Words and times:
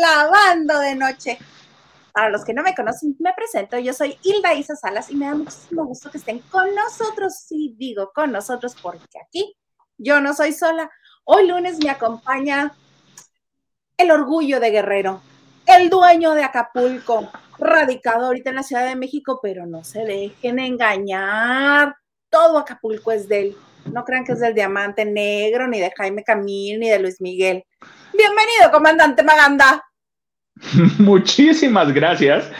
Lavando 0.00 0.78
de 0.80 0.94
Noche. 0.94 1.38
Para 2.12 2.30
los 2.30 2.44
que 2.44 2.54
no 2.54 2.62
me 2.62 2.74
conocen, 2.74 3.16
me 3.20 3.32
presento. 3.34 3.78
Yo 3.78 3.92
soy 3.92 4.18
Hilda 4.22 4.54
Isa 4.54 4.74
Salas 4.74 5.10
y 5.10 5.14
me 5.14 5.26
da 5.26 5.34
muchísimo 5.34 5.84
gusto 5.84 6.10
que 6.10 6.18
estén 6.18 6.40
con 6.50 6.74
nosotros. 6.74 7.34
Sí, 7.46 7.74
digo 7.78 8.10
con 8.14 8.32
nosotros 8.32 8.74
porque 8.80 9.18
aquí 9.24 9.56
yo 9.98 10.20
no 10.20 10.34
soy 10.34 10.52
sola. 10.52 10.90
Hoy 11.24 11.46
lunes 11.46 11.78
me 11.84 11.90
acompaña 11.90 12.72
el 13.96 14.10
orgullo 14.10 14.58
de 14.58 14.70
Guerrero, 14.70 15.20
el 15.66 15.90
dueño 15.90 16.32
de 16.32 16.42
Acapulco, 16.42 17.30
radicado 17.58 18.26
ahorita 18.26 18.50
en 18.50 18.56
la 18.56 18.62
Ciudad 18.62 18.86
de 18.86 18.96
México, 18.96 19.38
pero 19.42 19.66
no 19.66 19.84
se 19.84 20.04
dejen 20.04 20.58
engañar. 20.58 21.94
Todo 22.30 22.58
Acapulco 22.58 23.12
es 23.12 23.28
de 23.28 23.40
él. 23.40 23.56
No 23.84 24.04
crean 24.04 24.24
que 24.24 24.32
es 24.32 24.40
del 24.40 24.54
Diamante 24.54 25.04
Negro, 25.04 25.68
ni 25.68 25.78
de 25.78 25.92
Jaime 25.96 26.24
Camil, 26.24 26.80
ni 26.80 26.88
de 26.88 26.98
Luis 26.98 27.20
Miguel. 27.20 27.64
Bienvenido, 28.12 28.70
comandante 28.72 29.22
Maganda. 29.22 29.89
Muchísimas 30.98 31.92
gracias. 31.92 32.50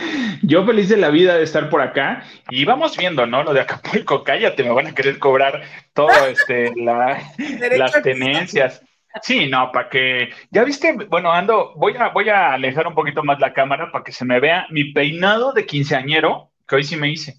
Yo 0.43 0.65
feliz 0.65 0.89
de 0.89 0.97
la 0.97 1.11
vida 1.11 1.37
de 1.37 1.45
estar 1.45 1.69
por 1.69 1.83
acá 1.83 2.25
y 2.51 2.65
vamos 2.65 2.97
viendo, 2.97 3.27
¿no? 3.27 3.43
Lo 3.43 3.53
de 3.53 3.61
Acapulco, 3.61 4.25
cállate, 4.25 4.65
me 4.65 4.71
van 4.71 4.89
a 4.89 4.95
querer 4.95 5.19
cobrar 5.19 5.63
todo 5.93 6.09
este, 6.29 6.73
las 6.77 8.03
tenencias. 8.03 8.83
Sí, 9.23 9.49
no, 9.49 9.73
para 9.73 9.89
que, 9.89 10.31
ya 10.51 10.63
viste, 10.63 10.93
bueno, 10.93 11.33
ando, 11.33 11.75
voy 11.77 11.97
a, 11.97 12.09
voy 12.11 12.29
a 12.29 12.53
alejar 12.53 12.87
un 12.87 12.95
poquito 12.95 13.25
más 13.25 13.41
la 13.41 13.53
cámara 13.53 13.91
para 13.91 14.05
que 14.05 14.13
se 14.13 14.25
me 14.25 14.39
vea 14.39 14.67
mi 14.71 14.93
peinado 14.93 15.53
de 15.53 15.67
quinceañero 15.67 16.51
que 16.67 16.77
hoy 16.77 16.85
sí 16.85 16.97
me 16.97 17.11
hice. 17.11 17.35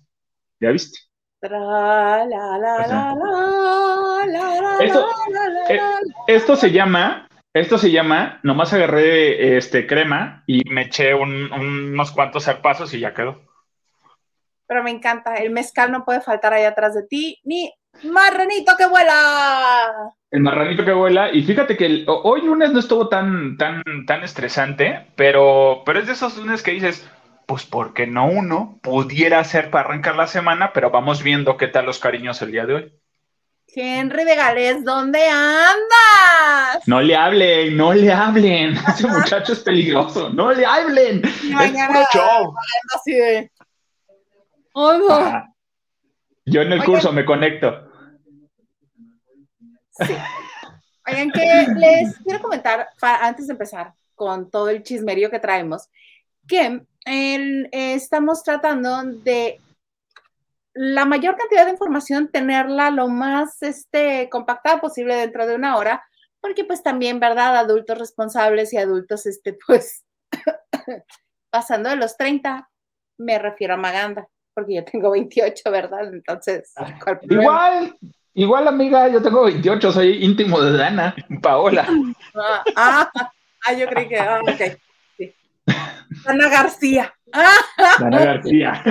¿Ya 0.59 0.69
viste? 0.69 0.99
Esto 6.27 6.55
se 6.55 6.71
llama 6.71 7.27
esto 7.53 7.77
se 7.77 7.91
llama, 7.91 8.39
nomás 8.43 8.73
agarré 8.73 9.57
este 9.57 9.85
crema 9.85 10.43
y 10.47 10.63
me 10.69 10.83
eché 10.83 11.13
unos 11.13 12.11
cuantos 12.11 12.45
zarpazos 12.45 12.93
y 12.93 12.99
ya 12.99 13.13
quedó. 13.13 13.41
Pero 14.67 14.83
me 14.83 14.91
encanta, 14.91 15.35
el 15.35 15.51
mezcal 15.51 15.91
no 15.91 16.05
puede 16.05 16.21
faltar 16.21 16.53
ahí 16.53 16.63
atrás 16.63 16.95
de 16.95 17.03
ti, 17.03 17.41
ni 17.43 17.73
marranito 18.03 18.73
que 18.77 18.85
vuela. 18.87 20.13
El 20.29 20.41
marranito 20.41 20.85
que 20.85 20.93
vuela, 20.93 21.29
y 21.33 21.43
fíjate 21.43 21.75
que 21.75 22.05
hoy 22.07 22.41
lunes 22.41 22.71
no 22.71 22.79
estuvo 22.79 23.09
tan, 23.09 23.57
tan, 23.57 23.83
tan 24.07 24.23
estresante, 24.23 25.07
pero, 25.17 25.83
pero 25.85 25.99
es 25.99 26.07
de 26.07 26.13
esos 26.13 26.37
lunes 26.37 26.63
que 26.63 26.71
dices, 26.71 27.05
pues 27.45 27.65
porque 27.65 28.07
no 28.07 28.27
uno 28.27 28.79
pudiera 28.81 29.43
ser 29.43 29.69
para 29.71 29.89
arrancar 29.89 30.15
la 30.15 30.27
semana, 30.27 30.71
pero 30.73 30.89
vamos 30.89 31.21
viendo 31.21 31.57
qué 31.57 31.67
tal 31.67 31.85
los 31.85 31.99
cariños 31.99 32.41
el 32.41 32.53
día 32.53 32.65
de 32.65 32.73
hoy. 32.73 33.00
Henry 33.73 34.25
de 34.25 34.35
Gales, 34.35 34.83
¿dónde 34.83 35.27
andas? 35.29 36.85
No 36.87 37.01
le 37.01 37.15
hablen, 37.15 37.77
no 37.77 37.93
le 37.93 38.11
hablen. 38.11 38.75
Ese 38.87 39.07
muchacho 39.07 39.53
es 39.53 39.59
peligroso. 39.59 40.29
No 40.29 40.51
le 40.51 40.65
hablen. 40.65 41.21
es 41.23 42.07
show. 42.13 42.53
Así 42.93 43.13
de... 43.13 43.51
Yo 46.45 46.61
en 46.61 46.73
el 46.73 46.83
curso 46.83 47.13
me 47.13 47.23
conecto. 47.23 47.89
Sí. 50.05 50.15
Oigan, 51.07 51.31
que 51.31 51.65
les 51.77 52.17
quiero 52.19 52.41
comentar 52.41 52.89
antes 53.01 53.47
de 53.47 53.53
empezar 53.53 53.93
con 54.15 54.51
todo 54.51 54.69
el 54.69 54.83
chismerío 54.83 55.31
que 55.31 55.39
traemos, 55.39 55.89
que 56.47 56.81
estamos 57.71 58.43
tratando 58.43 59.01
de 59.03 59.59
la 60.73 61.05
mayor 61.05 61.35
cantidad 61.35 61.65
de 61.65 61.71
información, 61.71 62.29
tenerla 62.31 62.91
lo 62.91 63.07
más 63.07 63.61
este, 63.61 64.29
compactada 64.29 64.79
posible 64.79 65.15
dentro 65.15 65.45
de 65.45 65.55
una 65.55 65.77
hora, 65.77 66.03
porque 66.39 66.63
pues 66.63 66.81
también, 66.83 67.19
¿verdad? 67.19 67.57
Adultos 67.57 67.97
responsables 67.97 68.73
y 68.73 68.77
adultos, 68.77 69.25
este, 69.25 69.57
pues, 69.67 70.05
pasando 71.49 71.89
de 71.89 71.97
los 71.97 72.17
30, 72.17 72.69
me 73.17 73.37
refiero 73.37 73.75
a 73.75 73.77
Maganda, 73.77 74.27
porque 74.53 74.75
yo 74.75 74.85
tengo 74.85 75.11
28, 75.11 75.71
¿verdad? 75.71 76.13
Entonces, 76.13 76.73
igual, 77.29 77.95
igual 78.33 78.67
amiga, 78.67 79.07
yo 79.09 79.21
tengo 79.21 79.43
28, 79.43 79.91
soy 79.91 80.23
íntimo 80.23 80.61
de 80.61 80.77
Dana, 80.77 81.15
Paola. 81.41 81.87
ah, 82.35 82.63
ah, 82.75 83.11
ah 83.67 83.73
yo 83.73 83.87
creí 83.87 84.07
que, 84.07 84.17
ah, 84.17 84.39
ok. 84.41 84.79
Ana 86.25 86.49
García. 86.49 87.13
Ana 87.99 88.25
García. 88.25 88.83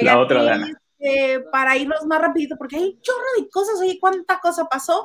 La 0.00 0.18
otra 0.18 0.42
Dana. 0.42 0.82
Este, 1.02 1.40
para 1.50 1.76
irnos 1.76 2.06
más 2.06 2.20
rapidito, 2.20 2.56
porque 2.56 2.76
hay 2.76 2.98
chorro 3.00 3.24
de 3.36 3.48
cosas, 3.50 3.80
oye, 3.80 3.98
cuánta 4.00 4.38
cosa 4.38 4.66
pasó. 4.66 5.04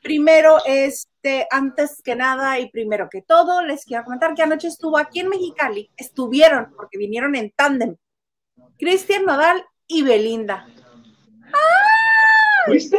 Primero, 0.00 0.58
este, 0.64 1.48
antes 1.50 2.00
que 2.02 2.14
nada 2.14 2.60
y 2.60 2.70
primero 2.70 3.08
que 3.10 3.22
todo, 3.22 3.62
les 3.62 3.84
quiero 3.84 4.04
comentar 4.04 4.34
que 4.34 4.42
anoche 4.42 4.68
estuvo 4.68 4.96
aquí 4.96 5.18
en 5.20 5.28
Mexicali, 5.28 5.90
estuvieron, 5.96 6.72
porque 6.76 6.96
vinieron 6.96 7.34
en 7.34 7.50
tándem, 7.50 7.96
Cristian 8.78 9.24
Nodal 9.24 9.64
y 9.88 10.02
Belinda. 10.02 10.66
¿Fuiste? 12.66 12.98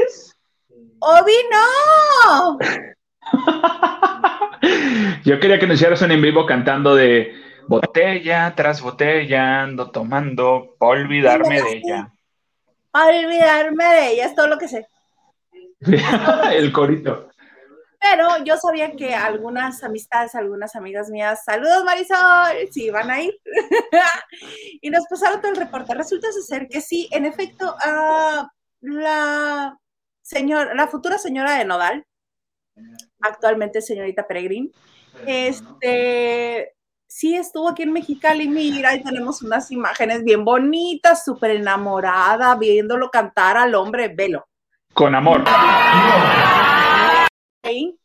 ¡Obi 1.00 1.34
no! 1.50 2.58
Yo 5.26 5.40
quería 5.40 5.60
que 5.60 5.68
nos 5.68 5.76
hicieras 5.76 6.02
un 6.02 6.12
en 6.12 6.22
vivo 6.22 6.46
cantando 6.46 6.96
de 6.96 7.34
botella 7.68 8.54
tras 8.56 8.82
botella, 8.82 9.64
ando 9.64 9.92
tomando, 9.92 10.76
para 10.80 11.02
olvidarme 11.02 11.62
de 11.62 11.72
ella. 11.78 12.14
Olvidarme 12.92 13.86
de 13.86 14.12
ella, 14.12 14.26
es 14.26 14.36
todo 14.36 14.48
lo 14.48 14.58
que 14.58 14.68
sé. 14.68 14.88
El 16.54 16.72
corito. 16.72 17.30
Pero 18.00 18.44
yo 18.44 18.58
sabía 18.58 18.92
que 18.98 19.16
algunas 19.16 19.82
amistades, 19.82 20.36
algunas 20.36 20.76
amigas 20.76 21.10
mías, 21.10 21.44
saludos 21.46 21.86
Marisol, 21.86 22.68
sí, 22.70 22.90
van 22.90 23.10
a 23.10 23.22
ir. 23.22 23.34
y 24.82 24.90
nos 24.90 25.06
pasaron 25.08 25.40
todo 25.40 25.52
el 25.52 25.58
reporte. 25.58 25.94
Resulta 25.94 26.28
ser 26.46 26.68
que 26.68 26.82
sí, 26.82 27.08
en 27.12 27.26
efecto, 27.26 27.74
uh, 27.74 28.46
la 28.82 29.78
señora, 30.22 30.76
la 30.76 30.88
futura 30.88 31.18
señora 31.18 31.58
de 31.58 31.64
Nodal, 31.64 32.06
actualmente 33.24 33.82
señorita 33.82 34.28
Peregrín. 34.28 34.72
Este, 35.26 36.74
sí 37.08 37.36
estuvo 37.36 37.70
aquí 37.70 37.84
en 37.84 37.94
Mexicali, 37.94 38.48
mira, 38.48 38.90
ahí 38.90 39.04
tenemos 39.04 39.42
unas 39.42 39.72
imágenes 39.72 40.24
bien 40.24 40.44
bonitas, 40.44 41.24
súper 41.24 41.52
enamorada, 41.52 42.56
viéndolo 42.56 43.10
cantar 43.10 43.58
al 43.58 43.76
hombre, 43.76 44.08
velo. 44.10 44.48
Con 44.94 45.16
amor. 45.16 45.44
Ahí, 47.64 47.98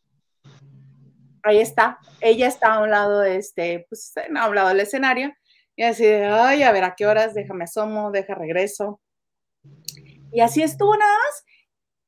ahí 1.43 1.59
está, 1.59 1.99
ella 2.21 2.47
está 2.47 2.73
a 2.73 2.81
un 2.81 2.91
lado 2.91 3.19
de 3.19 3.37
este, 3.37 3.85
pues 3.89 4.13
a 4.17 4.47
un 4.47 4.55
lado 4.55 4.69
del 4.69 4.79
escenario, 4.79 5.33
y 5.75 5.83
así 5.83 6.05
de, 6.05 6.25
ay, 6.25 6.63
a 6.63 6.71
ver, 6.71 6.83
¿a 6.83 6.95
qué 6.95 7.05
horas? 7.07 7.33
Déjame 7.33 7.65
asomo, 7.65 8.11
deja 8.11 8.35
regreso. 8.35 9.01
Y 10.31 10.41
así 10.41 10.61
estuvo 10.61 10.95
nada 10.95 11.13
más 11.13 11.43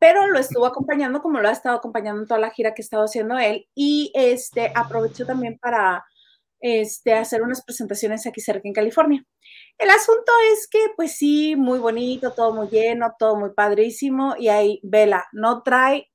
pero 0.02 0.26
lo 0.26 0.40
estuvo 0.40 0.66
acompañando 0.66 1.22
como 1.22 1.40
lo 1.40 1.48
ha 1.48 1.52
estado 1.52 1.78
acompañando 1.78 2.24
en 2.24 2.28
toda 2.28 2.40
la 2.40 2.50
gira 2.50 2.74
que 2.74 2.82
ha 2.82 2.86
estado 2.86 3.04
haciendo 3.04 3.38
él 3.38 3.68
y 3.76 4.12
este 4.16 4.72
aprovechó 4.74 5.28
también 5.28 5.60
para 5.60 6.04
este, 6.60 7.14
hacer 7.14 7.44
unas 7.44 7.64
presentaciones 7.64 8.26
aquí 8.26 8.42
cerca 8.42 8.68
en 8.68 8.74
California. 8.74 9.24
El 9.78 9.92
asunto 9.92 10.32
es 10.54 10.68
que, 10.68 10.80
pues 10.96 11.18
sí, 11.18 11.56
muy 11.56 11.78
bonito, 11.78 12.34
todo 12.34 12.52
muy 12.52 12.68
lleno, 12.70 13.14
todo 13.20 13.36
muy 13.36 13.52
padrísimo 13.54 14.34
y 14.40 14.48
ahí, 14.48 14.80
vela, 14.82 15.28
no 15.34 15.62
trae 15.62 16.10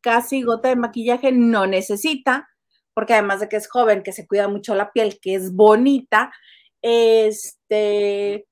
casi 0.00 0.42
gota 0.42 0.68
de 0.68 0.76
maquillaje, 0.76 1.32
no 1.32 1.66
necesita, 1.66 2.48
porque 2.94 3.14
además 3.14 3.40
de 3.40 3.48
que 3.48 3.56
es 3.56 3.68
joven, 3.68 4.04
que 4.04 4.12
se 4.12 4.28
cuida 4.28 4.46
mucho 4.46 4.76
la 4.76 4.92
piel, 4.92 5.18
que 5.20 5.34
es 5.34 5.52
bonita, 5.52 6.32
este, 6.80 8.46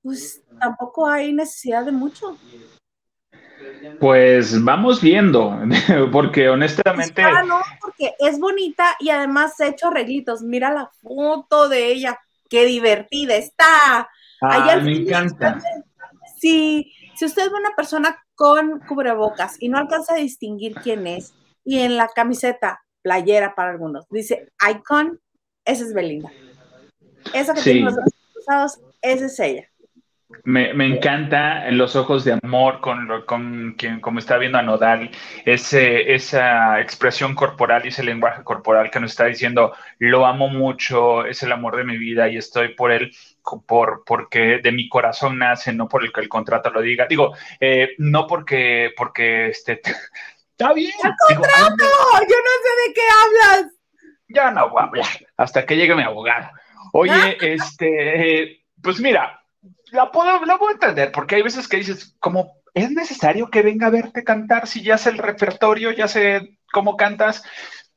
pues 0.00 0.42
tampoco 0.58 1.06
hay 1.06 1.34
necesidad 1.34 1.84
de 1.84 1.92
mucho. 1.92 2.38
Pues 3.98 4.62
vamos 4.64 5.00
viendo, 5.00 5.58
porque 6.12 6.48
honestamente. 6.48 7.22
Ah, 7.22 7.42
no, 7.42 7.60
porque 7.80 8.14
es 8.18 8.38
bonita 8.38 8.96
y 8.98 9.10
además 9.10 9.60
ha 9.60 9.68
hecho 9.68 9.88
arreglitos. 9.88 10.42
Mira 10.42 10.72
la 10.72 10.90
foto 11.02 11.68
de 11.68 11.92
ella, 11.92 12.18
qué 12.48 12.64
divertida 12.64 13.36
está. 13.36 14.08
Ah, 14.40 14.80
me 14.82 14.96
encanta. 14.96 15.60
Si, 16.38 16.92
si 17.14 17.24
usted 17.26 17.42
es 17.42 17.52
una 17.52 17.74
persona 17.76 18.18
con 18.34 18.80
cubrebocas 18.80 19.56
y 19.60 19.68
no 19.68 19.76
alcanza 19.76 20.14
a 20.14 20.18
distinguir 20.18 20.74
quién 20.76 21.06
es, 21.06 21.34
y 21.64 21.80
en 21.80 21.96
la 21.96 22.08
camiseta, 22.08 22.82
playera 23.02 23.54
para 23.54 23.70
algunos, 23.70 24.06
dice 24.08 24.48
Icon, 24.70 25.20
esa 25.64 25.84
es 25.84 25.92
Belinda. 25.92 26.30
Esa 27.34 27.54
que 27.54 27.60
tiene 27.62 27.80
los 27.82 27.96
brazos 27.96 28.14
cruzados, 28.32 28.80
esa 29.02 29.26
es 29.26 29.38
ella. 29.40 29.69
Me, 30.44 30.72
me, 30.74 30.86
encanta 30.86 31.66
en 31.66 31.76
los 31.76 31.96
ojos 31.96 32.24
de 32.24 32.38
amor 32.40 32.80
con, 32.80 33.08
con 33.26 33.74
quien, 33.76 34.00
como 34.00 34.20
está 34.20 34.38
viendo 34.38 34.58
a 34.58 34.62
Nodal, 34.62 35.10
ese, 35.44 36.14
esa 36.14 36.80
expresión 36.80 37.34
corporal 37.34 37.84
y 37.84 37.88
ese 37.88 38.04
lenguaje 38.04 38.44
corporal 38.44 38.90
que 38.90 39.00
nos 39.00 39.10
está 39.10 39.26
diciendo, 39.26 39.74
lo 39.98 40.26
amo 40.26 40.48
mucho, 40.48 41.26
es 41.26 41.42
el 41.42 41.50
amor 41.50 41.76
de 41.76 41.84
mi 41.84 41.98
vida 41.98 42.28
y 42.28 42.36
estoy 42.36 42.74
por 42.74 42.92
él, 42.92 43.12
por, 43.66 44.04
porque 44.06 44.60
de 44.62 44.72
mi 44.72 44.88
corazón 44.88 45.38
nace, 45.38 45.72
no 45.72 45.88
por 45.88 46.04
el 46.04 46.12
que 46.12 46.20
el 46.20 46.28
contrato 46.28 46.70
lo 46.70 46.80
diga. 46.80 47.06
Digo, 47.06 47.34
eh, 47.58 47.90
no 47.98 48.26
porque, 48.26 48.92
porque 48.96 49.48
este, 49.48 49.80
Está 50.60 50.74
bien. 50.74 50.92
¡Al 51.02 51.14
contrato! 51.26 51.84
Yo 52.28 52.36
no 52.36 52.52
sé 52.62 52.88
de 52.88 52.94
qué 52.94 53.00
hablas. 53.10 53.72
Ya 54.28 54.50
no 54.50 54.68
voy 54.68 54.82
a 54.82 54.84
hablar 54.84 55.06
hasta 55.38 55.64
que 55.64 55.74
llegue 55.74 55.94
mi 55.94 56.02
abogado. 56.02 56.50
Oye, 56.92 57.12
ah. 57.12 57.34
este, 57.40 58.62
pues 58.82 59.00
mira, 59.00 59.39
la 59.92 60.10
puedo, 60.10 60.44
la 60.44 60.58
puedo 60.58 60.72
entender, 60.72 61.12
porque 61.12 61.36
hay 61.36 61.42
veces 61.42 61.68
que 61.68 61.78
dices, 61.78 62.16
como 62.20 62.60
es 62.74 62.90
necesario 62.90 63.50
que 63.50 63.62
venga 63.62 63.88
a 63.88 63.90
verte 63.90 64.24
cantar 64.24 64.66
si 64.66 64.82
ya 64.82 64.98
sé 64.98 65.10
el 65.10 65.18
repertorio, 65.18 65.90
ya 65.90 66.08
sé 66.08 66.58
cómo 66.72 66.96
cantas, 66.96 67.42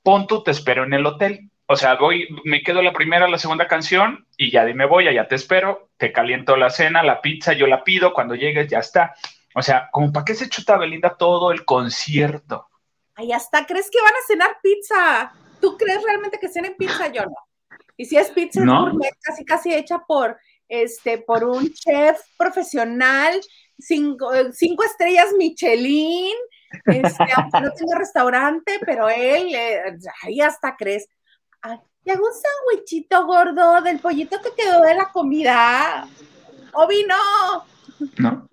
pon 0.01 0.27
tú, 0.27 0.43
te 0.43 0.51
espero 0.51 0.83
en 0.83 0.93
el 0.93 1.05
hotel. 1.05 1.49
O 1.65 1.75
sea, 1.75 1.95
voy, 1.95 2.27
me 2.43 2.61
quedo 2.61 2.81
la 2.81 2.91
primera, 2.91 3.27
la 3.27 3.37
segunda 3.37 3.67
canción 3.67 4.27
y 4.37 4.51
ya 4.51 4.65
dime 4.65 4.85
voy, 4.85 5.07
allá 5.07 5.27
te 5.27 5.35
espero, 5.35 5.89
te 5.97 6.11
caliento 6.11 6.57
la 6.57 6.69
cena, 6.69 7.03
la 7.03 7.21
pizza, 7.21 7.53
yo 7.53 7.67
la 7.67 7.83
pido, 7.83 8.13
cuando 8.13 8.35
llegues 8.35 8.69
ya 8.69 8.79
está. 8.79 9.15
O 9.55 9.61
sea, 9.61 9.89
como 9.91 10.11
para 10.11 10.25
qué 10.25 10.35
se 10.35 10.49
chuta 10.49 10.77
Belinda 10.77 11.15
todo 11.17 11.51
el 11.51 11.63
concierto. 11.63 12.67
Ay, 13.15 13.31
hasta 13.31 13.65
crees 13.65 13.89
que 13.89 14.01
van 14.01 14.13
a 14.13 14.27
cenar 14.27 14.57
pizza. 14.61 15.33
¿Tú 15.61 15.77
crees 15.77 16.03
realmente 16.03 16.39
que 16.39 16.49
cenen 16.49 16.75
pizza? 16.77 17.07
Yo 17.11 17.23
no. 17.23 17.35
Y 17.95 18.05
si 18.05 18.17
es 18.17 18.31
pizza 18.31 18.61
casi 19.21 19.45
casi 19.45 19.73
hecha 19.73 19.99
por 19.99 20.37
este 20.67 21.19
por 21.19 21.43
un 21.43 21.71
chef 21.73 22.19
profesional, 22.37 23.39
cinco, 23.77 24.31
cinco 24.51 24.83
estrellas 24.83 25.27
Michelin, 25.37 26.35
este, 26.85 27.23
aunque 27.37 27.61
no 27.61 27.71
tengo 27.71 27.95
restaurante, 27.95 28.79
pero 28.85 29.09
él, 29.09 29.53
eh, 29.53 29.81
ahí 30.23 30.41
hasta 30.41 30.75
crees. 30.75 31.07
Ay, 31.61 31.77
y 32.05 32.11
hago 32.11 32.25
un 32.25 32.33
sandwichito 32.33 33.25
gordo 33.25 33.81
del 33.81 33.99
pollito 33.99 34.37
que 34.41 34.61
quedó 34.61 34.81
de 34.81 34.95
la 34.95 35.09
comida. 35.11 36.07
O 36.73 36.87
vino. 36.87 37.15
No. 38.17 38.49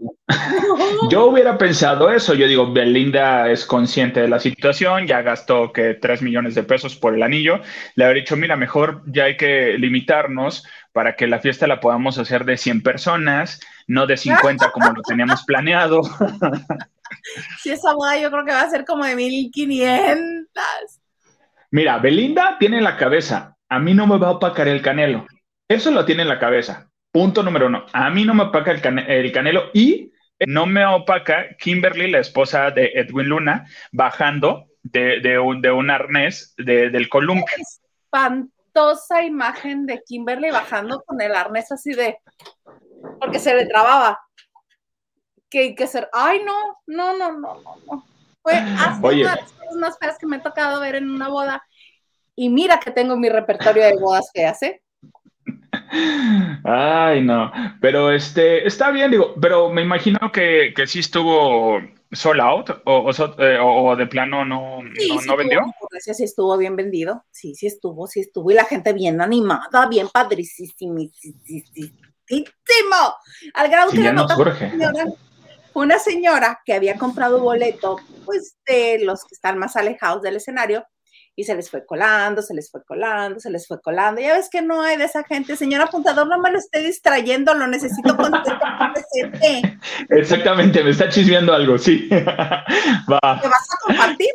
Yo 1.10 1.26
hubiera 1.26 1.58
pensado 1.58 2.10
eso. 2.10 2.34
Yo 2.34 2.46
digo, 2.46 2.72
Belinda 2.72 3.50
es 3.50 3.64
consciente 3.64 4.20
de 4.20 4.28
la 4.28 4.38
situación, 4.38 5.06
ya 5.06 5.22
gastó 5.22 5.72
que 5.72 5.94
3 5.94 6.22
millones 6.22 6.54
de 6.54 6.62
pesos 6.62 6.94
por 6.94 7.14
el 7.14 7.22
anillo. 7.22 7.60
Le 7.96 8.04
habría 8.04 8.22
dicho, 8.22 8.36
mira, 8.36 8.56
mejor 8.56 9.02
ya 9.06 9.24
hay 9.24 9.36
que 9.36 9.76
limitarnos 9.78 10.64
para 10.92 11.16
que 11.16 11.26
la 11.26 11.40
fiesta 11.40 11.66
la 11.66 11.80
podamos 11.80 12.18
hacer 12.18 12.44
de 12.44 12.56
100 12.56 12.82
personas, 12.82 13.60
no 13.86 14.06
de 14.06 14.16
50 14.16 14.72
como 14.72 14.90
lo 14.92 15.02
teníamos 15.02 15.44
planeado. 15.44 16.02
Si 17.60 17.70
esa 17.70 17.92
boda 17.92 18.18
yo 18.18 18.30
creo 18.30 18.44
que 18.44 18.52
va 18.52 18.62
a 18.62 18.70
ser 18.70 18.84
como 18.84 19.04
de 19.04 19.16
1500. 19.16 20.48
Mira, 21.72 21.98
Belinda 21.98 22.56
tiene 22.58 22.78
en 22.78 22.84
la 22.84 22.96
cabeza, 22.96 23.56
a 23.68 23.78
mí 23.78 23.94
no 23.94 24.06
me 24.06 24.18
va 24.18 24.28
a 24.28 24.32
opacar 24.32 24.68
el 24.68 24.82
canelo. 24.82 25.26
Eso 25.68 25.90
lo 25.90 26.04
tiene 26.04 26.22
en 26.22 26.28
la 26.28 26.38
cabeza. 26.38 26.90
Punto 27.12 27.42
número 27.42 27.66
uno. 27.66 27.86
A 27.92 28.10
mí 28.10 28.24
no 28.24 28.34
me 28.34 28.44
opaca 28.44 28.72
el, 28.72 29.32
canelo 29.32 29.70
y 29.72 30.12
no 30.46 30.66
me 30.66 30.84
opaca 30.84 31.56
Kimberly, 31.58 32.10
la 32.10 32.18
esposa 32.18 32.70
de 32.70 32.92
Edwin 32.94 33.28
Luna, 33.28 33.66
bajando 33.92 34.66
de, 34.82 35.38
un, 35.38 35.60
de 35.60 35.70
un, 35.70 35.90
arnés 35.90 36.54
del 36.56 37.08
columpio. 37.08 37.56
Espantosa 38.70 39.22
imagen 39.22 39.86
de 39.86 40.02
Kimberly 40.06 40.50
bajando 40.50 41.02
con 41.02 41.20
el 41.20 41.34
arnés 41.34 41.72
así 41.72 41.92
de. 41.92 42.18
porque 43.20 43.38
se 43.38 43.54
le 43.54 43.66
trababa. 43.66 44.18
Que 45.48 45.74
que 45.74 45.86
ser. 45.86 46.08
Ay, 46.12 46.42
no, 46.44 46.78
no, 46.86 47.16
no, 47.16 47.32
no, 47.32 47.60
no. 47.86 48.04
Fue 48.42 48.54
hasta 48.54 48.98
una 48.98 49.10
de 49.10 49.24
las 49.24 49.52
cosas 49.52 49.76
más 49.76 49.98
feas 49.98 50.18
que 50.18 50.26
me 50.26 50.36
ha 50.36 50.42
tocado 50.42 50.80
ver 50.80 50.94
en 50.94 51.10
una 51.10 51.28
boda. 51.28 51.62
Y 52.36 52.48
mira 52.48 52.78
que 52.78 52.90
tengo 52.90 53.16
mi 53.16 53.28
repertorio 53.28 53.84
de 53.84 53.96
bodas 53.98 54.30
feas, 54.32 54.62
¿eh? 54.62 54.80
Ay, 56.64 57.22
no, 57.22 57.52
pero 57.80 58.12
este, 58.12 58.66
está 58.66 58.90
bien, 58.90 59.10
digo, 59.10 59.34
pero 59.40 59.70
me 59.70 59.82
imagino 59.82 60.30
que, 60.32 60.72
que 60.74 60.86
sí 60.86 61.00
estuvo 61.00 61.80
sold 62.12 62.40
out 62.40 62.70
o, 62.84 63.10
eh, 63.38 63.58
o, 63.60 63.96
de 63.96 64.06
plano 64.06 64.44
no, 64.44 64.82
no, 64.82 65.36
vendió. 65.36 65.60
sí 66.00 66.24
estuvo 66.24 66.56
bien 66.56 66.76
vendido, 66.76 67.24
sí, 67.30 67.54
sí 67.54 67.66
estuvo, 67.66 68.06
sí 68.06 68.20
estuvo, 68.20 68.50
y 68.50 68.54
la 68.54 68.64
gente 68.64 68.92
bien 68.92 69.20
animada, 69.20 69.86
bien 69.88 70.08
padricísimo, 70.08 71.08
al 73.54 73.68
grado 73.68 73.90
que 73.92 74.00
una, 74.00 74.26
una 75.74 75.98
señora 75.98 76.60
que 76.64 76.74
había 76.74 76.96
comprado 76.96 77.40
boleto, 77.40 77.96
pues 78.24 78.56
de 78.66 79.00
los 79.04 79.24
que 79.24 79.34
están 79.34 79.58
más 79.58 79.76
alejados 79.76 80.22
del 80.22 80.36
escenario, 80.36 80.84
y 81.36 81.44
se 81.44 81.54
les 81.54 81.70
fue 81.70 81.86
colando, 81.86 82.42
se 82.42 82.54
les 82.54 82.70
fue 82.70 82.84
colando, 82.84 83.40
se 83.40 83.50
les 83.50 83.66
fue 83.66 83.80
colando. 83.80 84.20
Ya 84.20 84.34
ves 84.34 84.48
que 84.50 84.62
no 84.62 84.82
hay 84.82 84.96
de 84.96 85.04
esa 85.04 85.24
gente. 85.24 85.56
Señor 85.56 85.80
apuntador, 85.80 86.26
no 86.26 86.38
me 86.38 86.50
lo 86.50 86.58
esté 86.58 86.80
distrayendo, 86.80 87.54
lo 87.54 87.66
necesito 87.66 88.16
presente. 88.16 89.78
Exactamente, 90.08 90.84
me 90.84 90.90
está 90.90 91.08
chismeando 91.08 91.54
algo, 91.54 91.78
sí. 91.78 92.08
Va. 92.10 93.40
¿Te 93.40 93.48
vas 93.48 93.68
a 93.72 93.86
compartir? 93.86 94.30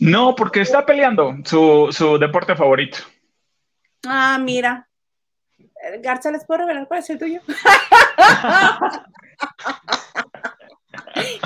No, 0.00 0.34
porque 0.34 0.62
está 0.62 0.84
peleando 0.84 1.36
su, 1.44 1.88
su 1.92 2.18
deporte 2.18 2.56
favorito. 2.56 2.98
Ah, 4.06 4.38
mira. 4.40 4.88
Garza, 6.02 6.30
¿les 6.30 6.44
puedo 6.44 6.60
revelar 6.60 6.86
cuál 6.88 7.00
es 7.00 7.10
el 7.10 7.18
tuyo? 7.18 7.40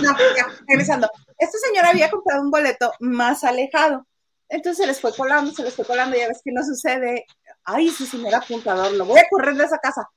no, 0.02 0.16
ya, 0.36 0.46
regresando. 0.66 1.08
Esta 1.38 1.58
señora 1.58 1.90
había 1.90 2.10
comprado 2.10 2.42
un 2.42 2.50
boleto 2.50 2.92
más 3.00 3.44
alejado. 3.44 4.06
Entonces 4.48 4.78
se 4.78 4.86
les 4.86 5.00
fue 5.00 5.14
colando, 5.14 5.52
se 5.52 5.62
les 5.62 5.74
fue 5.74 5.84
colando, 5.84 6.16
ya 6.16 6.28
ves 6.28 6.40
que 6.44 6.52
no 6.52 6.62
sucede. 6.62 7.26
Ay, 7.64 7.88
ese 7.88 8.06
señor 8.06 8.34
apuntador, 8.34 8.92
lo 8.92 9.04
voy 9.06 9.18
a 9.18 9.28
correr 9.30 9.54
de 9.54 9.64
esa 9.64 9.78
casa. 9.78 10.08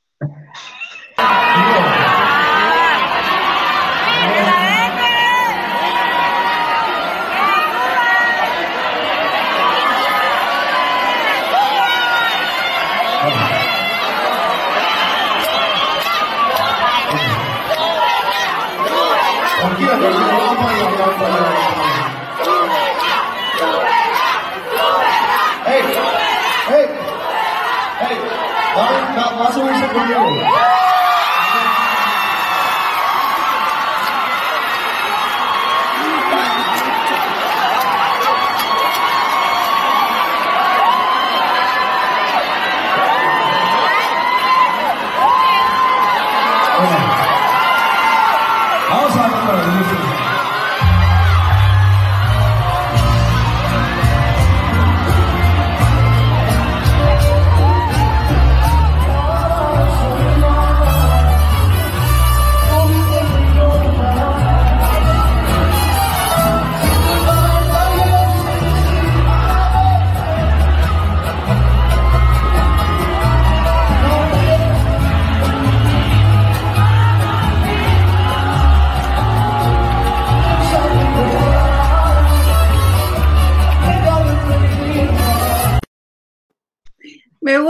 Passa 29.37 29.59
o 29.59 29.69
Instagram. 29.69 30.96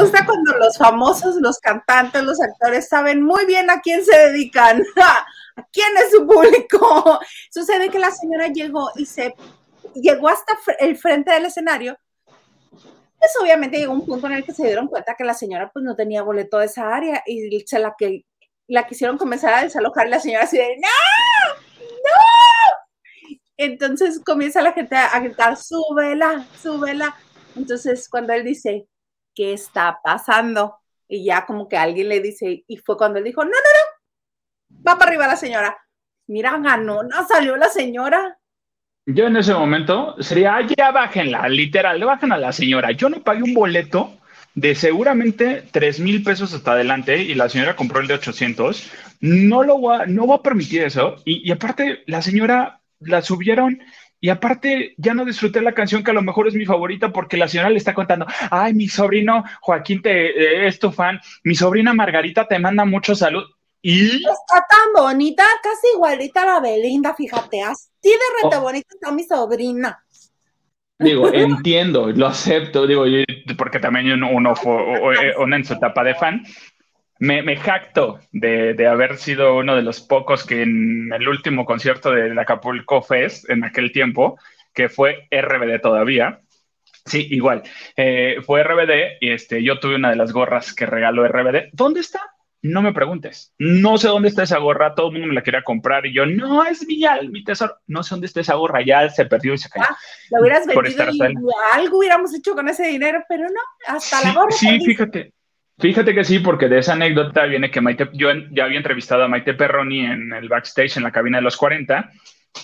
Gusta 0.08 0.26
cuando 0.26 0.58
los 0.58 0.78
famosos, 0.78 1.36
los 1.36 1.60
cantantes, 1.60 2.24
los 2.24 2.42
actores 2.42 2.88
saben 2.88 3.22
muy 3.22 3.46
bien 3.46 3.70
a 3.70 3.82
quién 3.82 4.04
se 4.04 4.18
dedican, 4.18 4.84
a 5.02 5.68
quién 5.72 5.90
es 5.98 6.12
su 6.12 6.26
público. 6.26 7.20
Sucede 7.52 7.90
que 7.90 8.00
la 8.00 8.12
señora 8.12 8.48
llegó 8.48 8.90
y 8.96 9.06
se 9.06 9.36
llegó 9.96 10.30
hasta 10.30 10.58
el 10.80 10.98
frente 10.98 11.32
del 11.32 11.46
escenario. 11.46 11.98
Pues 13.20 13.32
obviamente 13.42 13.78
llegó 13.78 13.94
un 13.94 14.06
punto 14.06 14.28
en 14.28 14.34
el 14.34 14.46
que 14.46 14.54
se 14.54 14.66
dieron 14.66 14.88
cuenta 14.88 15.16
que 15.16 15.24
la 15.24 15.34
señora 15.34 15.72
pues 15.74 15.84
no 15.84 15.96
tenía 15.96 16.22
boleto 16.22 16.60
de 16.60 16.68
esa 16.68 16.96
área 16.96 17.24
y 17.26 17.64
se 17.66 17.80
la 17.80 17.96
que 17.98 18.24
la 18.68 18.86
quisieron 18.86 19.18
comenzar 19.18 19.54
a 19.54 19.64
desalojar 19.64 20.08
la 20.08 20.20
señora 20.20 20.44
así 20.44 20.58
de 20.58 20.78
¡No! 20.78 20.88
¡No! 21.80 23.38
Entonces 23.58 24.22
comienza 24.24 24.62
la 24.62 24.74
gente 24.74 24.96
a 24.96 25.20
gritar, 25.20 25.58
súbela, 25.58 26.46
súbela. 26.62 27.16
Entonces 27.56 28.08
cuando 28.08 28.34
él 28.34 28.44
dice, 28.44 28.88
¿qué 29.38 29.54
está 29.54 30.00
pasando? 30.04 30.80
Y 31.08 31.24
ya 31.24 31.46
como 31.46 31.70
que 31.70 31.78
alguien 31.78 32.10
le 32.10 32.20
dice, 32.20 32.66
y 32.68 32.78
fue 32.78 32.98
cuando 32.98 33.20
él 33.20 33.26
dijo, 33.26 33.44
no, 33.46 33.52
no, 33.52 33.56
no, 33.56 34.84
va 34.86 34.98
para 34.98 35.12
arriba 35.12 35.28
la 35.28 35.36
señora. 35.36 35.78
Mira, 36.26 36.58
ganó, 36.58 37.04
no 37.04 37.28
salió 37.28 37.56
la 37.56 37.70
señora. 37.70 38.40
Yo 39.06 39.28
en 39.28 39.38
ese 39.38 39.54
momento 39.54 40.22
sería, 40.22 40.60
ya 40.76 40.92
bájenla, 40.92 41.48
literal, 41.48 42.00
le 42.00 42.06
bajan 42.06 42.32
a 42.34 42.38
la 42.38 42.52
señora. 42.52 42.92
Yo 42.92 43.10
no 43.10 43.22
pagué 43.22 43.44
un 43.44 43.54
boleto 43.54 44.18
de 44.56 44.74
seguramente 44.74 45.64
3 45.72 46.00
mil 46.00 46.24
pesos 46.24 46.54
hasta 46.54 46.72
adelante 46.72 47.22
y 47.22 47.36
la 47.36 47.48
señora 47.48 47.76
compró 47.76 48.02
el 48.02 48.08
de 48.08 48.16
800. 48.16 48.92
No 49.22 49.64
lo 49.64 49.78
voy 49.78 50.02
a, 50.02 50.06
no 50.08 50.26
voy 50.26 50.38
a 50.40 50.42
permitir 50.42 50.82
eso. 50.82 51.16
Y, 51.24 51.48
y 51.48 51.52
aparte, 51.52 52.04
la 52.08 52.22
señora 52.22 52.82
la 53.00 53.22
subieron 53.22 53.80
y 54.20 54.30
aparte, 54.30 54.96
ya 54.98 55.14
no 55.14 55.26
disfruté 55.26 55.62
la 55.62 55.74
canción 55.74 56.04
que 56.04 56.12
a 56.12 56.14
lo 56.14 56.24
mejor 56.24 56.48
es 56.48 56.56
mi 56.56 56.66
favorita 56.66 57.14
porque 57.14 57.38
la 57.38 57.48
señora 57.48 57.70
le 57.70 57.78
está 57.78 57.94
contando, 57.94 58.26
ay, 58.50 58.74
mi 58.74 58.88
sobrino 58.88 59.44
Joaquín 59.62 60.02
te, 60.02 60.30
eh, 60.30 60.68
es 60.68 60.80
tu 60.80 60.92
fan, 60.92 61.20
mi 61.44 61.54
sobrina 61.54 61.94
Margarita 61.94 62.48
te 62.48 62.58
manda 62.60 62.86
mucho 62.86 63.16
salud. 63.16 63.44
Y... 63.82 64.18
Está 64.18 64.66
tan 64.68 65.06
bonita, 65.06 65.44
casi 65.62 65.88
igualita 65.94 66.42
a 66.42 66.46
la 66.46 66.60
Belinda, 66.60 67.14
fíjate, 67.14 67.62
así 67.62 67.90
de 68.02 68.44
rete 68.44 68.58
oh. 68.58 68.62
bonita 68.62 68.88
está 68.92 69.12
mi 69.12 69.24
sobrina. 69.24 70.04
Digo, 71.00 71.32
entiendo, 71.32 72.08
lo 72.08 72.26
acepto, 72.26 72.88
digo, 72.88 73.04
porque 73.56 73.80
también 73.80 74.24
uno, 74.24 74.56
fue 74.56 74.74
uno 75.38 75.56
en 75.56 75.64
su 75.64 75.74
etapa 75.74 76.04
de 76.04 76.16
fan, 76.16 76.44
me, 77.20 77.42
me 77.42 77.58
jacto 77.58 78.20
de, 78.32 78.74
de, 78.74 78.88
haber 78.88 79.18
sido 79.18 79.58
uno 79.58 79.76
de 79.76 79.82
los 79.82 80.02
pocos 80.02 80.46
que 80.46 80.62
en 80.64 81.12
el 81.14 81.28
último 81.28 81.66
concierto 81.66 82.12
del 82.12 82.38
Acapulco 82.38 83.02
Fest, 83.02 83.50
en 83.50 83.64
aquel 83.64 83.92
tiempo, 83.92 84.40
que 84.74 84.90
fue 84.90 85.28
RBD 85.32 85.82
todavía, 85.82 86.42
Sí, 87.08 87.28
igual. 87.32 87.64
Eh, 87.96 88.38
fue 88.46 88.64
RBD 88.64 89.18
y 89.22 89.32
este, 89.32 89.64
yo 89.64 89.80
tuve 89.80 89.96
una 89.96 90.10
de 90.10 90.18
las 90.18 90.34
gorras 90.34 90.74
que 90.74 90.86
regaló 90.86 91.28
RBD. 91.28 91.70
¿Dónde 91.72 92.02
está? 92.02 92.22
No 92.62 92.82
me 92.82 92.92
preguntes. 92.92 93.54
No 93.58 93.98
sé 93.98 94.08
dónde 94.08 94.28
está 94.28 94.44
esa 94.44 94.58
gorra. 94.58 94.94
Todo 94.94 95.08
el 95.08 95.14
mundo 95.14 95.28
me 95.28 95.34
la 95.34 95.44
quería 95.44 95.64
comprar 95.64 96.06
y 96.06 96.14
yo, 96.14 96.26
no, 96.26 96.66
es 96.66 96.86
mía, 96.86 97.20
mi 97.30 97.44
tesoro. 97.44 97.78
No 97.88 98.04
sé 98.04 98.16
dónde 98.16 98.28
está 98.28 98.42
esa 98.42 98.56
gorra. 98.56 98.82
Ya 98.86 99.10
se 99.10 99.26
perdió 99.26 99.54
y 99.54 99.58
se 99.58 99.70
cayó. 99.70 99.86
Ah, 99.90 99.98
lo 100.32 100.42
hubieras 100.42 100.66
vendido 100.66 101.10
y 101.12 101.22
algo 101.74 102.00
hubiéramos 102.00 102.34
hecho 102.34 102.56
con 102.56 102.68
ese 102.68 102.88
dinero, 102.88 103.24
pero 103.30 103.44
no, 103.44 103.62
hasta 103.88 104.22
la 104.22 104.34
gorra. 104.34 104.52
Sí, 104.52 104.80
fíjate. 104.84 105.34
Fíjate 105.80 106.16
que 106.16 106.24
sí, 106.24 106.40
porque 106.40 106.68
de 106.68 106.80
esa 106.80 106.94
anécdota 106.94 107.46
viene 107.46 107.70
que 107.70 107.82
Maite, 107.82 108.10
yo 108.14 108.30
ya 108.52 108.66
había 108.66 108.78
entrevistado 108.78 109.24
a 109.24 109.28
Maite 109.28 109.54
Perroni 109.54 110.06
en 110.06 110.34
el 110.34 110.50
backstage, 110.50 110.98
en 110.98 111.04
la 111.04 111.12
cabina 111.12 111.38
de 111.38 111.44
los 111.44 111.56
40. 111.56 112.12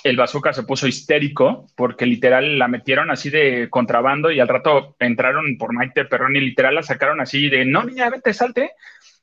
El 0.03 0.17
bazooka 0.17 0.51
se 0.51 0.63
puso 0.63 0.87
histérico 0.87 1.67
porque 1.75 2.07
literal 2.07 2.57
la 2.57 2.67
metieron 2.67 3.11
así 3.11 3.29
de 3.29 3.69
contrabando 3.69 4.31
y 4.31 4.39
al 4.39 4.47
rato 4.47 4.95
entraron 4.99 5.57
por 5.59 5.73
Maite 5.73 6.05
Perroni, 6.05 6.39
literal 6.39 6.73
la 6.73 6.81
sacaron 6.81 7.21
así 7.21 7.49
de 7.49 7.65
no, 7.65 7.83
niña, 7.83 8.09
vete, 8.09 8.33
salte. 8.33 8.71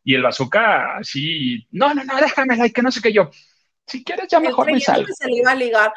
Y 0.05 0.15
el 0.15 0.23
bazooka 0.23 0.99
así, 0.99 1.67
no, 1.73 1.93
no, 1.93 2.05
no, 2.05 2.17
déjamela 2.21 2.67
y 2.67 2.71
que 2.71 2.83
no 2.83 2.93
sé 2.93 3.01
qué 3.03 3.13
yo. 3.13 3.31
Si 3.87 4.05
quieres, 4.05 4.29
ya 4.29 4.39
mejor 4.39 4.71
me 4.71 4.79
salgo. 4.79 5.09
se 5.13 5.27
le 5.27 5.39
iba 5.39 5.51
a 5.51 5.57
ligar. 5.57 5.93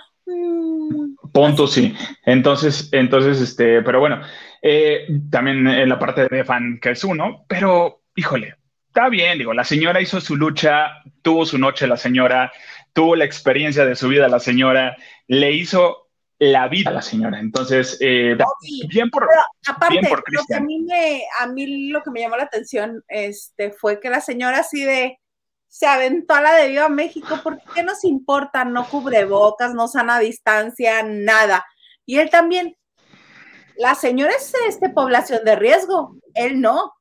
Punto, 1.32 1.68
sí. 1.68 1.96
Entonces, 2.26 2.90
entonces, 2.92 3.40
este, 3.40 3.84
pero 3.84 4.00
bueno, 4.00 4.22
eh, 4.66 5.08
también 5.30 5.68
en 5.68 5.90
la 5.90 6.00
parte 6.00 6.28
de 6.30 6.46
fan, 6.46 6.80
que 6.82 6.92
es 6.92 7.04
uno, 7.04 7.46
pero 7.50 8.04
híjole, 8.16 8.56
está 8.88 9.10
bien, 9.10 9.38
digo, 9.38 9.54
la 9.54 9.66
señora 9.66 10.00
hizo 10.00 10.22
su 10.22 10.38
lucha, 10.38 11.04
tuvo 11.22 11.46
su 11.46 11.58
noche 11.58 11.86
la 11.86 11.98
señora, 11.98 12.50
tuvo 12.94 13.18
la 13.18 13.26
experiencia 13.26 13.86
de 13.86 13.98
su 13.98 14.08
vida 14.08 14.30
la 14.30 14.40
señora, 14.40 14.96
le 15.28 15.52
hizo 15.52 16.10
la 16.40 16.70
vida 16.70 16.92
a 16.92 16.94
la 16.94 17.02
señora. 17.02 17.40
Entonces, 17.40 17.98
eh, 18.00 18.38
bien 18.88 19.10
por, 19.10 19.28
aparte, 19.68 20.00
bien 20.00 20.08
por 20.08 20.24
Cristian. 20.24 20.64
a 20.64 20.66
mí, 20.66 20.80
me, 20.80 21.24
a 21.42 21.48
mí 21.48 21.90
lo 21.90 22.02
que 22.02 22.12
me 22.12 22.22
llamó 22.22 22.38
la 22.38 22.44
atención 22.44 23.04
este, 23.10 23.72
fue 23.72 24.00
que 24.00 24.10
la 24.10 24.22
señora 24.22 24.60
así 24.60 24.84
de 24.84 25.20
se 25.68 25.88
aventó 25.88 26.36
a 26.36 26.42
la 26.42 26.54
de 26.54 26.70
Viva 26.70 26.88
México, 26.88 27.40
porque 27.44 27.64
¿qué 27.74 27.84
nos 27.84 28.06
importa? 28.06 28.64
No 28.64 28.88
cubre 28.88 29.26
bocas, 29.26 29.74
no 29.74 29.88
sana 29.88 30.20
distancia, 30.20 31.04
nada. 31.04 31.66
Y 32.06 32.20
él 32.20 32.30
también, 32.30 32.78
la 33.78 33.96
señora 33.96 34.34
es 34.34 34.54
este, 34.68 34.90
población 34.90 35.44
de 35.44 35.56
riesgo, 35.56 36.18
él 36.34 36.62
no. 36.62 36.94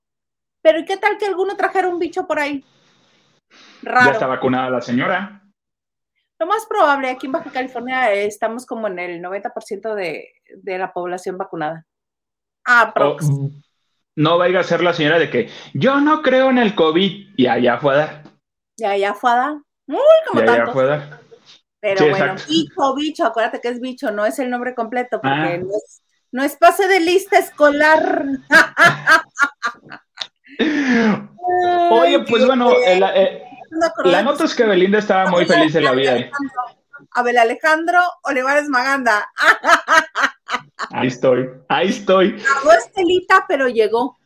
Pero 0.62 0.78
¿y 0.78 0.84
qué 0.84 0.96
tal 0.96 1.18
que 1.18 1.26
alguno 1.26 1.56
trajera 1.56 1.88
un 1.88 1.98
bicho 1.98 2.26
por 2.26 2.38
ahí? 2.38 2.64
Raro. 3.82 4.06
Ya 4.06 4.12
está 4.12 4.26
vacunada 4.26 4.70
la 4.70 4.80
señora. 4.80 5.42
Lo 6.38 6.46
más 6.46 6.66
probable, 6.66 7.10
aquí 7.10 7.26
en 7.26 7.32
Baja 7.32 7.50
California 7.50 8.12
estamos 8.12 8.66
como 8.66 8.88
en 8.88 8.98
el 8.98 9.22
90% 9.22 9.94
de, 9.94 10.32
de, 10.56 10.78
la 10.78 10.92
población 10.92 11.38
vacunada. 11.38 11.86
Ah, 12.66 12.92
pero... 12.94 13.16
no 14.16 14.38
vaya 14.38 14.60
a 14.60 14.64
ser 14.64 14.82
la 14.82 14.92
señora 14.92 15.18
de 15.18 15.30
que 15.30 15.48
yo 15.74 16.00
no 16.00 16.22
creo 16.22 16.50
en 16.50 16.58
el 16.58 16.74
COVID 16.74 17.34
y 17.36 17.46
allá 17.46 17.78
fue 17.78 17.94
a 17.94 17.96
dar. 17.96 18.22
Ya, 18.76 18.96
ya 18.96 19.14
fue 19.14 19.30
a 19.30 19.36
dar. 19.36 19.54
Muy 19.86 20.00
como 20.28 20.40
ya, 20.40 20.56
Ya 20.56 20.66
fue 20.72 20.82
a 20.82 20.86
dar. 20.86 21.20
Pero 21.80 22.10
bueno, 22.10 22.34
bicho, 22.48 22.94
bicho, 22.94 23.24
acuérdate 23.24 23.60
que 23.60 23.68
es 23.68 23.80
bicho, 23.80 24.12
no 24.12 24.24
es 24.24 24.38
el 24.38 24.50
nombre 24.50 24.72
completo, 24.72 25.20
porque 25.20 25.36
ah. 25.36 25.58
no, 25.58 25.66
es, 25.66 26.02
no, 26.32 26.42
es, 26.42 26.56
pase 26.56 26.88
de 26.88 27.00
lista 27.00 27.38
escolar. 27.38 28.26
Oye, 31.90 32.20
pues 32.28 32.46
bueno, 32.46 32.72
eh, 32.84 33.00
la 34.04 34.22
nota 34.22 34.44
es 34.44 34.54
que 34.54 34.64
Belinda 34.64 34.98
estaba 34.98 35.30
muy 35.30 35.46
feliz 35.46 35.72
de 35.72 35.80
la 35.80 35.92
vida. 35.92 36.28
Abel 37.14 37.38
Alejandro 37.38 38.00
Olivares 38.24 38.68
Maganda. 38.68 39.30
Ahí 40.90 41.08
estoy, 41.08 41.48
ahí 41.68 41.88
estoy. 41.88 42.42
Tardó 42.42 42.72
Estelita, 42.72 43.46
pero 43.48 43.68
llegó. 43.68 44.18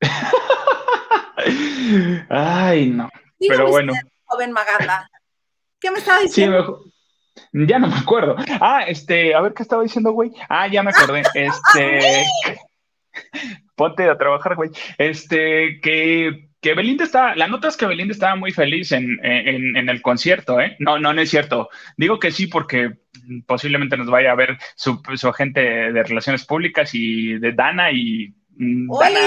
Ay, 2.28 2.90
no 2.90 3.08
pero 3.46 3.68
bueno. 3.68 3.92
Joven 4.24 4.52
Maganda. 4.52 5.08
¿Qué 5.80 5.90
me 5.90 5.98
estaba 5.98 6.20
diciendo? 6.20 6.84
Ya 7.52 7.78
no 7.78 7.88
me 7.88 7.96
acuerdo. 7.96 8.36
Ah, 8.60 8.84
este, 8.86 9.34
a 9.34 9.40
ver 9.40 9.54
qué 9.54 9.62
estaba 9.62 9.82
diciendo, 9.82 10.12
güey. 10.12 10.32
Ah, 10.48 10.68
ya 10.68 10.82
me 10.82 10.90
acordé. 10.90 11.22
Este, 11.34 12.24
ponte 13.74 14.08
a 14.08 14.18
trabajar, 14.18 14.54
güey. 14.54 14.70
Este, 14.96 15.80
que, 15.80 16.50
que 16.60 16.74
Belinda 16.74 17.04
está, 17.04 17.34
la 17.34 17.48
nota 17.48 17.68
es 17.68 17.76
que 17.76 17.86
Belinda 17.86 18.12
estaba 18.12 18.36
muy 18.36 18.52
feliz 18.52 18.92
en, 18.92 19.18
en, 19.22 19.88
el 19.88 20.02
concierto, 20.02 20.60
¿eh? 20.60 20.76
No, 20.78 20.98
no, 20.98 21.12
no 21.12 21.20
es 21.20 21.30
cierto. 21.30 21.68
Digo 21.96 22.18
que 22.18 22.30
sí 22.30 22.46
porque 22.46 22.92
posiblemente 23.46 23.96
nos 23.96 24.08
vaya 24.08 24.32
a 24.32 24.36
ver 24.36 24.58
su, 24.76 25.00
su 25.16 25.28
agente 25.28 25.60
de 25.60 26.02
relaciones 26.02 26.44
públicas 26.44 26.90
y 26.94 27.38
de 27.38 27.52
Dana 27.52 27.90
y 27.90 28.34
mm, 28.56 28.88
Dana, 28.98 29.20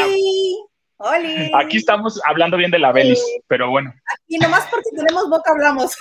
Aquí 1.55 1.77
estamos 1.77 2.19
hablando 2.25 2.57
bien 2.57 2.71
de 2.71 2.79
la 2.79 2.91
Belis, 2.91 3.23
pero 3.47 3.69
bueno. 3.69 3.93
Aquí 4.13 4.37
nomás 4.37 4.67
porque 4.69 4.89
tenemos 4.95 5.29
boca 5.29 5.51
hablamos. 5.51 5.95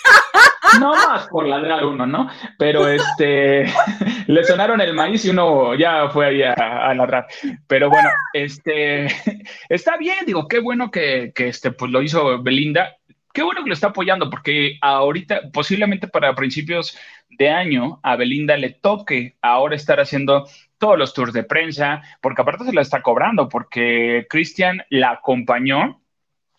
No 0.78 0.95
más 0.95 1.26
por 1.28 1.47
ladrar 1.47 1.85
uno, 1.85 2.07
¿no? 2.07 2.30
Pero 2.59 2.87
este, 2.88 3.66
le 4.26 4.45
sonaron 4.45 4.80
el 4.80 4.95
maíz 4.95 5.25
y 5.25 5.30
uno 5.30 5.75
ya 5.75 6.09
fue 6.11 6.26
ahí 6.26 6.42
a, 6.42 6.95
ladrar. 6.95 7.26
Pero 7.66 7.90
bueno, 7.90 8.09
este, 8.33 9.07
está 9.69 9.97
bien, 9.97 10.19
digo, 10.26 10.47
qué 10.49 10.61
bueno 10.61 10.90
que, 10.90 11.33
que 11.35 11.49
este, 11.49 11.73
pues 11.73 11.90
lo 11.90 12.02
hizo 12.02 12.42
Belinda. 12.42 12.97
Qué 13.33 13.43
bueno 13.43 13.63
que 13.63 13.69
lo 13.69 13.75
está 13.75 13.89
apoyando, 13.89 14.29
porque 14.29 14.79
ahorita, 14.81 15.51
posiblemente 15.53 16.09
para 16.09 16.35
principios 16.35 16.97
de 17.29 17.49
año, 17.49 18.01
a 18.03 18.17
Belinda 18.17 18.57
le 18.57 18.71
toque 18.71 19.37
ahora 19.41 19.77
estar 19.77 20.01
haciendo 20.01 20.49
todos 20.79 20.99
los 20.99 21.15
tours 21.15 21.33
de 21.33 21.45
prensa, 21.45 22.03
porque 22.21 22.43
aparte 22.43 22.65
se 22.65 22.73
la 22.73 22.81
está 22.81 23.03
cobrando, 23.03 23.49
porque 23.49 24.27
Cristian 24.29 24.83
la 24.89 25.13
acompañó 25.13 26.01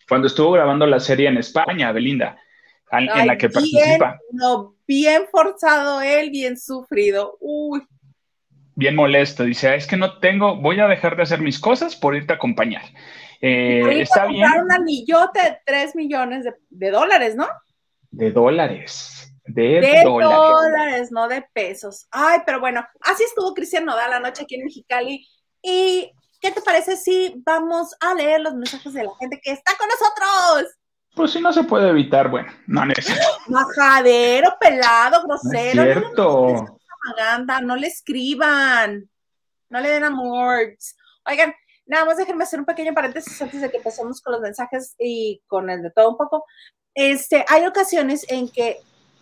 cuando 0.07 0.27
estuvo 0.27 0.51
grabando 0.51 0.85
la 0.85 0.99
serie 0.99 1.27
en 1.27 1.37
España, 1.37 1.91
Belinda, 1.91 2.37
en, 2.91 3.27
la 3.27 3.37
que 3.37 3.49
participa. 3.49 4.19
No, 4.31 4.75
bien 4.87 5.23
forzado 5.31 6.01
él, 6.01 6.29
bien 6.29 6.57
sufrido. 6.57 7.37
Uy. 7.39 7.81
Bien 8.75 8.95
molesto, 8.95 9.43
dice, 9.43 9.75
es 9.75 9.87
que 9.87 9.97
no 9.97 10.19
tengo, 10.19 10.55
voy 10.55 10.79
a 10.79 10.87
dejar 10.87 11.15
de 11.15 11.23
hacer 11.23 11.39
mis 11.41 11.59
cosas 11.59 11.95
por 11.95 12.15
irte 12.15 12.33
a 12.33 12.37
acompañar. 12.37 12.83
Eh, 13.41 14.01
está 14.01 14.27
bien. 14.27 14.47
un 14.63 14.71
anillote 14.71 15.41
de 15.41 15.59
3 15.65 15.95
millones 15.95 16.43
de, 16.43 16.53
de 16.69 16.91
dólares, 16.91 17.35
¿no? 17.35 17.47
De 18.11 18.31
dólares. 18.31 19.21
De, 19.45 20.01
dólares. 20.03 21.11
no 21.11 21.27
de 21.27 21.43
pesos. 21.53 22.07
Ay, 22.11 22.39
pero 22.45 22.59
bueno, 22.59 22.85
así 23.01 23.23
estuvo 23.23 23.53
Cristian 23.53 23.85
Nodal 23.85 24.11
la 24.11 24.19
noche 24.19 24.43
aquí 24.43 24.55
en 24.55 24.65
Mexicali. 24.65 25.27
¿Y 25.61 26.11
qué 26.39 26.51
te 26.51 26.61
parece 26.61 26.95
si 26.95 27.41
vamos 27.45 27.95
a 27.99 28.13
leer 28.13 28.41
los 28.41 28.53
mensajes 28.53 28.93
de 28.93 29.03
la 29.03 29.11
gente 29.19 29.39
que 29.41 29.51
está 29.51 29.73
con 29.77 29.87
nosotros? 29.87 30.75
Pues 31.15 31.31
si 31.31 31.41
no 31.41 31.51
se 31.51 31.63
puede 31.63 31.89
evitar, 31.89 32.29
bueno, 32.29 32.51
no 32.67 32.85
necesito. 32.85 33.19
Majadero, 33.47 34.55
pelado, 34.59 35.23
grosero. 35.23 35.83
No 35.85 35.91
cierto. 35.91 36.79
No, 37.47 37.61
no 37.61 37.75
le 37.75 37.87
escriban. 37.87 39.09
No 39.69 39.79
le 39.81 39.89
den 39.89 40.03
amor. 40.03 40.77
Oigan, 41.25 41.53
nada 41.91 42.05
más 42.05 42.17
déjenme 42.17 42.45
hacer 42.45 42.57
un 42.57 42.65
pequeño 42.65 42.93
paréntesis 42.93 43.39
antes 43.41 43.61
de 43.61 43.69
que 43.69 43.77
empecemos 43.77 44.21
con 44.21 44.31
los 44.31 44.41
mensajes 44.41 44.95
y 44.97 45.41
con 45.45 45.69
el 45.69 45.83
de 45.83 45.91
todo 45.91 46.11
un 46.11 46.17
poco. 46.17 46.45
Este, 46.95 47.43
hay 47.49 47.65
ocasiones 47.65 48.25
en 48.29 48.49
que 48.49 48.77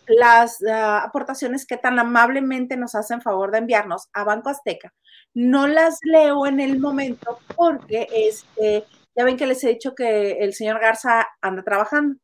las 0.08 0.64
ah, 0.70 1.04
aportaciones 1.04 1.66
que 1.66 1.78
tan 1.78 1.98
amablemente 1.98 2.78
nos 2.78 2.94
hacen 2.94 3.22
favor 3.22 3.50
de 3.52 3.58
enviarnos 3.58 4.08
a 4.14 4.24
Banco 4.24 4.50
Azteca. 4.50 4.94
No 5.34 5.68
las 5.68 5.98
leo 6.04 6.46
en 6.46 6.60
el 6.60 6.80
momento 6.80 7.40
porque 7.56 8.08
este, 8.14 8.86
ya 9.16 9.24
ven 9.24 9.38
que 9.38 9.48
les 9.48 9.64
he 9.64 9.70
dicho 9.70 9.96
que 9.96 10.34
el 10.34 10.54
señor 10.54 10.80
Garza 10.80 11.28
anda 11.42 11.64
trabajando. 11.64 12.20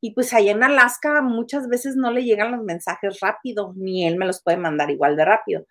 Y 0.00 0.14
pues 0.14 0.32
allá 0.32 0.52
en 0.52 0.62
Alaska 0.62 1.22
muchas 1.22 1.68
veces 1.68 1.96
no 1.96 2.12
le 2.12 2.22
llegan 2.22 2.52
los 2.52 2.62
mensajes 2.62 3.18
rápido, 3.20 3.72
ni 3.74 4.06
él 4.06 4.16
me 4.16 4.26
los 4.26 4.40
puede 4.44 4.56
mandar 4.56 4.92
igual 4.92 5.16
de 5.16 5.24
rápido. 5.24 5.64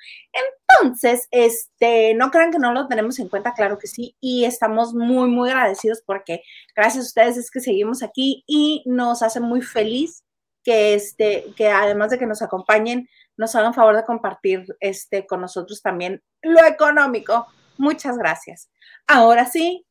Entonces, 0.82 1.28
este, 1.32 2.14
no 2.14 2.32
crean 2.32 2.52
que 2.52 2.60
no 2.60 2.74
lo 2.74 2.88
tenemos 2.88 3.20
en 3.20 3.30
cuenta, 3.30 3.54
claro 3.54 3.78
que 3.78 3.88
sí, 3.88 4.16
y 4.20 4.46
estamos 4.46 4.94
muy, 4.94 5.30
muy 5.30 5.50
agradecidos 5.50 6.02
porque 6.06 6.44
gracias 6.76 7.06
a 7.06 7.08
ustedes 7.08 7.38
es 7.38 7.52
que 7.52 7.60
seguimos 7.60 8.04
aquí 8.04 8.44
y 8.48 8.84
nos 8.86 9.22
hace 9.22 9.40
muy 9.40 9.62
feliz 9.62 10.24
que, 10.64 10.94
este, 10.94 11.54
que 11.56 11.70
además 11.70 12.12
de 12.12 12.20
que 12.20 12.26
nos 12.26 12.42
acompañen, 12.42 13.08
nos 13.38 13.56
hagan 13.56 13.74
favor 13.74 13.96
de 13.96 14.04
compartir 14.04 14.66
este, 14.80 15.26
con 15.26 15.42
nosotros 15.42 15.82
también 15.82 16.22
lo 16.42 16.66
económico. 16.66 17.48
Muchas 17.78 18.18
gracias. 18.18 18.70
Ahora 19.08 19.46
sí, 19.46 19.86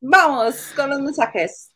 vamos 0.00 0.72
con 0.76 0.90
los 0.90 1.00
mensajes. 1.00 1.72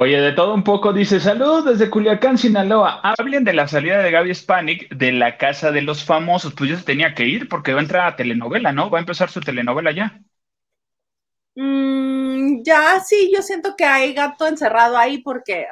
Oye, 0.00 0.20
de 0.20 0.30
todo 0.30 0.54
un 0.54 0.62
poco, 0.62 0.92
dice, 0.92 1.18
saludos 1.18 1.64
desde 1.64 1.90
Culiacán, 1.90 2.38
Sinaloa. 2.38 3.00
Hablen 3.02 3.42
de 3.42 3.52
la 3.52 3.66
salida 3.66 3.98
de 3.98 4.12
Gaby 4.12 4.32
Spanik 4.32 4.94
de 4.94 5.10
la 5.10 5.36
Casa 5.36 5.72
de 5.72 5.82
los 5.82 6.04
Famosos. 6.04 6.54
Pues 6.54 6.70
ya 6.70 6.76
se 6.76 6.84
tenía 6.84 7.16
que 7.16 7.26
ir 7.26 7.48
porque 7.48 7.72
va 7.72 7.80
a 7.80 7.82
entrar 7.82 8.06
a 8.06 8.14
telenovela, 8.14 8.70
¿no? 8.70 8.90
Va 8.90 8.98
a 8.98 9.00
empezar 9.00 9.28
su 9.28 9.40
telenovela 9.40 9.90
ya. 9.90 10.20
Mm, 11.56 12.62
ya, 12.62 13.00
sí, 13.00 13.32
yo 13.34 13.42
siento 13.42 13.74
que 13.76 13.84
hay 13.84 14.14
gato 14.14 14.46
encerrado 14.46 14.96
ahí 14.96 15.18
porque, 15.18 15.66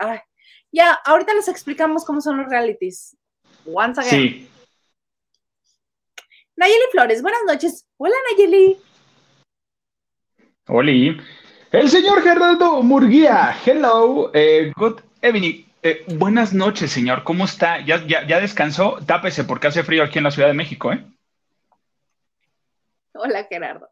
ya, 0.73 0.92
ahorita 1.04 1.33
les 1.33 1.47
explicamos 1.47 2.04
cómo 2.04 2.21
son 2.21 2.38
los 2.38 2.49
realities. 2.49 3.16
Once 3.64 4.00
again. 4.00 4.11
Sí. 4.11 4.50
Nayeli 6.56 6.85
Flores, 6.90 7.23
buenas 7.23 7.42
noches. 7.47 7.87
Hola, 7.97 8.16
Nayeli. 8.33 8.76
Hola. 10.66 10.92
El 11.73 11.90
señor 11.90 12.23
Gerardo 12.23 12.80
Murguía. 12.82 13.56
Hello. 13.64 14.30
Eh, 14.32 14.73
good 14.76 15.00
evening. 15.20 15.64
Eh, 15.82 16.04
buenas 16.14 16.52
noches, 16.54 16.92
señor. 16.92 17.25
¿Cómo 17.25 17.44
está? 17.44 17.80
¿Ya, 17.80 18.06
¿Ya, 18.06 18.40
descansó? 18.40 18.99
Tápese 19.04 19.42
porque 19.42 19.66
hace 19.66 19.82
frío 19.82 20.04
aquí 20.04 20.18
en 20.18 20.25
la 20.25 20.30
Ciudad 20.30 20.49
de 20.49 20.54
México, 20.54 20.92
¿eh? 20.92 21.04
Hola, 23.14 23.44
Gerardo. 23.50 23.88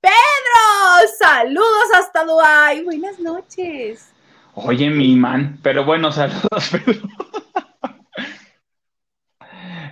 Pedro, 0.00 1.08
saludos 1.18 1.88
hasta 1.98 2.24
Dubái. 2.24 2.84
Buenas 2.84 3.18
noches. 3.18 4.12
Oye, 4.54 4.88
mi 4.88 5.16
man, 5.16 5.58
pero 5.64 5.84
bueno, 5.84 6.12
saludos, 6.12 6.70
Pedro. 6.70 7.08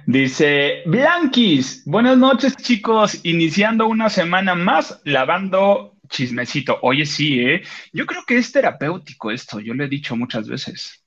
Dice 0.06 0.82
Blanquis, 0.86 1.82
buenas 1.86 2.16
noches 2.16 2.56
chicos, 2.56 3.24
iniciando 3.24 3.86
una 3.86 4.10
semana 4.10 4.54
más 4.54 5.00
lavando 5.04 5.93
chismecito. 6.08 6.78
Oye, 6.82 7.06
sí, 7.06 7.40
¿eh? 7.40 7.62
Yo 7.92 8.06
creo 8.06 8.24
que 8.26 8.38
es 8.38 8.52
terapéutico 8.52 9.30
esto, 9.30 9.60
yo 9.60 9.74
lo 9.74 9.84
he 9.84 9.88
dicho 9.88 10.16
muchas 10.16 10.48
veces. 10.48 11.04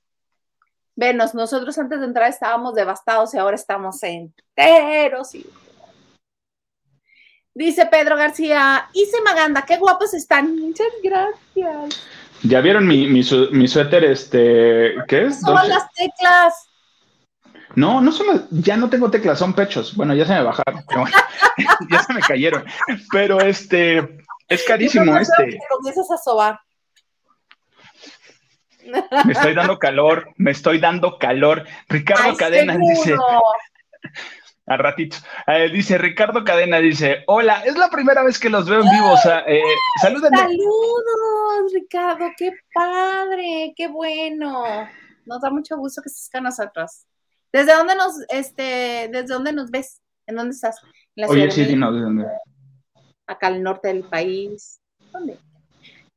Venos, 0.96 1.34
nosotros 1.34 1.78
antes 1.78 2.00
de 2.00 2.06
entrar 2.06 2.28
estábamos 2.28 2.74
devastados 2.74 3.32
y 3.32 3.38
ahora 3.38 3.54
estamos 3.54 4.02
enteros. 4.02 5.30
Dice 7.54 7.86
Pedro 7.86 8.16
García, 8.16 8.88
Ise 8.92 9.20
Maganda, 9.24 9.62
qué 9.62 9.76
guapos 9.76 10.14
están. 10.14 10.56
Muchas 10.56 10.88
gracias. 11.02 12.02
¿Ya 12.42 12.60
vieron 12.60 12.86
mi, 12.86 13.08
mi, 13.08 13.22
suéter? 13.22 14.04
Este, 14.04 14.94
¿Qué 15.08 15.26
es? 15.26 15.40
Son 15.40 15.68
las 15.68 15.92
teclas. 15.92 16.68
No, 17.74 18.00
no 18.00 18.12
solo, 18.12 18.44
ya 18.50 18.76
no 18.76 18.88
tengo 18.88 19.10
teclas, 19.10 19.38
son 19.38 19.54
pechos. 19.54 19.94
Bueno, 19.94 20.14
ya 20.14 20.24
se 20.24 20.34
me 20.34 20.42
bajaron, 20.42 20.84
ya 21.90 22.02
se 22.02 22.12
me 22.12 22.20
cayeron. 22.20 22.64
Pero 23.12 23.40
este, 23.40 24.24
es 24.48 24.64
carísimo 24.64 25.16
este. 25.16 25.58
comienzas 25.68 26.10
a 26.10 26.16
sobar. 26.16 26.60
Me 29.24 29.32
estoy 29.32 29.54
dando 29.54 29.78
calor, 29.78 30.32
me 30.36 30.50
estoy 30.50 30.78
dando 30.78 31.18
calor. 31.18 31.64
Ricardo 31.88 32.36
Cadena 32.36 32.76
dice. 32.76 33.14
A 34.70 34.76
ratito. 34.76 35.16
Eh, 35.46 35.70
dice 35.70 35.96
Ricardo 35.96 36.44
Cadena, 36.44 36.76
dice, 36.78 37.24
hola, 37.26 37.62
es 37.64 37.78
la 37.78 37.88
primera 37.88 38.22
vez 38.22 38.38
que 38.38 38.50
los 38.50 38.68
veo 38.68 38.82
en 38.82 38.90
vivo. 38.90 39.14
eh, 39.46 39.62
Saludos, 40.02 40.30
Ricardo, 41.72 42.26
qué 42.36 42.52
padre, 42.74 43.72
qué 43.74 43.88
bueno. 43.88 44.62
Nos 45.24 45.40
da 45.40 45.48
mucho 45.48 45.78
gusto 45.78 46.02
que 46.02 46.10
estés 46.10 46.28
con 46.30 46.42
nosotros. 46.42 47.06
¿Desde 47.50 47.74
dónde 47.74 47.94
nos, 47.94 48.12
este, 48.28 49.08
desde 49.10 49.32
dónde 49.32 49.54
nos 49.54 49.70
ves? 49.70 50.02
¿En 50.26 50.36
dónde 50.36 50.54
estás? 50.54 50.76
¿En 51.16 51.22
la 51.22 51.28
Oye, 51.28 51.50
sí, 51.50 51.64
dinos, 51.64 51.94
¿de 51.94 52.00
dónde? 52.02 52.26
Acá 53.28 53.46
al 53.46 53.62
norte 53.62 53.88
del 53.88 54.02
país. 54.02 54.80
¿Dónde? 55.12 55.38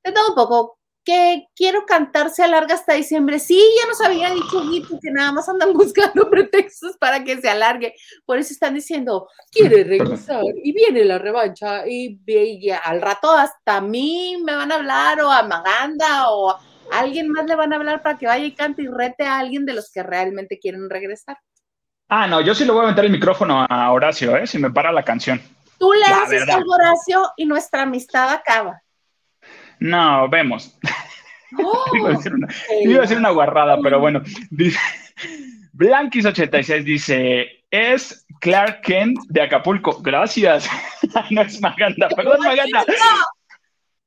De 0.04 0.12
todo 0.12 0.30
un 0.30 0.36
poco. 0.36 0.78
Que 1.04 1.48
quiero 1.56 1.86
cantarse 1.86 2.44
a 2.44 2.48
larga 2.48 2.76
hasta 2.76 2.94
diciembre. 2.94 3.40
Sí, 3.40 3.60
ya 3.80 3.88
nos 3.88 4.02
había 4.02 4.30
dicho 4.32 4.62
Guito 4.70 5.00
que 5.02 5.12
nada 5.12 5.32
más 5.32 5.50
andan 5.50 5.74
buscando 5.74 6.30
pretextos 6.30 6.96
para 6.98 7.24
que 7.24 7.42
se 7.42 7.50
alargue. 7.50 7.96
Por 8.26 8.38
eso 8.38 8.54
están 8.54 8.76
diciendo, 8.76 9.28
quiere 9.52 9.84
regresar 9.84 10.44
y 10.64 10.72
viene 10.74 11.04
la 11.04 11.18
revancha. 11.18 11.88
Y, 11.88 12.20
y 12.26 12.70
al 12.70 13.02
rato 13.02 13.32
hasta 13.32 13.78
a 13.78 13.82
mí 13.82 14.38
me 14.44 14.56
van 14.56 14.72
a 14.72 14.76
hablar 14.76 15.22
o 15.22 15.32
a 15.32 15.44
Maganda 15.44 16.30
o 16.30 16.56
alguien 16.92 17.30
más 17.30 17.46
le 17.46 17.56
van 17.56 17.74
a 17.74 17.78
hablar 17.78 18.04
para 18.04 18.18
que 18.18 18.28
vaya 18.28 18.46
y 18.46 18.54
cante 18.54 18.84
y 18.84 18.88
rete 18.88 19.24
a 19.24 19.40
alguien 19.40 19.66
de 19.66 19.74
los 19.74 19.92
que 19.92 20.04
realmente 20.04 20.60
quieren 20.60 20.90
regresar. 20.90 21.38
Ah, 22.10 22.28
no, 22.28 22.42
yo 22.42 22.54
sí 22.54 22.66
le 22.66 22.74
voy 22.74 22.86
a 22.86 22.90
meter 22.90 23.06
el 23.06 23.12
micrófono 23.12 23.66
a 23.68 23.92
Horacio, 23.92 24.36
¿eh? 24.36 24.46
Si 24.46 24.60
me 24.60 24.70
para 24.70 24.92
la 24.92 25.04
canción. 25.04 25.42
Tú 25.82 25.92
le 25.94 26.06
haces 26.06 26.48
a 26.48 26.58
Horacio 26.60 27.32
y 27.36 27.46
nuestra 27.48 27.82
amistad 27.82 28.30
acaba. 28.30 28.84
No, 29.80 30.30
vemos. 30.30 30.78
Oh, 31.58 31.86
iba, 31.96 32.10
a 32.10 32.12
decir 32.12 32.36
una, 32.36 32.48
iba, 32.84 33.00
a 33.00 33.02
decir 33.02 33.18
una, 33.18 33.32
guarrada, 33.32 33.80
pero 33.82 34.00
bueno. 34.00 34.22
Blanquis86 35.74 36.84
dice, 36.84 37.48
es 37.72 38.28
Clark 38.42 38.82
Kent 38.82 39.18
de 39.30 39.42
Acapulco. 39.42 40.00
Gracias. 40.04 40.70
no 41.32 41.42
es 41.42 41.60
Maganda, 41.60 42.10
perdón, 42.10 42.42
Maganda. 42.44 42.86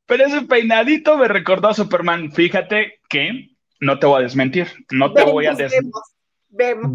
Pero 0.06 0.26
ese 0.26 0.42
peinadito 0.42 1.18
me 1.18 1.26
recordó 1.26 1.70
a 1.70 1.74
Superman. 1.74 2.30
Fíjate 2.30 3.00
que 3.08 3.50
no 3.80 3.98
te 3.98 4.06
voy 4.06 4.20
a 4.20 4.22
desmentir, 4.22 4.68
no 4.92 5.12
te 5.12 5.24
voy 5.24 5.46
a 5.46 5.54
desnegar. 5.54 5.90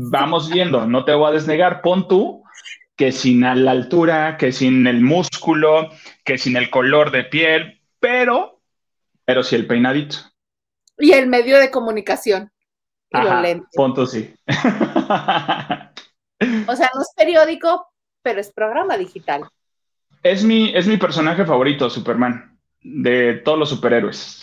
Vamos 0.09 0.49
viendo, 0.49 0.87
no 0.87 1.03
te 1.03 1.13
voy 1.13 1.31
a 1.31 1.33
desnegar. 1.33 1.81
Pon 1.81 2.07
tú 2.07 2.45
que 2.99 3.11
sin 3.13 3.39
la 3.39 3.71
altura, 3.71 4.35
que 4.35 4.51
sin 4.51 4.85
el 4.85 4.99
músculo, 4.99 5.89
que 6.25 6.37
sin 6.37 6.57
el 6.57 6.69
color 6.69 7.11
de 7.11 7.23
piel, 7.23 7.81
pero, 7.97 8.59
pero 9.23 9.41
sí 9.41 9.55
el 9.55 9.65
peinadito. 9.65 10.17
Y 10.97 11.13
el 11.13 11.27
medio 11.27 11.57
de 11.59 11.71
comunicación. 11.71 12.51
Ajá, 13.13 13.41
pon 13.73 13.93
tú 13.93 14.05
sí. 14.05 14.35
o 14.49 14.53
sea, 16.75 16.91
no 16.93 17.01
es 17.01 17.13
periódico, 17.15 17.87
pero 18.21 18.41
es 18.41 18.51
programa 18.51 18.97
digital. 18.97 19.43
Es 20.21 20.43
mi, 20.43 20.75
es 20.75 20.85
mi 20.85 20.97
personaje 20.97 21.45
favorito, 21.45 21.89
Superman 21.89 22.59
de 22.81 23.35
todos 23.45 23.59
los 23.59 23.69
superhéroes. 23.69 24.41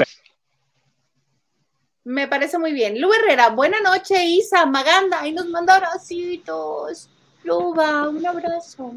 Me 2.04 2.26
parece 2.26 2.58
muy 2.58 2.72
bien. 2.72 2.98
Lu 3.02 3.12
Herrera, 3.12 3.50
buena 3.50 3.82
noche, 3.82 4.24
Isa, 4.24 4.64
Maganda, 4.64 5.26
y 5.26 5.32
nos 5.32 5.46
manda 5.50 5.74
abracitos. 5.74 7.10
Luba, 7.46 8.08
un 8.08 8.26
abrazo. 8.26 8.92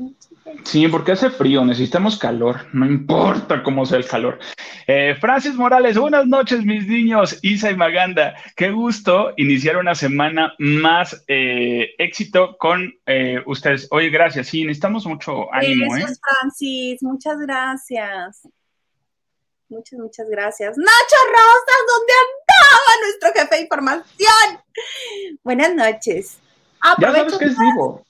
Sí, 0.64 0.88
porque 0.88 1.12
hace 1.12 1.30
frío, 1.30 1.64
necesitamos 1.64 2.18
calor, 2.18 2.66
no 2.74 2.88
importa 2.88 3.62
cómo 3.62 3.86
sea 3.86 4.00
el 4.00 4.08
calor. 4.08 4.40
Eh, 4.88 5.16
Francis 5.22 5.54
Morales, 5.54 6.00
buenas 6.00 6.26
noches, 6.26 6.66
mis 6.66 6.88
niños, 6.88 7.38
Isa 7.44 7.70
y 7.70 7.76
Maganda. 7.76 8.34
Qué 8.56 8.72
gusto 8.72 9.34
iniciar 9.38 9.78
una 9.78 9.94
semana 9.94 10.56
más 10.58 11.24
eh, 11.28 11.92
éxito 12.00 12.58
con 12.58 12.92
eh, 13.06 13.40
ustedes. 13.46 13.88
Oye, 13.92 14.10
gracias, 14.10 14.48
sí, 14.48 14.64
necesitamos 14.64 15.06
mucho 15.06 15.54
ánimo. 15.54 15.94
Gracias, 15.94 16.20
Francis, 16.20 17.04
muchas 17.04 17.38
gracias. 17.38 18.48
Muchas, 19.70 20.00
muchas 20.00 20.28
gracias. 20.28 20.76
Nacho 20.76 21.18
Rosas, 21.28 21.82
¿dónde 21.88 22.14
andaba 22.26 23.06
nuestro 23.06 23.42
jefe 23.42 23.56
de 23.56 23.62
información? 23.62 24.64
Buenas 25.44 25.76
noches. 25.76 26.40
ya 27.00 27.12
sabes 27.12 27.38
que 27.38 27.46
es 27.46 27.56
vivo. 27.56 28.04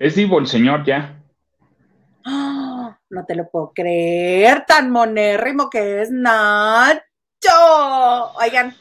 Es 0.00 0.16
vivo 0.16 0.38
el 0.38 0.46
señor 0.46 0.82
ya. 0.82 1.14
no 2.24 3.26
te 3.26 3.34
lo 3.34 3.50
puedo 3.50 3.70
creer, 3.74 4.64
tan 4.66 4.90
monérrimo 4.90 5.68
que 5.68 6.00
es 6.00 6.10
Nacho. 6.10 7.02
Oigan, 8.42 8.74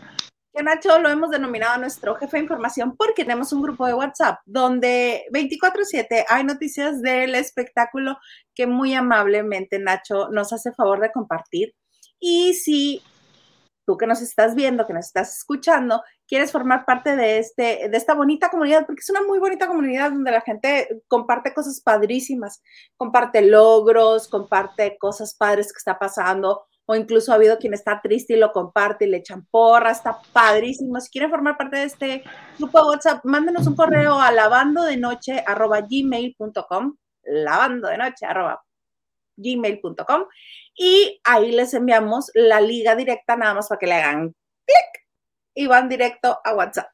que 0.53 0.63
Nacho 0.63 0.97
lo 0.97 1.09
hemos 1.09 1.29
denominado 1.29 1.77
nuestro 1.77 2.15
jefe 2.15 2.37
de 2.37 2.43
información 2.43 2.95
porque 2.95 3.25
tenemos 3.25 3.51
un 3.51 3.61
grupo 3.61 3.85
de 3.85 3.95
WhatsApp 3.95 4.39
donde 4.45 5.25
24/7 5.33 6.23
hay 6.29 6.45
noticias 6.45 7.01
del 7.01 7.35
espectáculo 7.35 8.17
que 8.55 8.65
muy 8.65 8.93
amablemente 8.93 9.77
Nacho 9.77 10.29
nos 10.29 10.53
hace 10.53 10.71
favor 10.71 11.01
de 11.01 11.11
compartir. 11.11 11.75
Y 12.17 12.53
si 12.53 13.03
tú 13.85 13.97
que 13.97 14.07
nos 14.07 14.21
estás 14.21 14.55
viendo, 14.55 14.87
que 14.87 14.93
nos 14.93 15.07
estás 15.07 15.35
escuchando, 15.35 16.01
quieres 16.29 16.51
formar 16.51 16.85
parte 16.85 17.15
de, 17.15 17.39
este, 17.39 17.89
de 17.89 17.97
esta 17.97 18.13
bonita 18.13 18.49
comunidad, 18.49 18.85
porque 18.85 18.99
es 18.99 19.09
una 19.09 19.23
muy 19.23 19.39
bonita 19.39 19.67
comunidad 19.67 20.11
donde 20.11 20.31
la 20.31 20.41
gente 20.41 21.01
comparte 21.07 21.53
cosas 21.53 21.81
padrísimas, 21.81 22.61
comparte 22.95 23.41
logros, 23.41 24.27
comparte 24.27 24.97
cosas 24.99 25.35
padres 25.35 25.73
que 25.73 25.79
está 25.79 25.97
pasando, 25.97 26.65
o 26.85 26.95
incluso 26.95 27.31
ha 27.31 27.35
habido 27.35 27.57
quien 27.57 27.73
está 27.73 27.99
triste 28.01 28.33
y 28.33 28.37
lo 28.37 28.51
comparte 28.51 29.05
y 29.05 29.09
le 29.09 29.17
echan 29.17 29.45
porra, 29.51 29.91
está 29.91 30.19
padrísimo. 30.31 30.99
Si 30.99 31.09
quieren 31.09 31.29
formar 31.31 31.57
parte 31.57 31.77
de 31.77 31.83
este 31.83 32.23
grupo 32.57 32.79
de 32.79 32.89
WhatsApp, 32.89 33.25
mándenos 33.25 33.67
un 33.67 33.75
correo 33.75 34.19
a 34.19 34.31
lavando 34.31 34.83
de 34.83 34.97
noche 34.97 35.43
gmail.com, 35.45 36.95
lavando 37.23 37.87
de 37.87 37.97
noche 37.97 38.25
gmail.com 39.37 40.25
y 40.75 41.19
ahí 41.23 41.51
les 41.51 41.73
enviamos 41.73 42.31
la 42.33 42.61
liga 42.61 42.95
directa 42.95 43.35
nada 43.35 43.55
más 43.55 43.67
para 43.67 43.79
que 43.79 43.87
le 43.87 43.93
hagan 43.93 44.35
clic 44.65 45.08
y 45.53 45.67
van 45.67 45.89
directo 45.89 46.39
a 46.43 46.53
WhatsApp. 46.53 46.87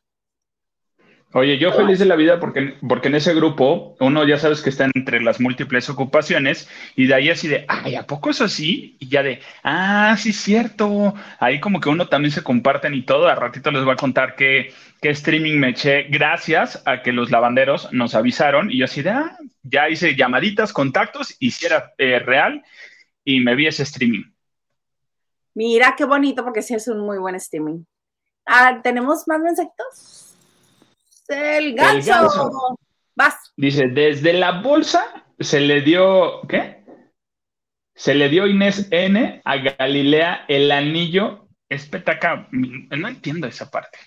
Oye, 1.37 1.57
yo 1.57 1.73
feliz 1.73 1.99
de 1.99 2.05
la 2.05 2.15
vida 2.15 2.39
porque, 2.39 2.75
porque 2.87 3.09
en 3.09 3.15
ese 3.15 3.33
grupo 3.33 3.97
uno 3.99 4.25
ya 4.25 4.37
sabes 4.37 4.61
que 4.61 4.69
está 4.69 4.85
entre 4.95 5.21
las 5.21 5.41
múltiples 5.41 5.89
ocupaciones 5.89 6.69
y 6.95 7.07
de 7.07 7.13
ahí 7.13 7.29
así 7.29 7.49
de, 7.49 7.65
ay, 7.67 7.95
¿a 7.95 8.07
poco 8.07 8.29
es 8.29 8.39
así? 8.39 8.95
Y 9.01 9.09
ya 9.09 9.21
de, 9.21 9.41
ah, 9.61 10.15
sí, 10.17 10.31
cierto. 10.31 11.13
Ahí 11.39 11.59
como 11.59 11.81
que 11.81 11.89
uno 11.89 12.07
también 12.07 12.31
se 12.31 12.41
comparten 12.41 12.93
y 12.93 13.01
todo. 13.01 13.27
A 13.27 13.35
ratito 13.35 13.69
les 13.71 13.83
voy 13.83 13.91
a 13.91 13.97
contar 13.97 14.35
qué, 14.37 14.71
qué 15.01 15.09
streaming 15.09 15.59
me 15.59 15.71
eché 15.71 16.03
gracias 16.03 16.81
a 16.85 17.01
que 17.01 17.11
los 17.11 17.31
lavanderos 17.31 17.91
nos 17.91 18.15
avisaron 18.15 18.71
y 18.71 18.77
yo 18.77 18.85
así 18.85 19.01
de, 19.01 19.09
ah, 19.09 19.37
ya 19.61 19.89
hice 19.89 20.15
llamaditas, 20.15 20.71
contactos 20.71 21.35
y 21.41 21.51
si 21.51 21.65
era 21.65 21.91
eh, 21.97 22.19
real 22.19 22.63
y 23.25 23.41
me 23.41 23.55
vi 23.55 23.67
ese 23.67 23.83
streaming. 23.83 24.23
Mira 25.53 25.95
qué 25.97 26.05
bonito 26.05 26.45
porque 26.45 26.61
sí 26.61 26.75
es 26.75 26.87
un 26.87 26.99
muy 26.99 27.17
buen 27.17 27.35
streaming. 27.35 27.83
Ah, 28.45 28.79
¿Tenemos 28.83 29.27
más 29.27 29.39
mensajitos? 29.39 30.35
El 31.27 31.75
ganso. 31.75 32.77
Vas. 33.15 33.53
Dice, 33.55 33.87
desde 33.87 34.33
la 34.33 34.61
bolsa 34.61 35.25
se 35.39 35.59
le 35.59 35.81
dio, 35.81 36.41
¿qué? 36.47 36.83
Se 37.95 38.13
le 38.13 38.29
dio 38.29 38.45
Inés 38.45 38.87
N 38.91 39.41
a 39.43 39.57
Galilea 39.57 40.45
el 40.47 40.71
anillo 40.71 41.47
espetaca. 41.69 42.47
No 42.51 43.07
entiendo 43.07 43.47
esa 43.47 43.71
parte. 43.71 43.97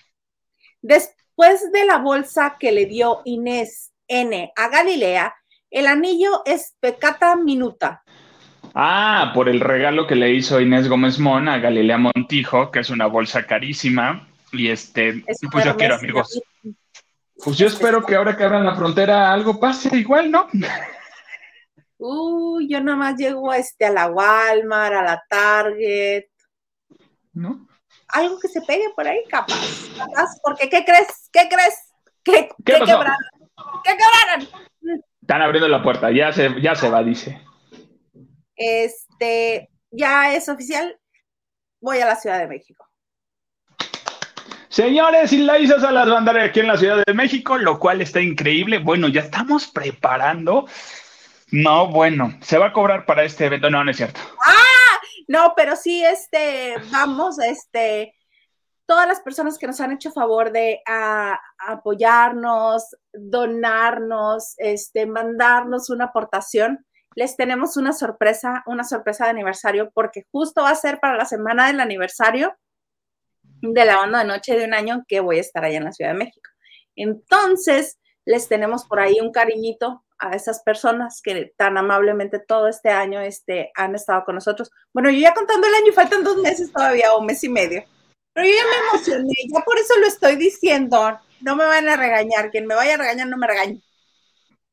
Después 0.81 1.71
de 1.71 1.85
la 1.85 1.97
bolsa 1.97 2.57
que 2.59 2.71
le 2.71 2.85
dio 2.85 3.21
Inés 3.25 3.91
N 4.07 4.53
a 4.55 4.69
Galilea, 4.69 5.33
el 5.71 5.87
anillo 5.87 6.43
es 6.45 6.75
pecata 6.79 7.35
minuta. 7.35 8.03
Ah, 8.75 9.31
por 9.33 9.49
el 9.49 9.59
regalo 9.59 10.05
que 10.05 10.15
le 10.15 10.31
hizo 10.31 10.61
Inés 10.61 10.87
Gómez 10.87 11.19
Mon 11.19 11.49
a 11.49 11.57
Galilea 11.57 11.97
Montijo, 11.97 12.71
que 12.71 12.79
es 12.79 12.89
una 12.89 13.07
bolsa 13.07 13.45
carísima. 13.45 14.28
Y 14.51 14.69
este, 14.69 15.23
pues 15.51 15.65
yo 15.65 15.75
quiero, 15.75 15.95
amigos. 15.95 16.41
Pues 17.43 17.57
yo 17.57 17.67
espero 17.67 18.05
que 18.05 18.15
ahora 18.15 18.35
que 18.35 18.43
abran 18.43 18.65
la 18.65 18.75
frontera 18.75 19.31
algo 19.31 19.59
pase 19.59 19.95
igual, 19.95 20.29
¿no? 20.29 20.47
Uy, 21.97 22.67
yo 22.69 22.81
nada 22.81 22.97
más 22.97 23.17
llego 23.17 23.51
a, 23.51 23.57
este, 23.57 23.85
a 23.85 23.91
la 23.91 24.07
Walmart, 24.07 24.95
a 24.95 25.03
la 25.03 25.23
Target. 25.29 26.25
¿No? 27.33 27.67
Algo 28.09 28.39
que 28.39 28.47
se 28.47 28.61
pegue 28.61 28.89
por 28.95 29.07
ahí, 29.07 29.21
capaz. 29.29 29.55
porque 30.43 30.69
¿qué 30.69 30.83
crees? 30.83 31.29
¿Qué 31.31 31.47
crees? 31.49 31.75
¿Qué, 32.23 32.49
¿Qué, 32.65 32.73
¿qué 32.73 32.79
quebraron? 32.79 33.15
¿Qué 33.83 33.97
quebraron? 33.97 35.01
Están 35.21 35.41
abriendo 35.41 35.67
la 35.67 35.83
puerta, 35.83 36.11
ya 36.11 36.31
se, 36.31 36.59
ya 36.61 36.73
se 36.73 36.89
va, 36.89 37.03
dice. 37.03 37.39
Este, 38.55 39.69
ya 39.91 40.33
es 40.33 40.49
oficial. 40.49 40.99
Voy 41.81 41.99
a 41.99 42.05
la 42.05 42.15
Ciudad 42.15 42.39
de 42.39 42.47
México. 42.47 42.88
Señores, 44.69 45.33
y 45.33 45.39
la 45.39 45.57
hizo 45.57 45.79
Salas 45.79 46.07
aquí 46.37 46.59
en 46.59 46.67
la 46.67 46.77
Ciudad 46.77 47.03
de 47.03 47.13
México, 47.15 47.57
lo 47.57 47.79
cual 47.79 48.01
está 48.01 48.21
increíble. 48.21 48.77
Bueno, 48.77 49.07
ya 49.07 49.21
estamos 49.21 49.67
preparando. 49.67 50.67
No, 51.51 51.87
bueno, 51.87 52.37
se 52.41 52.59
va 52.59 52.67
a 52.67 52.73
cobrar 52.73 53.07
para 53.07 53.23
este 53.23 53.45
evento. 53.45 53.71
No, 53.71 53.83
no 53.83 53.89
es 53.89 53.97
cierto. 53.97 54.19
Ah, 54.45 54.99
no, 55.27 55.53
pero 55.55 55.75
sí, 55.75 56.03
este, 56.03 56.75
vamos, 56.91 57.39
este, 57.39 58.13
todas 58.85 59.07
las 59.07 59.21
personas 59.21 59.57
que 59.57 59.65
nos 59.65 59.81
han 59.81 59.91
hecho 59.91 60.11
favor 60.11 60.51
de 60.51 60.81
apoyarnos, 61.67 62.95
donarnos, 63.11 64.53
este, 64.57 65.07
mandarnos 65.07 65.89
una 65.89 66.05
aportación, 66.05 66.85
les 67.15 67.35
tenemos 67.35 67.75
una 67.75 67.91
sorpresa, 67.91 68.61
una 68.67 68.83
sorpresa 68.83 69.23
de 69.23 69.31
aniversario, 69.31 69.89
porque 69.95 70.27
justo 70.31 70.61
va 70.61 70.69
a 70.69 70.75
ser 70.75 70.99
para 70.99 71.17
la 71.17 71.25
semana 71.25 71.65
del 71.65 71.79
aniversario 71.79 72.55
de 73.61 73.85
la 73.85 73.97
banda 73.97 74.19
de 74.19 74.25
noche 74.25 74.57
de 74.57 74.65
un 74.65 74.73
año 74.73 75.03
que 75.07 75.19
voy 75.19 75.37
a 75.37 75.41
estar 75.41 75.63
allá 75.63 75.77
en 75.77 75.85
la 75.85 75.91
Ciudad 75.91 76.11
de 76.11 76.17
México. 76.17 76.49
Entonces, 76.95 77.97
les 78.25 78.47
tenemos 78.47 78.85
por 78.85 78.99
ahí 78.99 79.19
un 79.21 79.31
cariñito 79.31 80.03
a 80.19 80.35
esas 80.35 80.61
personas 80.63 81.21
que 81.23 81.53
tan 81.57 81.77
amablemente 81.77 82.39
todo 82.39 82.67
este 82.67 82.89
año 82.89 83.21
este, 83.21 83.71
han 83.75 83.95
estado 83.95 84.23
con 84.25 84.35
nosotros. 84.35 84.69
Bueno, 84.93 85.09
yo 85.09 85.19
ya 85.19 85.33
contando 85.33 85.65
el 85.65 85.73
año, 85.73 85.93
faltan 85.93 86.23
dos 86.23 86.37
meses 86.37 86.71
todavía, 86.71 87.13
o 87.13 87.19
un 87.19 87.25
mes 87.25 87.43
y 87.43 87.49
medio. 87.49 87.83
Pero 88.33 88.47
yo 88.47 88.53
ya 88.53 88.63
me 88.63 88.89
emocioné, 88.89 89.33
ya 89.53 89.61
por 89.61 89.77
eso 89.77 89.97
lo 89.99 90.07
estoy 90.07 90.35
diciendo. 90.35 91.19
No 91.41 91.55
me 91.55 91.65
van 91.65 91.87
a 91.87 91.95
regañar, 91.95 92.51
quien 92.51 92.67
me 92.67 92.75
vaya 92.75 92.95
a 92.95 92.97
regañar 92.97 93.27
no 93.27 93.37
me 93.37 93.47
regañe. 93.47 93.81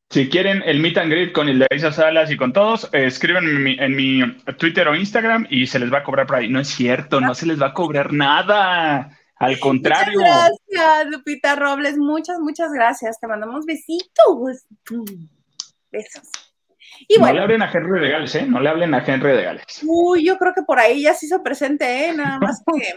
Si 0.08 0.28
quieren 0.28 0.62
el 0.64 0.80
meet 0.80 0.98
and 0.98 1.10
greet 1.10 1.32
con 1.32 1.48
Ildeisa 1.48 1.90
Salas 1.90 2.30
y 2.30 2.36
con 2.36 2.52
todos, 2.52 2.88
eh, 2.92 3.06
escriben 3.06 3.66
en 3.78 3.96
mi, 3.96 4.22
Twitter 4.56 4.86
o 4.86 4.94
Instagram 4.94 5.46
y 5.50 5.66
se 5.66 5.80
les 5.80 5.92
va 5.92 5.98
a 5.98 6.02
cobrar 6.04 6.26
por 6.26 6.36
ahí. 6.36 6.48
No 6.48 6.60
es 6.60 6.68
cierto, 6.68 7.20
no 7.20 7.34
se 7.34 7.46
les 7.46 7.60
va 7.60 7.68
a 7.68 7.74
cobrar 7.74 8.12
nada. 8.12 9.10
Al 9.38 9.58
contrario. 9.58 10.20
Muchas 10.20 10.50
gracias, 10.70 11.06
Lupita 11.10 11.56
Robles. 11.56 11.98
Muchas, 11.98 12.38
muchas 12.38 12.72
gracias. 12.72 13.18
Te 13.20 13.26
mandamos 13.26 13.66
besitos. 13.66 14.64
Besos. 15.90 16.30
Y 17.08 17.18
no 17.18 17.32
le 17.32 17.40
hablen 17.40 17.62
a 17.62 17.70
Henry 17.70 18.00
de 18.00 18.10
Gales, 18.10 18.34
¿eh? 18.36 18.46
No 18.46 18.60
le 18.60 18.68
hablen 18.68 18.94
a 18.94 19.04
Henry 19.04 19.36
de 19.36 19.42
Gales. 19.42 19.82
Uy, 19.86 20.24
yo 20.24 20.38
creo 20.38 20.54
que 20.54 20.62
por 20.62 20.78
ahí 20.78 21.02
ya 21.02 21.12
se 21.14 21.26
hizo 21.26 21.42
presente, 21.42 22.06
¿eh? 22.06 22.14
Nada 22.14 22.38
más 22.38 22.62
que. 22.64 22.94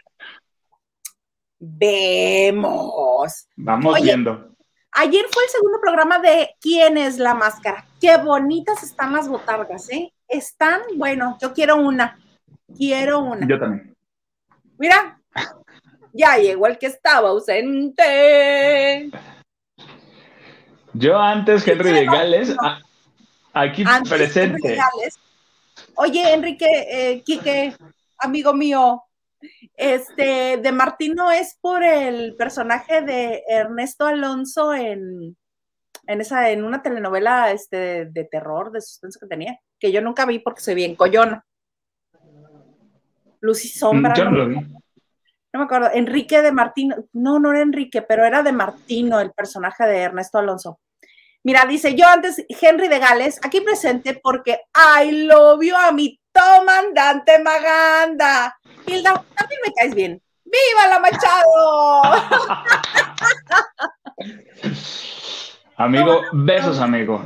Vemos. 1.60 3.48
Vamos 3.58 4.02
viendo. 4.02 4.56
Ayer 4.92 5.26
fue 5.32 5.44
el 5.44 5.50
segundo 5.50 5.80
programa 5.80 6.20
de 6.20 6.56
¿Quién 6.60 6.98
es 6.98 7.18
la 7.18 7.34
máscara? 7.34 7.86
Qué 8.02 8.18
bonitas 8.18 8.84
están 8.84 9.14
las 9.14 9.28
botargas, 9.28 9.90
¿eh? 9.90 10.12
Están, 10.28 10.82
bueno, 10.96 11.38
yo 11.42 11.54
quiero 11.54 11.78
una. 11.78 12.20
Quiero 12.76 13.20
una. 13.20 13.48
Yo 13.48 13.60
también. 13.60 13.96
Mira, 14.78 15.20
ya 16.14 16.38
llegó 16.38 16.68
el 16.68 16.78
que 16.78 16.88
estaba 16.88 17.30
ausente. 17.30 19.10
Yo 20.94 21.18
antes, 21.18 21.68
Henry 21.68 21.92
de 21.92 22.06
Gales, 22.06 22.56
aquí 23.54 23.84
presente. 24.08 24.78
Oye, 25.96 26.34
Enrique, 26.34 26.66
eh, 26.90 27.22
Quique, 27.24 27.76
amigo 28.18 28.54
mío, 28.54 29.04
este, 29.80 30.58
de 30.58 30.72
Martino 30.74 31.32
es 31.32 31.58
por 31.62 31.84
el 31.84 32.36
personaje 32.36 33.02
de 33.02 33.44
Ernesto 33.48 34.06
Alonso 34.06 34.74
en, 34.74 35.38
en 36.06 36.22
esa, 36.22 36.50
en 36.50 36.66
una 36.66 36.82
telenovela 36.82 37.50
este, 37.52 38.06
de, 38.06 38.24
terror, 38.26 38.74
de 38.74 38.82
suspenso 38.82 39.22
que 39.22 39.28
tenía, 39.28 39.58
que 39.80 39.94
yo 39.94 40.02
nunca 40.02 40.26
vi 40.26 40.40
porque 40.40 40.60
soy 40.60 40.76
bien 40.76 40.98
coyona. 40.98 41.46
Lucy 43.40 43.70
Sombra. 43.70 44.14
no, 44.16 44.48
me 44.48 45.64
acuerdo. 45.64 45.92
Enrique 45.94 46.42
de 46.42 46.52
Martino. 46.52 46.98
No, 47.14 47.40
no 47.40 47.52
era 47.52 47.62
Enrique, 47.62 48.02
pero 48.02 48.26
era 48.26 48.44
de 48.44 48.52
Martino, 48.52 49.22
el 49.22 49.32
personaje 49.32 49.86
de 49.86 50.00
Ernesto 50.00 50.40
Alonso. 50.40 50.82
Mira, 51.42 51.66
dice 51.66 51.96
yo 51.96 52.06
antes, 52.06 52.46
Henry 52.50 52.90
de 52.90 53.00
Gales, 53.00 53.40
aquí 53.42 53.62
presente 53.62 54.20
porque 54.22 54.60
I 54.76 55.26
love 55.26 55.64
you 55.64 55.74
a 55.74 55.94
mi 55.94 56.19
comandante 56.34 57.40
Maganda. 57.40 58.58
Hilda, 58.86 59.24
también 59.36 59.60
me 59.66 59.74
caes 59.74 59.96
bien. 59.96 60.22
¡Viva 60.46 60.88
la 60.88 61.00
Machado! 61.00 62.02
amigo, 65.78 66.22
besos, 66.34 66.80
amigo. 66.80 67.24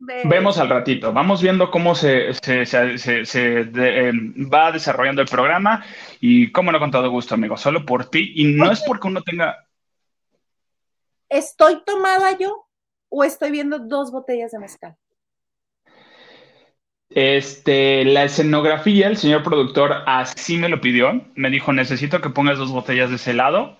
Vemos 0.00 0.58
al 0.58 0.68
ratito. 0.68 1.12
Vamos 1.12 1.42
viendo 1.42 1.70
cómo 1.70 1.94
se, 1.94 2.30
eh, 2.30 4.12
va 4.52 4.72
desarrollando 4.72 5.22
el 5.22 5.28
programa 5.28 5.84
y 6.20 6.52
cómo 6.52 6.70
no 6.70 6.78
con 6.78 6.90
todo 6.90 7.10
gusto, 7.10 7.34
amigo. 7.34 7.56
Solo 7.56 7.84
por 7.84 8.08
ti. 8.08 8.32
Y 8.36 8.54
no 8.54 8.70
es 8.70 8.82
porque 8.82 9.08
uno 9.08 9.22
tenga. 9.22 9.66
¿Estoy 11.28 11.82
tomada 11.84 12.38
yo 12.38 12.68
o 13.08 13.24
estoy 13.24 13.50
viendo 13.50 13.78
dos 13.80 14.12
botellas 14.12 14.52
de 14.52 14.58
mezcal? 14.60 14.96
Este, 17.10 18.04
la 18.04 18.24
escenografía, 18.24 19.08
el 19.08 19.16
señor 19.16 19.42
productor 19.42 20.02
así 20.06 20.56
me 20.56 20.68
lo 20.68 20.80
pidió. 20.80 21.24
Me 21.34 21.50
dijo, 21.50 21.72
necesito 21.72 22.20
que 22.20 22.30
pongas 22.30 22.58
dos 22.58 22.70
botellas 22.70 23.10
de 23.10 23.16
ese 23.16 23.34
lado. 23.34 23.76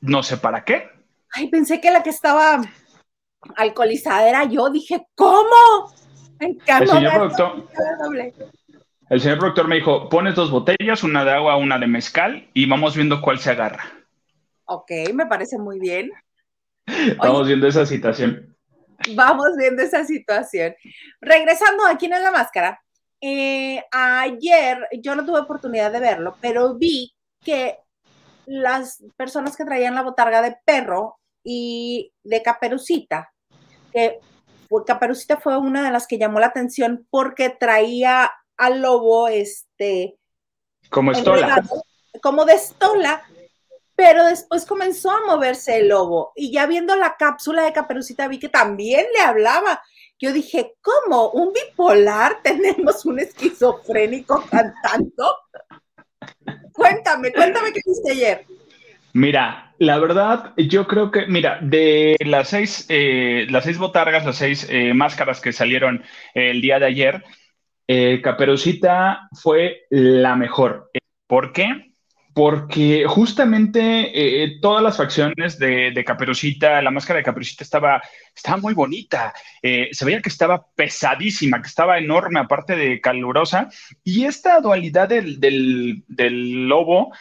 No 0.00 0.22
sé 0.22 0.36
para 0.36 0.64
qué. 0.64 0.90
Ay, 1.34 1.48
pensé 1.48 1.80
que 1.80 1.90
la 1.90 2.02
que 2.02 2.10
estaba 2.10 2.60
alcoholizada 3.56 4.28
era 4.28 4.44
yo. 4.44 4.70
Dije, 4.70 5.06
¿cómo? 5.14 5.92
el 6.40 6.88
señor, 6.88 7.12
productor, 7.12 7.68
el 9.08 9.20
señor 9.20 9.38
productor 9.38 9.68
me 9.68 9.76
dijo, 9.76 10.08
pones 10.08 10.34
dos 10.34 10.50
botellas, 10.50 11.04
una 11.04 11.24
de 11.24 11.30
agua, 11.30 11.56
una 11.56 11.78
de 11.78 11.86
mezcal, 11.86 12.48
y 12.52 12.66
vamos 12.66 12.96
viendo 12.96 13.20
cuál 13.20 13.38
se 13.38 13.50
agarra. 13.50 13.84
Ok, 14.64 14.90
me 15.14 15.26
parece 15.26 15.58
muy 15.58 15.78
bien. 15.78 16.10
Vamos 17.18 17.46
viendo 17.46 17.68
esa 17.68 17.86
situación. 17.86 18.51
Vamos 19.14 19.56
viendo 19.56 19.82
esa 19.82 20.04
situación. 20.04 20.74
Regresando 21.20 21.86
a 21.86 21.96
quién 21.96 22.12
es 22.12 22.20
la 22.22 22.30
máscara. 22.30 22.80
eh, 23.20 23.84
ayer, 23.92 24.88
yo 25.00 25.14
no 25.14 25.24
tuve 25.24 25.40
oportunidad 25.40 25.92
de 25.92 26.00
verlo, 26.00 26.36
pero 26.40 26.76
vi 26.76 27.14
que 27.44 27.78
las 28.46 29.02
personas 29.16 29.56
que 29.56 29.64
traían 29.64 29.94
la 29.94 30.02
botarga 30.02 30.42
de 30.42 30.56
perro 30.64 31.18
y 31.44 32.12
de 32.24 32.42
caperucita, 32.42 33.32
que 33.92 34.20
Caperucita 34.86 35.36
fue 35.36 35.58
una 35.58 35.84
de 35.84 35.90
las 35.90 36.06
que 36.06 36.18
llamó 36.18 36.40
la 36.40 36.46
atención 36.46 37.06
porque 37.10 37.50
traía 37.50 38.32
al 38.56 38.80
lobo, 38.80 39.28
este... 39.28 40.16
Como 40.88 41.12
estola. 41.12 41.62
Como 42.22 42.44
de 42.44 42.54
estola, 42.54 43.22
pero 43.94 44.24
después 44.24 44.66
comenzó 44.66 45.10
a 45.10 45.24
moverse 45.26 45.78
el 45.78 45.88
lobo 45.88 46.32
y 46.34 46.52
ya 46.52 46.66
viendo 46.66 46.96
la 46.96 47.16
cápsula 47.16 47.62
de 47.62 47.72
Caperucita 47.72 48.28
vi 48.28 48.38
que 48.38 48.48
también 48.48 49.06
le 49.14 49.20
hablaba. 49.20 49.82
Yo 50.18 50.32
dije, 50.32 50.74
¿cómo? 50.80 51.30
¿Un 51.30 51.52
bipolar? 51.52 52.40
¿Tenemos 52.42 53.04
un 53.04 53.20
esquizofrénico 53.20 54.44
cantando? 54.50 55.36
cuéntame, 56.72 57.32
cuéntame 57.32 57.72
qué 57.72 57.80
hiciste 57.80 58.12
ayer. 58.12 58.46
Mira, 59.12 59.74
la 59.78 59.98
verdad, 59.98 60.54
yo 60.56 60.86
creo 60.86 61.10
que, 61.10 61.26
mira, 61.26 61.58
de 61.60 62.16
las 62.24 62.48
seis, 62.48 62.86
eh, 62.88 63.46
las 63.50 63.64
seis 63.64 63.76
botargas, 63.76 64.24
las 64.24 64.36
seis 64.36 64.66
eh, 64.70 64.94
máscaras 64.94 65.40
que 65.40 65.52
salieron 65.52 66.02
el 66.34 66.62
día 66.62 66.78
de 66.78 66.86
ayer, 66.86 67.24
eh, 67.88 68.22
Caperucita 68.22 69.28
fue 69.32 69.82
la 69.90 70.34
mejor. 70.36 70.90
¿Por 71.26 71.52
qué? 71.52 71.91
Porque 72.34 73.04
justamente 73.06 74.58
todas 74.60 74.82
las 74.82 74.96
facciones 74.96 75.58
de, 75.58 76.02
Caperucita, 76.06 76.80
la 76.80 76.90
máscara 76.90 77.18
de 77.18 77.24
Caperucita 77.24 77.62
estaba, 77.62 78.02
estaba 78.34 78.56
muy 78.56 78.74
bonita. 78.74 79.34
se 79.62 80.04
veía 80.04 80.22
que 80.22 80.28
estaba 80.28 80.66
pesadísima, 80.74 81.60
que 81.60 81.68
estaba 81.68 81.98
enorme, 81.98 82.40
aparte 82.40 82.74
de 82.74 83.00
calurosa. 83.00 83.68
Y 84.02 84.24
esta 84.24 84.60
dualidad 84.60 85.08
del 85.08 86.04
lobo 86.68 87.12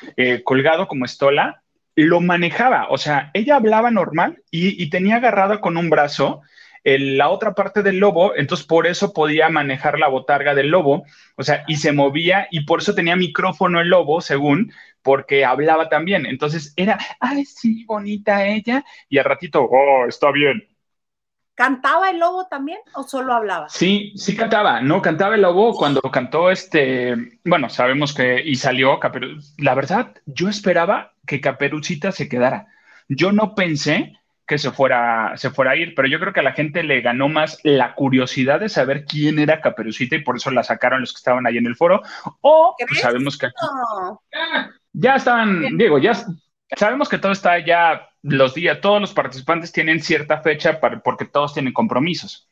colgado 0.44 0.88
como 0.88 1.06
estola, 1.06 1.62
lo 1.96 2.22
manejaba, 2.22 2.88
o 2.90 2.98
sea, 2.98 3.32
ella 3.34 3.56
hablaba 3.56 3.92
normal 3.92 4.42
y, 4.50 4.90
tenía 4.90 5.18
agarrada 5.18 5.60
con 5.60 5.78
un 5.78 5.90
brazo 5.90 6.42
la 6.84 7.30
otra 7.30 7.54
parte 7.54 7.84
del 7.84 8.00
lobo, 8.00 8.36
entonces 8.36 8.66
por 8.66 8.88
eso 8.88 9.14
podía 9.14 9.50
manejar 9.50 10.00
la 10.00 10.08
botarga 10.08 10.56
del 10.56 10.70
lobo, 10.70 11.04
o 11.36 11.44
sea, 11.44 11.64
y 11.68 11.76
se 11.76 11.92
movía 11.92 12.48
y 12.50 12.62
por 12.66 12.80
eso 12.80 12.96
tenía 12.96 13.16
micrófono 13.16 13.82
el 13.82 13.90
lobo, 13.90 14.20
según, 14.20 14.74
porque 15.02 15.46
hablaba 15.46 15.90
también. 15.90 16.26
Entonces 16.26 16.74
era, 16.76 16.98
ay, 17.20 17.46
sí, 17.46 17.86
bonita 17.86 18.46
ella, 18.46 18.84
y 19.10 19.18
al 19.18 19.26
ratito, 19.26 19.64
oh, 19.64 20.06
está 20.08 20.32
bien, 20.32 20.64
¿Cantaba 21.62 22.10
el 22.10 22.18
lobo 22.18 22.48
también 22.48 22.80
o 22.96 23.04
solo 23.04 23.34
hablaba? 23.34 23.70
Sí, 23.70 24.14
sí 24.16 24.36
cantaba, 24.36 24.82
no, 24.82 25.00
cantaba 25.02 25.36
el 25.36 25.42
lobo 25.42 25.76
cuando 25.76 26.02
cantó 26.02 26.50
este, 26.50 27.40
bueno, 27.46 27.70
sabemos 27.70 28.16
que 28.16 28.42
y 28.44 28.56
salió 28.56 29.00
Caperu, 29.00 29.38
la 29.60 29.76
verdad, 29.76 30.16
yo 30.26 30.50
esperaba 30.50 31.14
que 31.28 31.40
Caperucita 31.40 32.12
se 32.12 32.28
quedara. 32.30 32.68
Yo 33.10 33.32
no 33.32 33.54
pensé 33.54 34.18
que 34.48 34.58
se 34.58 34.72
fuera, 34.72 35.34
se 35.36 35.52
fuera 35.52 35.72
a 35.72 35.76
ir, 35.76 35.94
pero 35.94 36.08
yo 36.08 36.20
creo 36.20 36.34
que 36.34 36.40
a 36.40 36.44
la 36.44 36.54
gente 36.54 36.84
le 36.84 37.02
ganó 37.02 37.30
más 37.30 37.60
la 37.64 37.94
curiosidad 37.94 38.60
de 38.60 38.70
saber 38.70 39.06
quién 39.06 39.38
era 39.38 39.62
Caperucita 39.62 40.16
y 40.16 40.24
por 40.24 40.38
eso 40.38 40.50
la 40.52 40.64
sacaron 40.64 41.02
los 41.02 41.14
que 41.14 41.20
estaban 41.20 41.46
ahí 41.46 41.58
en 41.58 41.68
el 41.68 41.76
foro. 41.76 42.02
O 42.42 42.76
pues, 42.88 43.02
sabemos 43.02 43.38
que 43.38 43.50
ya 44.94 45.16
estaban, 45.16 45.78
Diego, 45.78 45.98
ya 45.98 46.14
sabemos 46.76 47.10
que 47.10 47.18
todo 47.18 47.32
está 47.32 47.64
ya 47.64 48.10
los 48.24 48.54
días, 48.54 48.82
todos 48.82 49.02
los 49.02 49.14
participantes 49.14 49.72
tienen 49.72 50.02
cierta 50.02 50.42
fecha 50.42 50.80
para, 50.80 51.02
porque 51.02 51.26
todos 51.26 51.54
tienen 51.54 51.74
compromisos. 51.74 52.48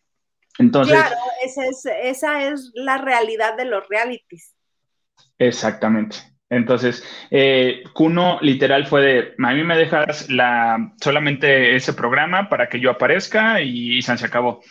Entonces, 0.57 0.95
claro, 0.95 1.15
esa 1.43 1.65
es, 1.65 1.85
esa 2.03 2.43
es 2.43 2.71
la 2.73 2.97
realidad 2.97 3.55
de 3.55 3.65
los 3.65 3.87
realities. 3.87 4.55
Exactamente. 5.37 6.17
Entonces, 6.49 7.03
eh, 7.29 7.83
Kuno 7.93 8.39
literal 8.41 8.87
fue 8.87 9.01
de, 9.01 9.33
a 9.37 9.53
mí 9.53 9.63
me 9.63 9.77
dejas 9.77 10.29
la, 10.29 10.93
solamente 10.99 11.75
ese 11.75 11.93
programa 11.93 12.49
para 12.49 12.67
que 12.67 12.79
yo 12.79 12.89
aparezca 12.89 13.61
y, 13.61 14.01
se 14.01 14.25
acabó. 14.25 14.61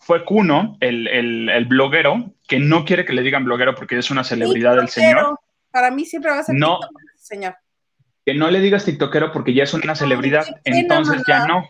Fue 0.00 0.24
Kuno, 0.24 0.78
el, 0.80 1.06
el, 1.06 1.64
bloguero, 1.66 2.32
que 2.48 2.58
no 2.58 2.86
quiere 2.86 3.04
que 3.04 3.12
le 3.12 3.22
digan 3.22 3.44
bloguero 3.44 3.74
porque 3.74 3.98
es 3.98 4.10
una 4.10 4.24
celebridad 4.24 4.76
del 4.76 4.88
señor. 4.88 5.38
Para 5.70 5.90
mí 5.90 6.06
siempre 6.06 6.30
va 6.30 6.38
a 6.38 6.44
ser 6.44 6.54
no, 6.54 6.80
señor 7.28 7.54
que 8.28 8.34
no 8.34 8.50
le 8.50 8.60
digas 8.60 8.84
tiktokero 8.84 9.32
porque 9.32 9.54
ya 9.54 9.62
es 9.62 9.72
una 9.72 9.94
celebridad, 9.94 10.44
entonces 10.64 11.22
ya 11.26 11.46
no. 11.46 11.66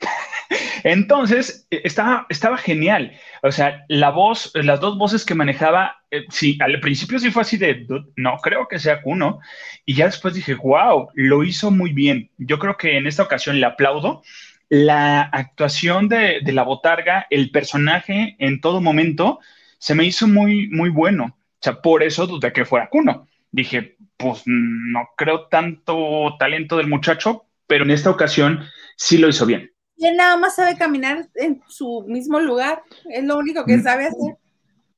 Entonces, 0.82 1.68
estaba, 1.70 2.26
estaba 2.30 2.58
genial. 2.58 3.12
O 3.44 3.52
sea, 3.52 3.84
la 3.86 4.10
voz, 4.10 4.50
las 4.54 4.80
dos 4.80 4.98
voces 4.98 5.24
que 5.24 5.36
manejaba, 5.36 6.02
eh, 6.10 6.24
sí, 6.30 6.58
al 6.60 6.80
principio 6.80 7.20
sí 7.20 7.30
fue 7.30 7.42
así 7.42 7.58
de, 7.58 7.86
no 8.16 8.38
creo 8.38 8.66
que 8.66 8.80
sea 8.80 9.02
Kuno. 9.02 9.38
Y 9.86 9.94
ya 9.94 10.06
después 10.06 10.34
dije, 10.34 10.54
wow, 10.54 11.10
lo 11.14 11.44
hizo 11.44 11.70
muy 11.70 11.92
bien. 11.92 12.32
Yo 12.38 12.58
creo 12.58 12.76
que 12.76 12.96
en 12.96 13.06
esta 13.06 13.22
ocasión 13.22 13.60
le 13.60 13.66
aplaudo. 13.66 14.22
La 14.68 15.22
actuación 15.22 16.08
de, 16.08 16.40
de 16.42 16.52
la 16.52 16.64
botarga, 16.64 17.28
el 17.30 17.52
personaje 17.52 18.34
en 18.40 18.60
todo 18.60 18.80
momento, 18.80 19.38
se 19.78 19.94
me 19.94 20.04
hizo 20.04 20.26
muy, 20.26 20.66
muy 20.70 20.90
bueno. 20.90 21.36
O 21.36 21.60
sea, 21.60 21.80
por 21.80 22.02
eso 22.02 22.26
dudé 22.26 22.52
que 22.52 22.64
fuera 22.64 22.88
Kuno. 22.88 23.28
Dije, 23.52 23.96
pues 24.18 24.42
no 24.46 25.08
creo 25.16 25.46
tanto 25.46 26.36
talento 26.38 26.76
del 26.76 26.88
muchacho, 26.88 27.46
pero 27.66 27.84
en 27.84 27.90
esta 27.90 28.10
ocasión 28.10 28.64
sí 28.96 29.16
lo 29.18 29.28
hizo 29.28 29.46
bien. 29.46 29.70
Y 29.96 30.06
él 30.06 30.16
nada 30.16 30.36
más 30.36 30.56
sabe 30.56 30.76
caminar 30.76 31.26
en 31.34 31.62
su 31.68 32.04
mismo 32.06 32.38
lugar, 32.40 32.82
es 33.10 33.24
lo 33.24 33.36
único 33.36 33.64
que 33.64 33.78
mm. 33.78 33.82
sabe 33.82 34.06
hacer. 34.06 34.34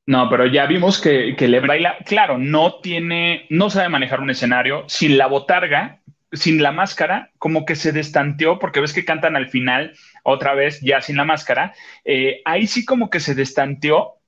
No, 0.05 0.29
pero 0.29 0.45
ya 0.47 0.65
vimos 0.65 0.99
que, 0.99 1.35
que 1.37 1.47
le 1.47 1.59
baila, 1.59 1.97
claro, 2.05 2.37
no 2.37 2.79
tiene, 2.81 3.45
no 3.49 3.69
sabe 3.69 3.89
manejar 3.89 4.19
un 4.19 4.31
escenario 4.31 4.83
sin 4.87 5.17
la 5.17 5.27
botarga, 5.27 6.01
sin 6.31 6.61
la 6.63 6.71
máscara, 6.71 7.31
como 7.37 7.65
que 7.65 7.75
se 7.75 7.91
destanteó, 7.91 8.57
porque 8.57 8.81
ves 8.81 8.93
que 8.93 9.05
cantan 9.05 9.35
al 9.35 9.49
final, 9.49 9.93
otra 10.23 10.55
vez, 10.55 10.81
ya 10.81 11.01
sin 11.01 11.17
la 11.17 11.25
máscara, 11.25 11.73
eh, 12.03 12.41
ahí 12.45 12.67
sí 12.67 12.85
como 12.85 13.09
que 13.09 13.19
se 13.19 13.35
destanteó, 13.35 14.21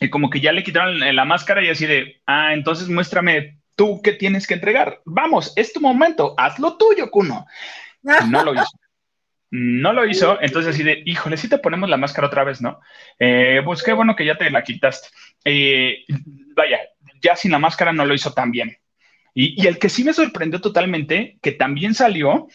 y 0.00 0.10
como 0.10 0.30
que 0.30 0.40
ya 0.40 0.52
le 0.52 0.64
quitaron 0.64 0.98
la 0.98 1.24
máscara 1.24 1.62
y 1.62 1.68
así 1.68 1.86
de, 1.86 2.20
ah, 2.26 2.54
entonces 2.54 2.88
muéstrame 2.88 3.58
tú 3.76 4.00
qué 4.02 4.12
tienes 4.12 4.46
que 4.46 4.54
entregar. 4.54 5.00
Vamos, 5.04 5.52
es 5.56 5.72
tu 5.72 5.80
momento, 5.80 6.34
haz 6.36 6.58
lo 6.58 6.76
tuyo, 6.76 7.10
Kuno. 7.10 7.46
No 8.02 8.44
lo 8.44 8.54
hizo. 8.54 8.78
No 9.50 9.92
lo 9.92 10.06
hizo, 10.06 10.38
entonces 10.40 10.74
así 10.74 10.82
de, 10.82 11.02
híjole, 11.04 11.36
si 11.36 11.48
te 11.48 11.58
ponemos 11.58 11.88
la 11.88 11.98
máscara 11.98 12.28
otra 12.28 12.42
vez, 12.42 12.62
¿no? 12.62 12.80
Eh, 13.18 13.60
pues 13.64 13.82
qué 13.82 13.92
bueno 13.92 14.16
que 14.16 14.24
ya 14.24 14.36
te 14.36 14.50
la 14.50 14.64
quitaste. 14.64 15.08
Eh, 15.44 16.04
vaya, 16.56 16.78
ya 17.20 17.36
sin 17.36 17.52
la 17.52 17.58
máscara 17.58 17.92
no 17.92 18.04
lo 18.04 18.14
hizo 18.14 18.32
tan 18.32 18.50
bien. 18.50 18.76
Y, 19.34 19.66
el 19.66 19.78
que 19.78 19.88
sí 19.88 20.04
me 20.04 20.12
sorprendió 20.12 20.60
totalmente, 20.60 21.38
que 21.42 21.52
también 21.52 21.94
salió, 21.94 22.48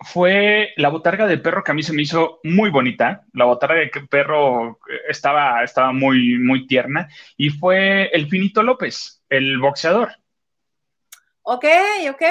fue 0.00 0.72
la 0.76 0.88
botarga 0.88 1.26
de 1.26 1.38
perro 1.38 1.62
que 1.62 1.70
a 1.70 1.74
mí 1.74 1.82
se 1.82 1.92
me 1.92 2.02
hizo 2.02 2.40
muy 2.42 2.70
bonita. 2.70 3.24
La 3.32 3.44
botarga 3.44 3.76
de 3.76 3.90
perro 4.08 4.78
estaba, 5.08 5.62
estaba 5.62 5.92
muy, 5.92 6.38
muy 6.38 6.66
tierna. 6.66 7.08
Y 7.36 7.50
fue 7.50 8.10
el 8.12 8.28
Finito 8.28 8.62
López, 8.62 9.22
el 9.28 9.58
boxeador. 9.58 10.12
Ok, 11.44 11.64
ok. 12.10 12.22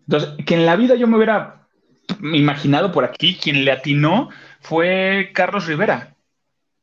Entonces, 0.00 0.30
que 0.46 0.54
en 0.54 0.66
la 0.66 0.76
vida 0.76 0.94
yo 0.94 1.06
me 1.06 1.16
hubiera 1.16 1.68
imaginado 2.20 2.92
por 2.92 3.04
aquí, 3.04 3.36
quien 3.36 3.64
le 3.64 3.72
atinó 3.72 4.30
fue 4.60 5.30
Carlos 5.34 5.66
Rivera. 5.66 6.16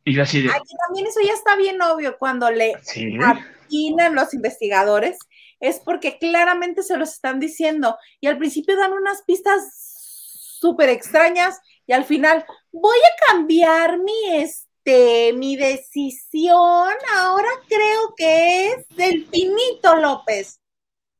Y 0.03 0.13
yo 0.13 0.23
así 0.23 0.41
de... 0.41 0.49
Aquí 0.49 0.75
también 0.87 1.07
eso 1.07 1.19
ya 1.25 1.33
está 1.33 1.55
bien 1.55 1.81
obvio 1.81 2.17
cuando 2.17 2.49
le 2.49 2.75
atinan 2.75 4.15
los 4.15 4.33
investigadores, 4.33 5.17
es 5.59 5.79
porque 5.79 6.17
claramente 6.17 6.83
se 6.83 6.97
los 6.97 7.11
están 7.11 7.39
diciendo 7.39 7.97
y 8.21 8.27
al 8.27 8.37
principio 8.37 8.77
dan 8.77 8.93
unas 8.93 9.23
pistas 9.23 10.57
súper 10.59 10.89
extrañas 10.89 11.59
y 11.85 11.93
al 11.93 12.05
final 12.05 12.45
voy 12.71 12.97
a 12.97 13.31
cambiar 13.31 13.99
mi 13.99 14.35
este 14.35 15.33
mi 15.33 15.57
decisión, 15.57 16.93
ahora 17.15 17.49
creo 17.67 18.13
que 18.15 18.67
es 18.67 18.87
del 18.95 19.25
Finito 19.25 19.97
López. 19.97 20.61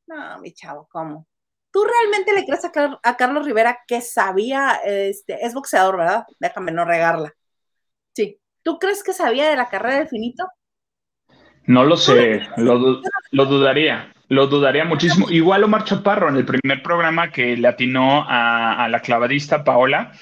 No, 0.07 0.39
mi 0.39 0.53
chavo, 0.53 0.87
¿cómo? 0.89 1.27
¿Tú 1.71 1.83
realmente 1.83 2.33
le 2.33 2.45
crees 2.45 2.63
a, 2.65 3.17
Carlos 3.17 3.45
Rivera 3.45 3.79
que 3.87 4.01
sabía, 4.01 4.79
este, 4.83 5.45
es 5.45 5.53
boxeador, 5.53 5.97
¿verdad? 5.97 6.25
Déjame 6.39 6.71
no 6.71 6.85
regarla. 6.85 7.33
Sí. 8.13 8.39
¿Tú 8.63 8.79
crees 8.79 9.03
que 9.03 9.13
sabía 9.13 9.49
de 9.49 9.55
la 9.55 9.69
carrera 9.69 9.99
del 9.99 10.07
finito? 10.07 10.45
No 11.65 11.83
lo 11.83 11.97
sé, 11.97 12.41
lo, 12.55 12.79
dudaría, 13.45 14.13
lo 14.29 14.47
dudaría 14.47 14.85
muchísimo. 14.85 15.29
Igual 15.29 15.65
Omar 15.65 15.83
Chaparro 15.83 16.29
en 16.29 16.37
el 16.37 16.45
primer 16.45 16.81
programa 16.81 17.29
que 17.29 17.57
le 17.57 17.67
atinó 17.67 18.25
a, 18.27 18.87
la 18.89 19.01
clavadista 19.01 19.65
Paola, 19.65 20.13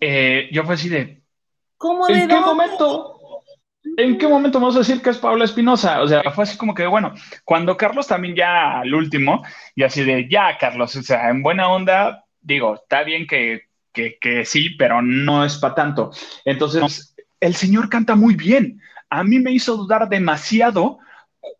eh, 0.00 0.48
yo 0.52 0.64
fue 0.64 0.74
así 0.74 0.88
de... 0.88 1.22
¿Cómo 1.76 2.08
¿En 2.08 2.28
qué 2.28 2.40
momento? 2.40 3.17
¿En 3.96 4.18
qué 4.18 4.28
momento 4.28 4.60
vamos 4.60 4.76
a 4.76 4.80
decir 4.80 5.02
que 5.02 5.10
es 5.10 5.18
Paula 5.18 5.44
Espinosa? 5.44 6.02
O 6.02 6.08
sea, 6.08 6.22
fue 6.30 6.44
así 6.44 6.56
como 6.56 6.74
que, 6.74 6.86
bueno, 6.86 7.14
cuando 7.44 7.76
Carlos 7.76 8.06
también 8.06 8.34
ya 8.34 8.80
al 8.80 8.94
último, 8.94 9.44
y 9.74 9.82
así 9.82 10.04
de, 10.04 10.28
ya, 10.28 10.56
Carlos, 10.58 10.94
o 10.96 11.02
sea, 11.02 11.30
en 11.30 11.42
buena 11.42 11.68
onda, 11.68 12.24
digo, 12.40 12.74
está 12.74 13.02
bien 13.02 13.26
que, 13.26 13.62
que, 13.92 14.18
que 14.20 14.44
sí, 14.44 14.70
pero 14.70 15.02
no 15.02 15.44
es 15.44 15.56
para 15.56 15.74
tanto. 15.74 16.10
Entonces, 16.44 17.14
el 17.40 17.54
señor 17.54 17.88
canta 17.88 18.14
muy 18.14 18.34
bien. 18.34 18.80
a 19.10 19.24
mí 19.24 19.38
me 19.38 19.52
hizo 19.52 19.76
dudar 19.76 20.08
demasiado 20.08 20.98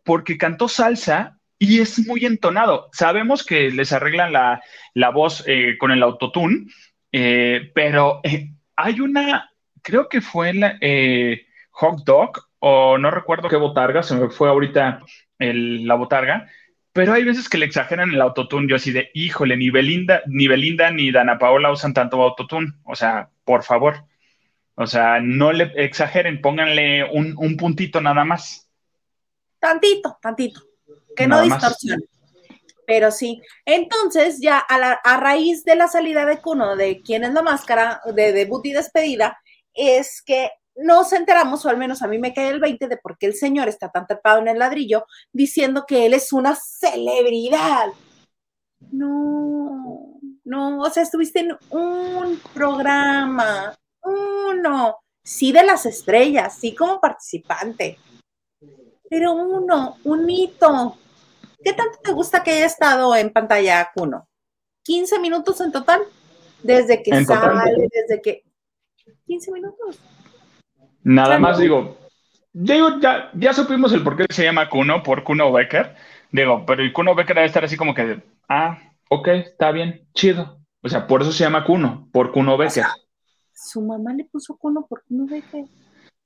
porque 0.03 0.37
cantó 0.37 0.67
salsa 0.67 1.39
y 1.57 1.79
es 1.79 2.05
muy 2.07 2.25
entonado. 2.25 2.89
Sabemos 2.93 3.45
que 3.45 3.71
les 3.71 3.91
arreglan 3.91 4.31
la, 4.31 5.09
voz 5.09 5.43
eh, 5.47 5.77
con 5.77 5.91
el 5.91 6.03
autotune, 6.03 6.67
eh, 7.11 7.71
pero 7.73 8.21
eh, 8.23 8.51
hay 8.75 9.01
una, 9.01 9.51
creo 9.81 10.07
que 10.07 10.21
fue 10.21 10.53
la 10.53 10.77
Hot 11.79 12.03
Dog, 12.03 12.31
o 12.59 12.97
no 12.97 13.09
recuerdo 13.09 13.47
qué 13.47 13.55
botarga, 13.55 14.03
se 14.03 14.15
me 14.15 14.29
fue 14.29 14.49
ahorita 14.49 15.01
la 15.39 15.95
botarga, 15.95 16.49
pero 16.91 17.13
hay 17.13 17.23
veces 17.23 17.47
que 17.47 17.57
le 17.57 17.65
exageran 17.65 18.11
el 18.11 18.19
autotune. 18.19 18.67
Yo 18.69 18.75
así 18.75 18.91
de, 18.91 19.09
híjole, 19.13 19.55
ni 19.55 19.69
Belinda, 19.69 20.21
ni 20.27 20.49
Belinda 20.49 20.91
ni 20.91 21.11
Dana 21.11 21.37
Paola 21.37 21.71
usan 21.71 21.93
tanto 21.93 22.21
autotune. 22.21 22.73
O 22.83 22.95
sea, 22.95 23.29
por 23.45 23.63
favor. 23.63 24.03
O 24.75 24.87
sea, 24.87 25.21
no 25.21 25.53
le 25.53 25.71
exageren, 25.75 26.41
pónganle 26.41 27.05
un, 27.05 27.55
puntito 27.57 28.01
nada 28.01 28.25
más. 28.25 28.67
Tantito, 29.59 30.17
tantito. 30.21 30.61
Que 31.15 31.27
no 31.27 31.41
distorsione. 31.41 32.03
Pero 32.85 33.11
sí. 33.11 33.41
Entonces, 33.63 34.39
ya 34.41 34.57
a, 34.57 35.17
raíz 35.17 35.63
de 35.63 35.75
la 35.75 35.87
salida 35.87 36.25
de 36.25 36.39
Kuno, 36.39 36.75
de 36.75 37.01
quién 37.01 37.23
es 37.23 37.33
la 37.33 37.43
máscara, 37.43 38.01
de 38.13 38.33
debut 38.33 38.65
y 38.65 38.73
despedida, 38.73 39.37
es 39.73 40.21
que 40.25 40.49
nos 40.81 41.13
enteramos, 41.13 41.65
o 41.65 41.69
al 41.69 41.77
menos 41.77 42.01
a 42.01 42.07
mí 42.07 42.17
me 42.17 42.33
cae 42.33 42.49
el 42.49 42.59
20 42.59 42.87
de 42.87 42.97
por 42.97 43.17
qué 43.17 43.27
el 43.27 43.35
señor 43.35 43.67
está 43.67 43.89
tan 43.89 44.07
trepado 44.07 44.39
en 44.39 44.47
el 44.47 44.59
ladrillo 44.59 45.05
diciendo 45.31 45.85
que 45.87 46.05
él 46.05 46.13
es 46.13 46.33
una 46.33 46.55
celebridad. 46.55 47.87
No, 48.91 50.19
no, 50.43 50.79
o 50.79 50.89
sea, 50.89 51.03
estuviste 51.03 51.39
en 51.39 51.57
un 51.69 52.39
programa 52.53 53.75
uno, 54.03 54.97
sí 55.23 55.51
de 55.51 55.63
las 55.63 55.85
estrellas, 55.85 56.57
sí 56.59 56.73
como 56.73 56.99
participante, 56.99 57.97
pero 59.09 59.33
uno, 59.33 59.97
un 60.03 60.29
hito. 60.29 60.97
¿Qué 61.61 61.73
tanto 61.73 61.99
te 62.01 62.13
gusta 62.13 62.41
que 62.41 62.51
haya 62.51 62.65
estado 62.65 63.15
en 63.15 63.33
pantalla 63.33 63.91
Kuno? 63.93 64.29
¿15 64.87 65.19
minutos 65.19 65.59
en 65.59 65.71
total? 65.71 66.01
Desde 66.63 67.03
que 67.03 67.25
sale, 67.25 67.89
desde 67.91 68.21
que... 68.21 68.43
15 69.25 69.51
minutos. 69.51 69.99
Nada 71.09 71.39
más 71.39 71.57
digo, 71.57 71.97
digo, 72.53 72.99
ya, 72.99 73.31
ya 73.33 73.53
supimos 73.53 73.91
el 73.93 74.03
por 74.03 74.15
qué 74.15 74.25
se 74.29 74.43
llama 74.43 74.69
Kuno, 74.69 75.03
por 75.03 75.23
Kuno 75.23 75.51
Becker. 75.51 75.95
Digo, 76.31 76.65
pero 76.65 76.83
el 76.83 76.93
Kuno 76.93 77.15
Becker 77.15 77.35
debe 77.35 77.47
estar 77.47 77.63
así 77.63 77.77
como 77.77 77.93
que, 77.93 78.21
ah, 78.47 78.77
ok, 79.09 79.27
está 79.29 79.71
bien, 79.71 80.07
chido. 80.13 80.59
O 80.81 80.89
sea, 80.89 81.07
por 81.07 81.21
eso 81.21 81.31
se 81.31 81.43
llama 81.43 81.63
Kuno, 81.63 82.07
por 82.11 82.31
Kuno 82.31 82.57
Becker 82.57 82.85
su 83.59 83.81
mamá 83.81 84.13
le 84.13 84.25
puso 84.25 84.57
Kuno 84.57 84.85
por 84.87 85.03
Kuno 85.03 85.25
Becker. 85.25 85.65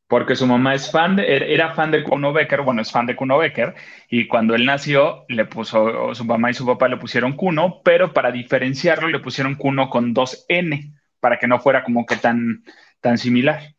Porque 0.08 0.36
su 0.36 0.46
mamá 0.46 0.76
es 0.76 0.92
fan 0.92 1.16
de, 1.16 1.36
er, 1.36 1.44
era 1.44 1.74
fan 1.74 1.90
de 1.90 2.04
Kuno 2.04 2.34
Becker, 2.34 2.62
bueno, 2.62 2.82
es 2.82 2.92
fan 2.92 3.08
de 3.08 3.16
Kuno 3.16 3.38
Becker, 3.38 3.74
y 4.10 4.28
cuando 4.28 4.54
él 4.54 4.66
nació, 4.66 5.26
le 5.28 5.46
puso, 5.46 6.14
su 6.14 6.26
mamá 6.26 6.52
y 6.52 6.54
su 6.54 6.66
papá 6.66 6.88
le 6.88 6.98
pusieron 6.98 7.34
Kuno, 7.34 7.82
pero 7.84 8.14
para 8.14 8.32
diferenciarlo 8.32 9.08
le 9.08 9.20
pusieron 9.20 9.56
Kuno 9.56 9.90
con 9.90 10.14
dos 10.14 10.46
N, 10.50 10.94
para 11.20 11.40
que 11.40 11.48
no 11.48 11.60
fuera 11.60 11.84
como 11.84 12.06
que 12.06 12.18
tan, 12.18 12.64
tan 13.02 13.18
similar. 13.18 13.73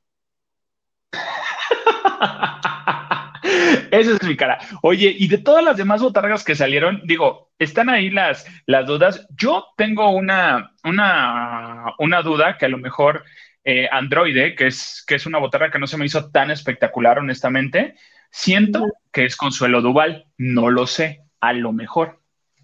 Esa 3.91 4.13
es 4.13 4.23
mi 4.23 4.37
cara. 4.37 4.59
Oye, 4.83 5.15
y 5.17 5.29
de 5.29 5.39
todas 5.39 5.65
las 5.65 5.77
demás 5.77 6.03
botargas 6.03 6.45
que 6.45 6.55
salieron, 6.55 7.03
digo, 7.05 7.51
están 7.59 7.89
ahí 7.89 8.11
las, 8.11 8.47
las 8.67 8.87
dudas. 8.87 9.27
Yo 9.37 9.67
tengo 9.77 10.11
una, 10.11 10.73
una, 10.83 11.95
una 11.99 12.23
duda 12.23 12.59
que 12.59 12.67
a 12.67 12.71
lo 12.71 12.79
mejor 12.79 13.25
eh, 13.65 13.89
Androide, 13.91 14.55
que 14.55 14.67
es, 14.67 15.05
que 15.07 15.15
es 15.15 15.27
una 15.27 15.39
botarga 15.39 15.71
que 15.71 15.79
no 15.79 15.87
se 15.87 15.97
me 15.97 16.07
hizo 16.07 16.31
tan 16.31 16.51
espectacular, 16.51 17.19
honestamente, 17.19 17.95
siento 18.31 18.85
que 19.13 19.25
es 19.25 19.37
Consuelo 19.37 19.81
Duval. 19.81 20.27
No 20.37 20.71
lo 20.71 20.87
sé, 20.87 21.23
a 21.41 21.53
lo 21.53 21.73
mejor. 21.73 22.21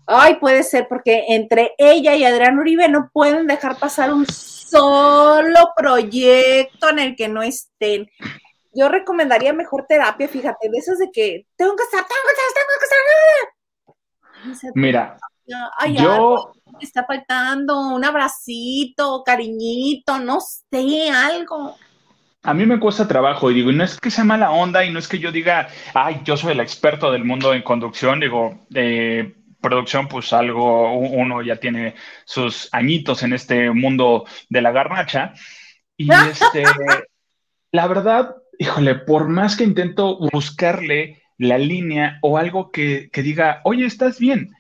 Ay, 0.07 0.37
puede 0.41 0.65
ser, 0.65 0.89
porque 0.89 1.27
entre 1.29 1.73
ella 1.79 2.17
y 2.17 2.25
Adrián 2.25 2.59
Uribe 2.59 2.89
no 2.89 3.11
pueden 3.13 3.47
dejar 3.47 3.77
pasar 3.77 4.13
un 4.13 4.27
solo 4.71 5.73
proyecto 5.77 6.91
en 6.91 6.99
el 6.99 7.17
que 7.17 7.29
no 7.29 7.43
estén 7.43 8.09
yo 8.73 8.89
recomendaría 8.89 9.53
mejor 9.53 9.87
terapia, 9.89 10.29
fíjate, 10.29 10.69
de 10.71 10.79
esas 10.79 10.99
de 10.99 11.11
que 11.13 11.47
tengo 11.57 11.75
que 11.77 11.83
estar, 11.83 12.05
tengo 12.07 12.21
que 12.25 12.33
estar, 12.33 12.53
tengo 12.55 12.79
que 12.79 14.59
estar. 14.63 14.73
Mira, 14.75 15.17
ay, 15.79 15.97
yo... 15.97 16.53
está 16.81 17.05
faltando 17.05 17.81
un 17.81 18.05
abracito, 18.05 19.23
cariñito, 19.25 20.19
no 20.19 20.39
sé, 20.41 21.11
algo. 21.11 21.77
A 22.43 22.55
mí 22.55 22.65
me 22.65 22.81
cuesta 22.81 23.07
trabajo 23.07 23.51
y 23.51 23.55
digo, 23.55 23.71
no 23.71 23.85
es 23.85 24.01
que 24.01 24.11
sea 24.11 24.25
mala 24.25 24.51
onda 24.51 24.83
y 24.85 24.91
no 24.91 24.99
es 24.99 25.09
que 25.09 25.19
yo 25.19 25.31
diga, 25.31 25.69
ay, 25.93 26.23
yo 26.25 26.39
soy 26.39 26.53
el 26.53 26.61
experto 26.61 27.13
del 27.13 27.25
mundo 27.25 27.53
en 27.53 27.63
conducción, 27.63 28.21
digo, 28.21 28.67
eh, 28.75 29.35
producción, 29.61 30.09
pues 30.09 30.33
algo, 30.33 30.93
uno 30.99 31.43
ya 31.43 31.57
tiene 31.57 31.95
sus 32.25 32.69
añitos 32.73 33.23
en 33.23 33.33
este 33.33 33.71
mundo 33.71 34.25
de 34.49 34.63
la 34.63 34.73
garnacha. 34.73 35.35
Y 35.97 36.09
este, 36.31 36.65
la 37.73 37.87
verdad, 37.87 38.37
híjole, 38.59 38.95
por 38.95 39.29
más 39.29 39.57
que 39.57 39.65
intento 39.65 40.19
buscarle 40.33 41.23
la 41.39 41.57
línea 41.57 42.19
o 42.21 42.37
algo 42.37 42.71
que, 42.71 43.11
diga, 43.15 43.63
oye, 43.65 43.87
estás 43.87 44.19
bien. 44.19 44.53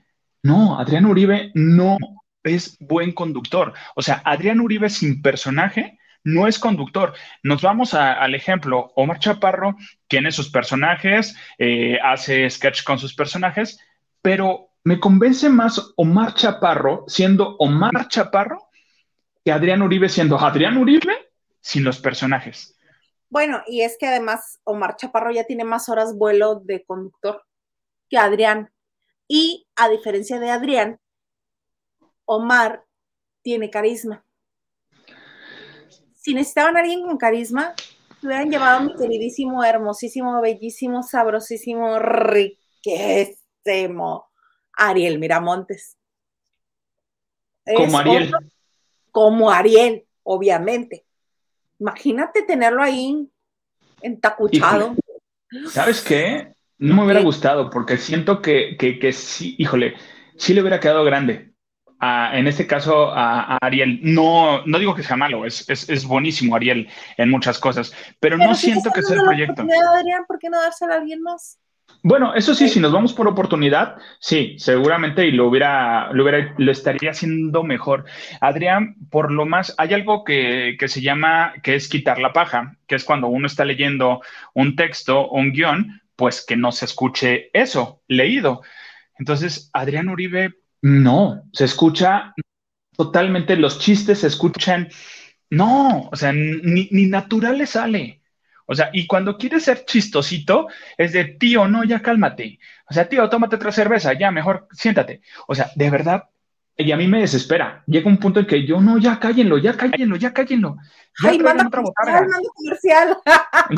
No, 0.43 0.79
Adrián 0.79 1.05
Uribe 1.05 1.51
no 1.55 1.99
es 2.43 2.79
buen 2.81 3.13
conductor. 3.13 3.75
O 3.95 4.01
sea, 4.01 4.23
Adrián 4.25 4.61
Uribe 4.61 4.89
sin 4.89 5.21
personaje 5.21 5.99
no 6.25 6.47
es 6.47 6.59
conductor. 6.59 7.13
Nos 7.43 7.61
vamos 7.61 7.93
al 7.93 8.35
ejemplo, 8.35 8.93
Omar 8.97 9.19
Chaparro 9.19 9.77
tiene 10.09 10.33
sus 10.33 10.51
personajes, 10.51 11.37
eh, 11.59 11.99
hace 12.03 12.49
sketch 12.49 12.83
con 12.83 12.99
sus 12.99 13.15
personajes, 13.15 13.79
pero 14.23 14.70
me 14.85 14.99
convence 14.99 15.49
más 15.49 15.93
Omar 15.97 16.35
Chaparro 16.35 17.05
siendo 17.07 17.57
Omar 17.59 18.09
Chaparro 18.09 18.69
que 19.45 19.53
Adrián 19.53 19.83
Uribe 19.83 20.09
siendo 20.09 20.39
Adrián 20.39 20.77
Uribe 20.77 21.13
sin 21.61 21.85
los 21.85 21.99
personajes. 21.99 22.77
Bueno, 23.29 23.63
y 23.67 23.83
es 23.83 23.97
que 23.99 24.07
además 24.07 24.61
Omar 24.65 24.97
Chaparro 24.97 25.31
ya 25.31 25.45
tiene 25.45 25.65
más 25.65 25.89
horas 25.89 26.17
vuelo 26.17 26.57
de 26.57 26.85
conductor 26.85 27.43
que 28.09 28.19
Adrián. 28.19 28.73
Y 29.29 29.69
a 29.77 29.89
diferencia 29.89 30.41
de 30.41 30.51
Adrián, 30.51 30.99
Omar 32.25 32.85
tiene 33.43 33.71
carisma. 33.71 34.25
Si 36.17 36.35
necesitaban 36.35 36.77
a 36.77 36.81
alguien 36.81 37.07
con 37.07 37.17
carisma, 37.17 37.75
hubieran 38.23 38.51
llevado 38.51 38.79
a 38.79 38.81
mi 38.81 38.97
queridísimo, 38.97 39.63
hermosísimo, 39.65 40.41
bellísimo, 40.41 41.03
sabrosísimo, 41.03 41.99
riquísimo 42.01 43.41
Ariel 44.77 45.19
Miramontes. 45.19 45.97
Como 47.77 47.99
Ariel. 47.99 48.33
como 49.11 49.51
Ariel, 49.51 50.05
obviamente. 50.23 51.05
Imagínate 51.79 52.43
tenerlo 52.43 52.83
ahí 52.83 53.29
entacuchado. 54.03 54.95
¿Sabes 55.69 56.03
qué? 56.03 56.53
No 56.79 56.95
me 56.95 57.05
hubiera 57.05 57.23
gustado 57.23 57.71
porque 57.71 57.99
siento 57.99 58.41
que, 58.41 58.77
que, 58.79 59.13
sí, 59.13 59.55
híjole, 59.59 59.95
sí 60.37 60.55
le 60.55 60.63
hubiera 60.63 60.81
quedado 60.81 61.05
grande. 61.05 61.53
en 62.01 62.47
este 62.47 62.67
caso, 62.67 63.11
a, 63.13 63.59
Ariel. 63.61 64.01
No, 64.03 64.65
no 64.65 64.79
digo 64.79 64.95
que 64.95 65.03
sea 65.03 65.17
malo, 65.17 65.45
es, 65.45 65.69
es, 65.69 66.05
buenísimo 66.07 66.57
Ariel 66.57 66.89
en 67.17 67.31
muchas 67.31 67.59
cosas, 67.59 67.93
pero, 68.19 68.39
no 68.39 68.55
siento 68.55 68.91
que 68.91 69.03
sea 69.03 69.17
el 69.17 69.25
proyecto. 69.25 69.63
Adrián, 69.63 70.25
¿por 70.27 70.39
qué 70.39 70.49
no 70.49 70.61
dárselo 70.61 70.95
a 70.95 70.97
alguien 70.97 71.23
más? 71.23 71.59
Bueno, 72.03 72.35
eso 72.35 72.55
sí, 72.55 72.69
si 72.69 72.81
nos 72.81 72.93
vamos 72.93 73.13
por 73.13 73.29
oportunidad, 73.29 73.97
sí, 74.21 74.57
seguramente 74.59 75.27
y 75.27 75.33
lo 75.33 75.49
hubiera, 75.49 76.11
lo 76.13 76.23
hubiera, 76.23 76.55
lo 76.57 76.73
estaría 76.73 77.11
haciendo 77.11 77.63
mejor. 77.63 78.07
Adrián, 78.41 78.97
por 79.11 79.31
lo 79.31 79.45
más, 79.45 79.75
hay 79.77 79.93
algo 79.93 80.25
que, 80.25 80.77
que, 80.79 80.89
se 80.89 81.03
llama, 81.03 81.53
que 81.63 81.75
es 81.75 81.89
quitar 81.89 82.19
la 82.19 82.33
paja, 82.33 82.77
que 82.87 82.95
es 82.95 83.05
cuando 83.05 83.29
uno 83.29 83.47
está 83.47 83.67
leyendo 83.67 84.23
un 84.55 84.77
texto, 84.77 85.29
un 85.29 85.53
guion, 85.53 86.01
pues 86.17 86.45
que 86.47 86.57
no 86.57 86.73
se 86.73 86.87
escuche 86.87 87.51
eso, 87.53 88.03
leído. 88.09 88.63
Entonces, 89.19 89.69
Adrián 89.75 90.09
Uribe, 90.09 90.55
no, 90.81 91.43
se 91.53 91.67
escucha 91.67 92.35
totalmente, 92.97 93.57
los 93.57 93.79
chistes 93.79 94.21
se 94.21 94.29
escuchan, 94.29 94.89
no, 95.51 96.09
o 96.11 96.17
sea, 96.17 96.33
ni, 96.33 96.89
ni 96.91 97.07
naturales 97.07 97.71
sale. 97.71 98.20
O 98.71 98.75
sea, 98.77 98.89
y 98.93 99.09
cuando 99.09 99.37
quieres 99.37 99.65
ser 99.65 99.85
chistosito, 99.85 100.69
es 100.97 101.13
de, 101.13 101.25
tío, 101.25 101.67
no, 101.67 101.83
ya 101.83 102.01
cálmate. 102.01 102.61
O 102.89 102.95
sea, 102.95 103.09
tío, 103.09 103.29
tómate 103.29 103.57
otra 103.57 103.73
cerveza, 103.73 104.13
ya, 104.13 104.31
mejor 104.31 104.69
siéntate. 104.71 105.23
O 105.49 105.57
sea, 105.57 105.73
de 105.75 105.91
verdad, 105.91 106.29
y 106.77 106.93
a 106.93 106.97
mí 106.97 107.09
me 107.09 107.19
desespera. 107.19 107.83
Llega 107.89 108.09
un 108.09 108.19
punto 108.19 108.39
en 108.39 108.47
que 108.47 108.65
yo, 108.65 108.81
no, 108.81 108.97
ya 108.99 109.19
cállenlo, 109.19 109.59
ya 109.59 109.77
cállenlo, 109.77 110.15
ya 110.15 110.33
cállenlo. 110.33 110.77
Ya 111.21 111.31
Ay, 111.31 111.41
manda 111.41 111.69
comercial, 111.69 112.29
manda 112.29 112.49
comercial. 112.55 113.19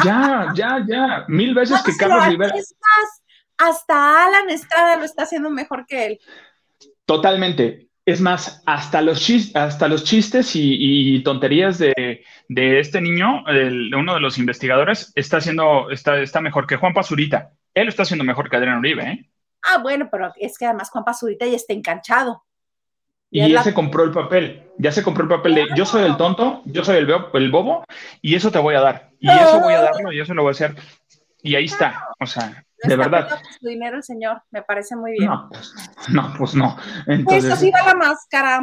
Ya, 0.05 0.53
ya, 0.55 0.85
ya. 0.87 1.25
Mil 1.27 1.55
veces 1.55 1.83
que 1.83 1.97
Carlos 1.97 2.27
Rivera. 2.27 2.55
hasta 3.57 4.27
Alan 4.27 4.51
Estrada 4.51 4.97
lo 4.97 5.07
está 5.07 5.23
haciendo 5.23 5.49
mejor 5.49 5.87
que 5.87 6.05
él. 6.05 6.21
Totalmente. 7.07 7.89
Es 8.05 8.21
más, 8.21 8.63
hasta 8.67 9.01
los, 9.01 9.21
chistes, 9.21 9.55
hasta 9.55 9.87
los 9.87 10.03
chistes 10.03 10.51
y, 10.55 11.23
tonterías 11.23 11.79
de, 11.79 12.25
este 12.49 13.01
niño, 13.01 13.45
uno 13.97 14.15
de 14.15 14.21
los 14.21 14.39
investigadores, 14.39 15.13
está 15.15 15.37
haciendo, 15.37 15.91
está, 15.91 16.21
está 16.21 16.41
mejor 16.41 16.67
que 16.67 16.77
Juan 16.77 16.95
Pazurita. 16.95 17.53
Él 17.75 17.89
está 17.89 18.03
haciendo 18.03 18.25
mejor 18.25 18.51
que 18.51 18.57
Adrián 18.57 18.79
Uribe, 18.79 19.05
¿eh? 19.05 19.31
Ah, 19.63 19.79
bueno, 19.79 20.09
pero 20.11 20.33
es 20.37 20.59
que 20.59 20.67
además 20.67 20.91
Juan 20.91 21.05
Pazurita 21.05 21.47
ya 21.47 21.57
está 21.57 21.73
enganchado. 21.73 22.45
Y 23.31 23.51
ya 23.51 23.63
se 23.63 23.73
compró 23.73 24.05
el 24.05 24.11
papel, 24.11 24.65
ya 24.77 24.93
se 24.93 25.03
compró 25.03 25.23
el 25.23 25.31
papel 25.31 25.55
de 25.55 25.67
yo 25.75 25.87
soy 25.87 26.03
el 26.03 26.19
tonto, 26.19 26.61
yo 26.67 26.85
soy 26.85 26.99
el, 26.99 27.09
el 27.33 27.51
bobo, 27.51 27.83
y 28.21 28.35
eso 28.35 28.51
te 28.51 28.59
voy 28.59 28.75
a 28.75 28.81
dar. 28.83 29.11
Y 29.21 29.31
eso 29.31 29.59
voy 29.61 29.73
a 29.73 29.81
darlo, 29.81 30.13
y 30.13 30.21
eso 30.21 30.35
lo 30.35 30.43
voy 30.43 30.51
a 30.51 30.53
hacer. 30.53 30.75
Y 31.43 31.55
ahí 31.55 31.65
está, 31.65 32.09
o 32.21 32.27
sea, 32.27 32.67
de 32.83 32.97
verdad. 32.97 33.41
Su 33.61 33.69
dinero 33.69 33.97
el 33.97 34.03
señor, 34.03 34.43
me 34.51 34.63
parece 34.63 34.97
muy 34.97 35.13
bien. 35.13 35.31
No, 35.31 35.49
pues 35.51 35.75
no. 36.11 36.35
Pues 36.39 36.55
no. 36.55 36.77
Entonces... 37.07 37.25
Pues 37.25 37.45
así 37.51 37.71
va 37.71 37.83
la 37.83 37.95
máscara. 37.95 38.61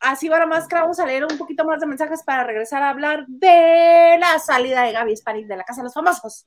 Así 0.00 0.28
va 0.28 0.38
la 0.38 0.46
máscara. 0.46 0.82
Vamos 0.82 1.00
a 1.00 1.06
leer 1.06 1.24
un 1.24 1.38
poquito 1.38 1.64
más 1.64 1.80
de 1.80 1.86
mensajes 1.86 2.22
para 2.22 2.44
regresar 2.44 2.82
a 2.82 2.90
hablar 2.90 3.24
de 3.26 4.16
la 4.18 4.38
salida 4.38 4.82
de 4.82 4.92
Gaby 4.92 5.16
Spanik 5.16 5.46
de 5.46 5.56
la 5.56 5.64
Casa 5.64 5.80
de 5.80 5.84
los 5.84 5.94
Famosos. 5.94 6.46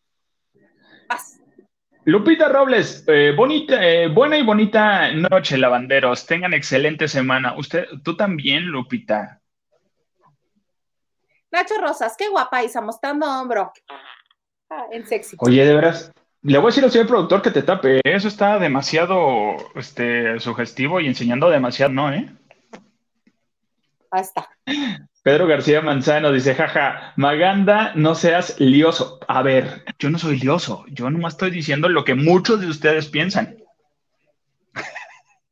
Lupita 2.03 2.49
Robles, 2.49 3.03
eh, 3.07 3.31
bonita, 3.35 3.83
eh, 3.85 4.07
buena 4.07 4.35
y 4.37 4.43
bonita 4.43 5.11
noche, 5.11 5.57
lavanderos. 5.57 6.25
Tengan 6.25 6.53
excelente 6.53 7.07
semana. 7.07 7.55
Usted, 7.55 7.85
tú 8.03 8.17
también, 8.17 8.65
Lupita. 8.65 9.39
Nacho 11.51 11.75
Rosas, 11.79 12.15
qué 12.17 12.29
guapa 12.29 12.63
Isa, 12.63 12.81
mostrando 12.81 13.27
hombro. 13.27 13.71
Ah, 14.69 14.85
en 14.91 15.05
sexy. 15.05 15.35
Oye, 15.39 15.65
de 15.65 15.75
veras, 15.75 16.11
le 16.43 16.57
voy 16.57 16.67
a 16.67 16.71
decir 16.71 16.83
al 16.83 16.91
señor 16.91 17.07
productor 17.07 17.41
que 17.41 17.51
te 17.51 17.61
tape. 17.61 18.01
Eso 18.03 18.27
está 18.27 18.57
demasiado 18.59 19.55
este, 19.75 20.39
sugestivo 20.39 20.99
y 20.99 21.07
enseñando 21.07 21.49
demasiado, 21.49 21.91
¿no, 21.91 22.11
eh? 22.11 22.29
Ahí 24.09 24.21
está. 24.21 24.49
Pedro 25.23 25.45
García 25.45 25.81
Manzano 25.81 26.31
dice, 26.31 26.55
jaja, 26.55 27.13
Maganda, 27.15 27.93
no 27.95 28.15
seas 28.15 28.59
lioso. 28.59 29.19
A 29.27 29.43
ver, 29.43 29.85
yo 29.99 30.09
no 30.09 30.17
soy 30.17 30.39
lioso, 30.39 30.83
yo 30.89 31.09
nomás 31.11 31.33
estoy 31.33 31.51
diciendo 31.51 31.87
lo 31.89 32.03
que 32.03 32.15
muchos 32.15 32.59
de 32.59 32.67
ustedes 32.67 33.07
piensan. 33.07 33.57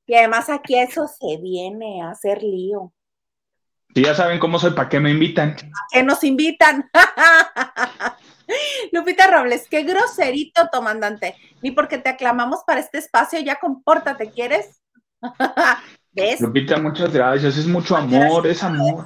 Y 0.07 0.15
además 0.15 0.49
aquí 0.49 0.75
eso 0.75 1.07
se 1.07 1.37
viene 1.37 2.01
a 2.01 2.09
hacer 2.09 2.41
lío. 2.41 2.91
Si 3.93 4.03
ya 4.03 4.15
saben 4.15 4.39
cómo 4.39 4.57
soy, 4.57 4.71
¿para 4.71 4.89
qué 4.89 4.99
me 4.99 5.11
invitan? 5.11 5.55
¿A 5.93 6.01
nos 6.01 6.23
invitan? 6.23 6.89
Lupita 8.91 9.27
Robles, 9.27 9.67
qué 9.69 9.83
groserito, 9.83 10.69
comandante. 10.71 11.35
Ni 11.61 11.71
porque 11.71 11.97
te 11.97 12.09
aclamamos 12.09 12.61
para 12.65 12.79
este 12.79 12.97
espacio, 12.97 13.39
ya 13.39 13.59
compórtate, 13.59 14.31
¿quieres? 14.31 14.81
¿Ves? 16.11 16.41
Lupita, 16.41 16.77
muchas 16.77 17.13
gracias. 17.13 17.57
Es 17.57 17.67
mucho 17.67 17.95
amor, 17.95 18.47
es 18.47 18.63
amor. 18.63 19.05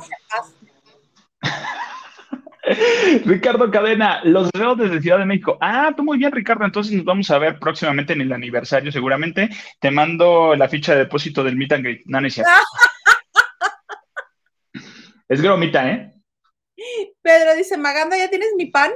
Ricardo 3.26 3.70
Cadena, 3.70 4.22
los 4.24 4.50
veo 4.54 4.76
desde 4.76 5.02
Ciudad 5.02 5.20
de 5.20 5.26
México. 5.26 5.58
Ah, 5.60 5.91
tú 5.96 6.04
muy 6.04 6.18
bien, 6.18 6.32
Ricardo. 6.32 6.64
Entonces 6.64 6.94
nos 6.94 7.04
vamos 7.04 7.30
a 7.30 7.38
ver 7.38 7.60
próximamente 7.60 8.14
en 8.14 8.22
el 8.22 8.32
aniversario, 8.32 8.89
seguramente. 8.91 9.50
Te 9.80 9.91
mando 9.91 10.56
la 10.56 10.70
ficha 10.70 10.94
de 10.94 11.00
depósito 11.00 11.44
del 11.44 11.58
Meet 11.58 11.74
and 11.74 11.84
Greet. 11.84 12.02
No, 12.06 12.26
es 12.26 12.41
es 15.28 15.41
gromita, 15.41 15.89
¿eh? 15.89 16.14
Pedro 17.22 17.56
dice, 17.56 17.78
Maganda, 17.78 18.18
¿ya 18.18 18.30
tienes 18.30 18.50
mi 18.58 18.68
pan? 18.68 18.91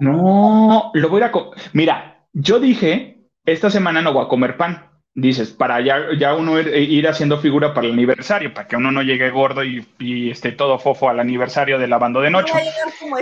No, 0.00 0.90
lo 0.94 1.08
voy 1.08 1.22
a... 1.22 1.32
Mira, 1.72 2.26
yo 2.32 2.60
dije, 2.60 3.26
esta 3.44 3.70
semana 3.70 4.02
no 4.02 4.12
voy 4.12 4.24
a 4.24 4.28
comer 4.28 4.56
pan 4.56 4.90
dices, 5.14 5.50
para 5.50 5.80
ya, 5.80 5.98
ya 6.18 6.34
uno 6.34 6.58
ir, 6.60 7.08
haciendo 7.08 7.38
figura 7.38 7.74
para 7.74 7.86
el 7.86 7.92
aniversario, 7.92 8.54
para 8.54 8.68
que 8.68 8.76
uno 8.76 8.92
no 8.92 9.02
llegue 9.02 9.30
gordo 9.30 9.62
y, 9.64 10.30
esté 10.30 10.52
todo 10.52 10.78
fofo 10.78 11.08
al 11.08 11.20
aniversario 11.20 11.78
de 11.78 11.88
la 11.88 11.98
banda 11.98 12.20
de 12.20 12.30
noche. 12.30 12.52
No 12.52 12.60
voy 12.60 12.68
a 12.68 12.70
llegar 12.70 12.94
como 12.98 13.16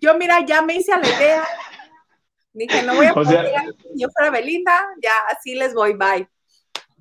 yo 0.00 0.18
mira, 0.18 0.44
ya 0.46 0.62
me 0.62 0.76
hice 0.76 0.92
a 0.92 0.98
la 0.98 1.08
idea. 1.08 1.42
Dije, 2.52 2.82
no 2.82 2.94
voy 2.94 3.06
a 3.06 3.14
poder 3.14 3.52
yo 3.96 4.08
fuera 4.10 4.30
Belinda, 4.30 4.78
ya 5.02 5.12
así 5.30 5.54
les 5.54 5.74
voy, 5.74 5.94
bye. 5.94 6.28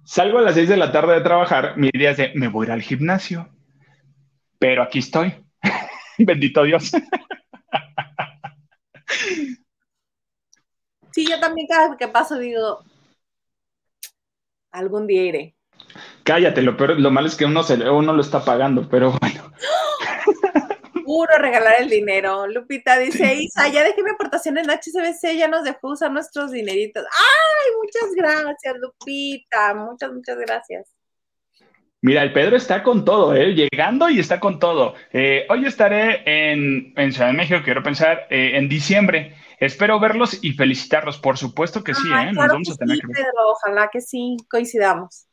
Salgo 0.06 0.40
a 0.40 0.42
las 0.42 0.56
seis 0.56 0.68
de 0.68 0.78
la 0.78 0.92
tarde 0.92 1.14
de 1.14 1.22
trabajar, 1.22 1.78
mi 1.78 1.90
idea 1.94 2.12
es 2.12 2.18
de, 2.18 2.32
me 2.36 2.48
voy 2.48 2.66
a 2.66 2.68
ir 2.68 2.72
al 2.74 2.82
gimnasio, 2.82 3.50
pero 4.60 4.84
aquí 4.84 5.00
estoy. 5.00 5.34
Bendito 6.18 6.64
Dios. 6.64 6.92
Sí, 11.12 11.28
yo 11.30 11.40
también 11.40 11.68
cada 11.68 11.90
vez 11.90 11.98
que 11.98 12.08
paso 12.08 12.40
digo, 12.40 12.84
Algún 14.74 15.06
día 15.06 15.24
iré. 15.24 15.56
Cállate, 16.24 16.64
lo, 16.64 16.72
lo 16.72 17.12
malo 17.12 17.28
es 17.28 17.36
que 17.36 17.46
uno, 17.46 17.62
se, 17.62 17.76
uno 17.90 18.12
lo 18.12 18.22
está 18.22 18.44
pagando, 18.44 18.90
pero 18.90 19.12
bueno. 19.22 19.52
Puro 21.06 21.38
regalar 21.38 21.76
el 21.80 21.90
dinero. 21.90 22.48
Lupita 22.48 22.98
dice, 22.98 23.36
Isa, 23.36 23.68
ya 23.68 23.84
dejé 23.84 24.02
mi 24.02 24.10
aportación 24.10 24.58
en 24.58 24.72
HCBC, 24.72 25.38
ya 25.38 25.48
nos 25.48 25.64
dejó 25.64 25.92
usar 25.92 26.12
nuestros 26.12 26.52
dineritos. 26.52 27.04
¡Ay, 27.04 27.72
muchas 27.84 28.16
gracias, 28.16 28.76
Lupita! 28.80 29.76
Muchas, 29.76 30.12
muchas 30.12 30.38
gracias. 30.40 30.88
Mira, 32.04 32.22
el 32.22 32.34
Pedro 32.34 32.58
está 32.58 32.84
con 32.84 33.06
todo, 33.06 33.34
¿eh? 33.34 33.56
llegando 33.56 34.10
y 34.10 34.20
está 34.20 34.38
con 34.42 34.60
todo. 34.60 34.94
Eh, 35.14 35.48
hoy 35.50 35.66
estaré 35.66 36.22
en, 36.26 36.94
Ciudad 37.14 37.28
de 37.28 37.34
México, 37.34 37.62
quiero 37.64 37.82
pensar, 37.82 38.28
eh, 38.30 38.58
en 38.58 38.68
diciembre. 38.68 39.38
Espero 39.58 40.02
verlos 40.02 40.38
y 40.44 40.52
felicitarlos, 40.52 41.18
por 41.18 41.38
supuesto 41.38 41.82
que 41.82 41.94
sí, 41.94 42.10
¿eh? 42.10 42.34
Nos 42.34 42.48
vamos 42.50 42.72
a 42.72 42.76
tener 42.76 43.00
que 43.00 43.08
ver. 43.08 43.28
ojalá 43.46 43.90
que 43.90 44.02
sí 44.02 44.36
coincidamos. 44.52 45.28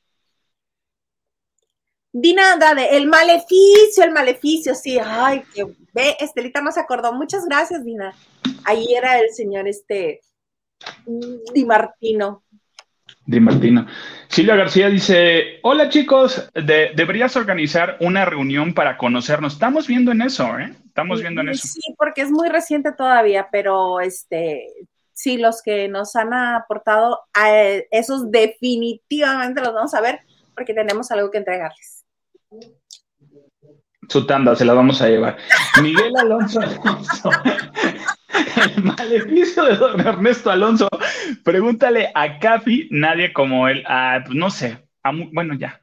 Dina 2.13 2.57
de 2.57 2.97
el 2.97 3.09
maleficio, 3.09 4.05
el 4.05 4.13
maleficio, 4.13 4.77
sí, 4.77 4.97
ay, 5.05 5.43
que 5.53 5.65
ve, 5.93 6.17
Estelita 6.21 6.61
no 6.61 6.71
se 6.71 6.79
acordó. 6.79 7.13
Muchas 7.13 7.47
gracias, 7.47 7.85
Dina. 7.85 8.15
Ahí 8.65 8.95
era 8.95 9.19
el 9.19 9.31
señor 9.31 9.67
este 9.67 10.21
Di 11.53 11.65
Martino. 11.65 12.45
Di 13.27 13.39
Martino. 13.39 13.87
Silvia 14.29 14.57
García 14.57 14.89
dice: 14.89 15.61
Hola 15.63 15.89
chicos, 15.89 16.51
deberías 16.55 17.37
organizar 17.37 17.97
una 18.01 18.25
reunión 18.25 18.75
para 18.75 18.97
conocernos. 18.97 19.55
Estamos 19.55 19.87
viendo 19.87 20.13
en 20.13 20.23
eso, 20.23 20.59
¿eh? 20.59 20.75
Estamos 20.87 21.21
viendo 21.21 21.41
en 21.41 21.51
eso. 21.51 21.69
Sí, 21.69 21.95
porque 21.97 22.23
es 22.23 22.31
muy 22.31 22.49
reciente 22.49 22.93
todavía, 22.93 23.49
pero 23.53 24.01
este, 24.01 24.67
sí, 25.13 25.37
los 25.37 25.63
que 25.63 25.89
nos 25.89 26.17
han 26.17 26.33
aportado, 26.33 27.21
a 27.35 27.51
esos 27.91 28.31
definitivamente 28.31 29.61
los 29.61 29.75
vamos 29.75 29.95
a 29.95 30.01
ver 30.01 30.21
porque 30.55 30.75
tenemos 30.75 31.11
algo 31.11 31.31
que 31.31 31.39
entregarles. 31.39 32.05
Su 34.09 34.27
tanda 34.27 34.57
se 34.57 34.65
la 34.65 34.75
vamos 34.75 35.01
a 35.01 35.09
llevar. 35.09 35.37
Miguel 35.81 36.17
Alonso 36.17 36.61
El 38.77 38.85
maleficio 38.85 39.65
de 39.65 39.77
don 39.77 40.01
Ernesto 40.01 40.51
Alonso. 40.51 40.89
Pregúntale 41.45 42.11
a 42.15 42.39
Cafi, 42.39 42.89
nadie 42.91 43.33
como 43.33 43.69
él. 43.69 43.85
Ah, 43.87 44.21
pues 44.25 44.37
no 44.37 44.51
sé. 44.51 44.79
bueno, 45.33 45.55
ya. 45.55 45.81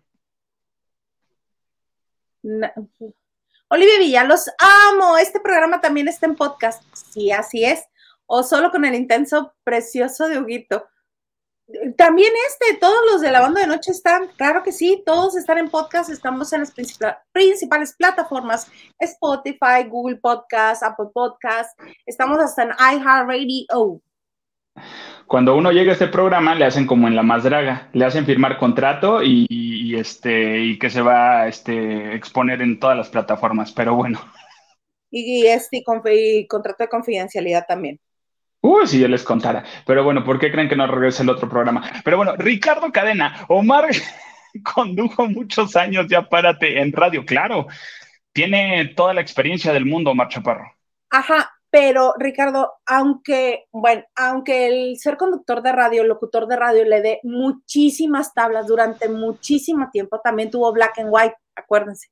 Olivia 3.69 3.99
Villa, 3.99 4.23
los 4.23 4.49
amo. 4.59 5.17
Este 5.17 5.39
programa 5.39 5.81
también 5.81 6.07
está 6.07 6.25
en 6.25 6.35
podcast. 6.35 6.83
Sí, 6.93 7.31
así 7.31 7.65
es. 7.65 7.83
O 8.25 8.43
solo 8.43 8.71
con 8.71 8.85
el 8.85 8.95
intenso 8.95 9.53
precioso 9.63 10.27
de 10.27 10.39
Huguito. 10.39 10.87
También 11.97 12.31
este, 12.47 12.79
todos 12.79 12.99
los 13.11 13.19
de 13.19 13.29
la 13.29 13.41
banda 13.41 13.59
de 13.59 13.67
noche 13.67 13.91
están, 13.91 14.27
claro 14.37 14.63
que 14.63 14.71
sí, 14.71 15.03
todos 15.05 15.35
están 15.35 15.57
en 15.57 15.69
podcast, 15.69 16.09
estamos 16.09 16.53
en 16.53 16.61
las 16.61 16.73
principales 17.33 17.93
plataformas, 17.97 18.71
Spotify, 18.99 19.83
Google 19.89 20.15
Podcast, 20.15 20.81
Apple 20.81 21.07
Podcast, 21.13 21.77
estamos 22.05 22.39
hasta 22.39 22.63
en 22.63 22.69
iHeartRadio. 22.69 24.01
Cuando 25.25 25.57
uno 25.57 25.73
llega 25.73 25.91
a 25.91 25.93
este 25.93 26.07
programa, 26.07 26.55
le 26.55 26.63
hacen 26.63 26.87
como 26.87 27.09
en 27.09 27.17
la 27.17 27.23
más 27.23 27.43
draga, 27.43 27.89
le 27.91 28.05
hacen 28.05 28.25
firmar 28.25 28.57
contrato 28.57 29.21
y, 29.21 29.93
este, 29.93 30.61
y 30.61 30.79
que 30.79 30.89
se 30.89 31.01
va 31.01 31.41
a 31.41 31.47
este, 31.49 32.15
exponer 32.15 32.61
en 32.61 32.79
todas 32.79 32.95
las 32.95 33.09
plataformas, 33.09 33.73
pero 33.73 33.93
bueno. 33.93 34.21
Y, 35.11 35.45
este, 35.47 35.83
y 35.83 36.47
contrato 36.47 36.83
de 36.83 36.89
confidencialidad 36.89 37.65
también. 37.67 37.99
Uy, 38.61 38.87
si 38.87 38.99
yo 38.99 39.07
les 39.07 39.23
contara. 39.23 39.63
Pero 39.85 40.03
bueno, 40.03 40.23
¿por 40.23 40.39
qué 40.39 40.51
creen 40.51 40.69
que 40.69 40.75
no 40.75 40.87
regrese 40.87 41.23
el 41.23 41.29
otro 41.29 41.47
programa? 41.47 41.89
Pero 42.03 42.17
bueno, 42.17 42.35
Ricardo 42.37 42.91
Cadena, 42.91 43.45
Omar 43.47 43.89
condujo 44.75 45.27
muchos 45.27 45.75
años 45.75 46.07
ya 46.09 46.27
párate 46.27 46.79
en 46.81 46.91
radio, 46.91 47.25
claro. 47.25 47.67
Tiene 48.33 48.93
toda 48.95 49.13
la 49.13 49.21
experiencia 49.21 49.73
del 49.73 49.85
mundo, 49.85 50.11
Omar 50.11 50.27
Chaparro. 50.29 50.71
Ajá, 51.09 51.51
pero 51.69 52.13
Ricardo, 52.17 52.73
aunque, 52.85 53.67
bueno, 53.71 54.03
aunque 54.15 54.67
el 54.67 54.97
ser 54.97 55.17
conductor 55.17 55.61
de 55.61 55.71
radio, 55.71 56.03
locutor 56.03 56.47
de 56.47 56.55
radio 56.55 56.85
le 56.85 57.01
dé 57.01 57.19
muchísimas 57.23 58.33
tablas 58.33 58.67
durante 58.67 59.09
muchísimo 59.09 59.89
tiempo, 59.91 60.19
también 60.23 60.49
tuvo 60.49 60.71
Black 60.71 60.99
and 60.99 61.09
White, 61.11 61.35
acuérdense, 61.55 62.09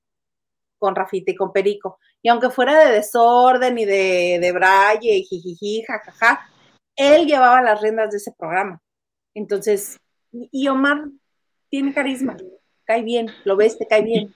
con 0.78 0.96
Rafita 0.96 1.32
y 1.32 1.36
con 1.36 1.54
Perico. 1.54 2.00
Y 2.26 2.28
aunque 2.28 2.50
fuera 2.50 2.84
de 2.84 2.92
desorden 2.92 3.78
y 3.78 3.86
de, 3.86 4.40
de 4.42 4.52
braille 4.52 5.22
jijiji, 5.30 5.84
jajaja, 5.84 6.50
él 6.96 7.28
llevaba 7.28 7.62
las 7.62 7.80
riendas 7.80 8.10
de 8.10 8.18
ese 8.18 8.32
programa. 8.36 8.82
Entonces, 9.36 10.00
y 10.32 10.68
Omar 10.68 11.04
tiene 11.70 11.94
carisma, 11.94 12.36
cae 12.84 13.04
bien, 13.04 13.28
lo 13.44 13.56
ves, 13.56 13.78
te 13.78 13.86
cae 13.86 14.02
bien. 14.02 14.34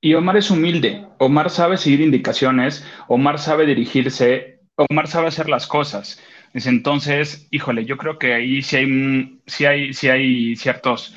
Y 0.00 0.14
Omar 0.14 0.36
es 0.36 0.48
humilde, 0.48 1.08
Omar 1.18 1.50
sabe 1.50 1.76
seguir 1.76 2.02
indicaciones, 2.02 2.86
Omar 3.08 3.40
sabe 3.40 3.66
dirigirse, 3.66 4.60
Omar 4.76 5.08
sabe 5.08 5.26
hacer 5.26 5.48
las 5.48 5.66
cosas. 5.66 6.22
Entonces, 6.54 7.48
híjole, 7.50 7.84
yo 7.84 7.96
creo 7.96 8.16
que 8.20 8.32
ahí 8.32 8.62
sí 8.62 8.76
hay, 8.76 9.40
sí 9.44 9.64
hay, 9.64 9.92
sí 9.92 10.08
hay 10.08 10.54
ciertos 10.54 11.16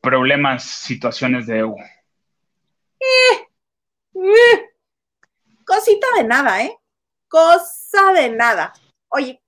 problemas, 0.00 0.62
situaciones 0.62 1.48
de 1.48 1.58
EU. 1.58 1.74
Eh, 3.00 3.48
eh, 4.14 4.63
cosita 5.74 6.06
de 6.16 6.24
nada, 6.24 6.62
¿eh? 6.62 6.78
Cosa 7.28 8.12
de 8.12 8.30
nada. 8.30 8.72
Oye, 9.08 9.42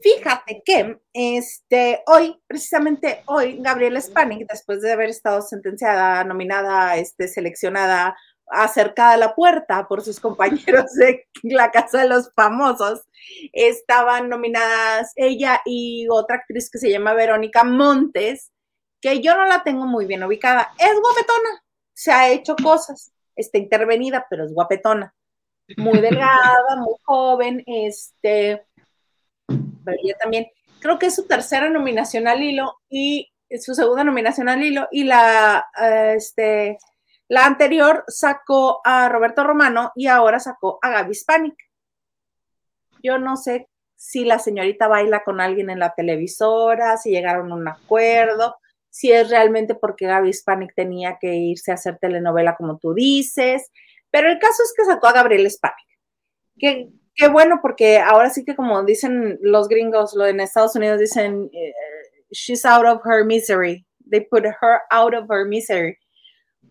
fíjate 0.00 0.62
que 0.64 0.98
este, 1.12 2.02
hoy, 2.06 2.38
precisamente 2.46 3.22
hoy, 3.26 3.58
Gabriela 3.60 4.00
Spanik, 4.00 4.46
después 4.48 4.82
de 4.82 4.92
haber 4.92 5.08
estado 5.10 5.40
sentenciada, 5.40 6.24
nominada, 6.24 6.96
este, 6.96 7.28
seleccionada, 7.28 8.16
acercada 8.48 9.12
a 9.12 9.16
la 9.16 9.34
puerta 9.34 9.88
por 9.88 10.02
sus 10.02 10.20
compañeros 10.20 10.92
de 10.94 11.26
la 11.42 11.70
Casa 11.70 12.02
de 12.02 12.08
los 12.08 12.30
Famosos, 12.34 13.02
estaban 13.52 14.28
nominadas 14.28 15.12
ella 15.16 15.62
y 15.64 16.06
otra 16.10 16.36
actriz 16.36 16.70
que 16.70 16.78
se 16.78 16.90
llama 16.90 17.14
Verónica 17.14 17.64
Montes, 17.64 18.52
que 19.00 19.20
yo 19.20 19.36
no 19.36 19.46
la 19.46 19.62
tengo 19.62 19.86
muy 19.86 20.06
bien 20.06 20.22
ubicada. 20.22 20.72
Es 20.78 21.00
guapetona, 21.00 21.64
se 21.94 22.12
ha 22.12 22.30
hecho 22.30 22.56
cosas, 22.62 23.12
está 23.34 23.58
intervenida, 23.58 24.26
pero 24.28 24.44
es 24.44 24.52
guapetona. 24.52 25.14
Muy 25.76 26.00
delgada, 26.00 26.76
muy 26.76 26.94
joven, 27.04 27.62
este, 27.66 28.66
pero 29.46 29.96
ella 30.02 30.16
también, 30.20 30.46
creo 30.80 30.98
que 30.98 31.06
es 31.06 31.14
su 31.14 31.26
tercera 31.26 31.70
nominación 31.70 32.28
al 32.28 32.42
hilo 32.42 32.78
y 32.88 33.30
su 33.60 33.74
segunda 33.74 34.04
nominación 34.04 34.48
al 34.48 34.62
hilo 34.62 34.88
y 34.90 35.04
la, 35.04 35.66
eh, 35.80 36.14
este, 36.16 36.78
la 37.28 37.46
anterior 37.46 38.04
sacó 38.08 38.80
a 38.84 39.08
Roberto 39.08 39.44
Romano 39.44 39.92
y 39.94 40.06
ahora 40.06 40.40
sacó 40.40 40.78
a 40.82 40.90
Gaby 40.90 41.14
Spanik. 41.14 41.56
Yo 43.02 43.18
no 43.18 43.36
sé 43.36 43.68
si 43.94 44.24
la 44.24 44.38
señorita 44.38 44.88
baila 44.88 45.22
con 45.22 45.40
alguien 45.40 45.70
en 45.70 45.78
la 45.78 45.94
televisora, 45.94 46.96
si 46.96 47.10
llegaron 47.10 47.52
a 47.52 47.54
un 47.54 47.68
acuerdo, 47.68 48.56
si 48.90 49.12
es 49.12 49.30
realmente 49.30 49.74
porque 49.74 50.06
Gaby 50.06 50.32
Spanik 50.32 50.74
tenía 50.74 51.18
que 51.20 51.34
irse 51.34 51.70
a 51.70 51.74
hacer 51.74 51.98
telenovela 51.98 52.56
como 52.56 52.78
tú 52.78 52.94
dices, 52.94 53.70
pero 54.12 54.30
el 54.30 54.38
caso 54.38 54.62
es 54.62 54.72
que 54.76 54.84
sacó 54.84 55.08
a 55.08 55.12
Gabriel 55.12 55.50
Spanik, 55.50 55.88
que 56.58 56.92
qué 57.14 57.28
bueno, 57.28 57.60
porque 57.60 57.98
ahora 57.98 58.30
sí 58.30 58.44
que 58.44 58.56
como 58.56 58.82
dicen 58.84 59.38
los 59.42 59.68
gringos, 59.68 60.14
lo 60.14 60.26
en 60.26 60.40
Estados 60.40 60.76
Unidos 60.76 61.00
dicen, 61.00 61.50
eh, 61.52 61.72
she's 62.30 62.64
out 62.64 62.86
of 62.86 63.02
her 63.04 63.24
misery. 63.24 63.84
They 64.10 64.20
put 64.20 64.44
her 64.44 64.80
out 64.90 65.14
of 65.14 65.30
her 65.30 65.46
misery. 65.46 65.96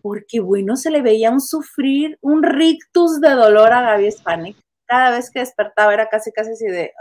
Porque 0.02 0.40
bueno, 0.40 0.76
se 0.76 0.90
le 0.90 1.02
veía 1.02 1.30
un 1.30 1.40
sufrir, 1.40 2.18
un 2.20 2.42
rictus 2.42 3.20
de 3.20 3.30
dolor 3.30 3.72
a 3.72 3.82
Gaby 3.82 4.10
Spanik. 4.10 4.56
Cada 4.86 5.10
vez 5.10 5.30
que 5.30 5.40
despertaba 5.40 5.94
era 5.94 6.08
casi, 6.08 6.32
casi 6.32 6.52
así 6.52 6.66
de, 6.66 6.92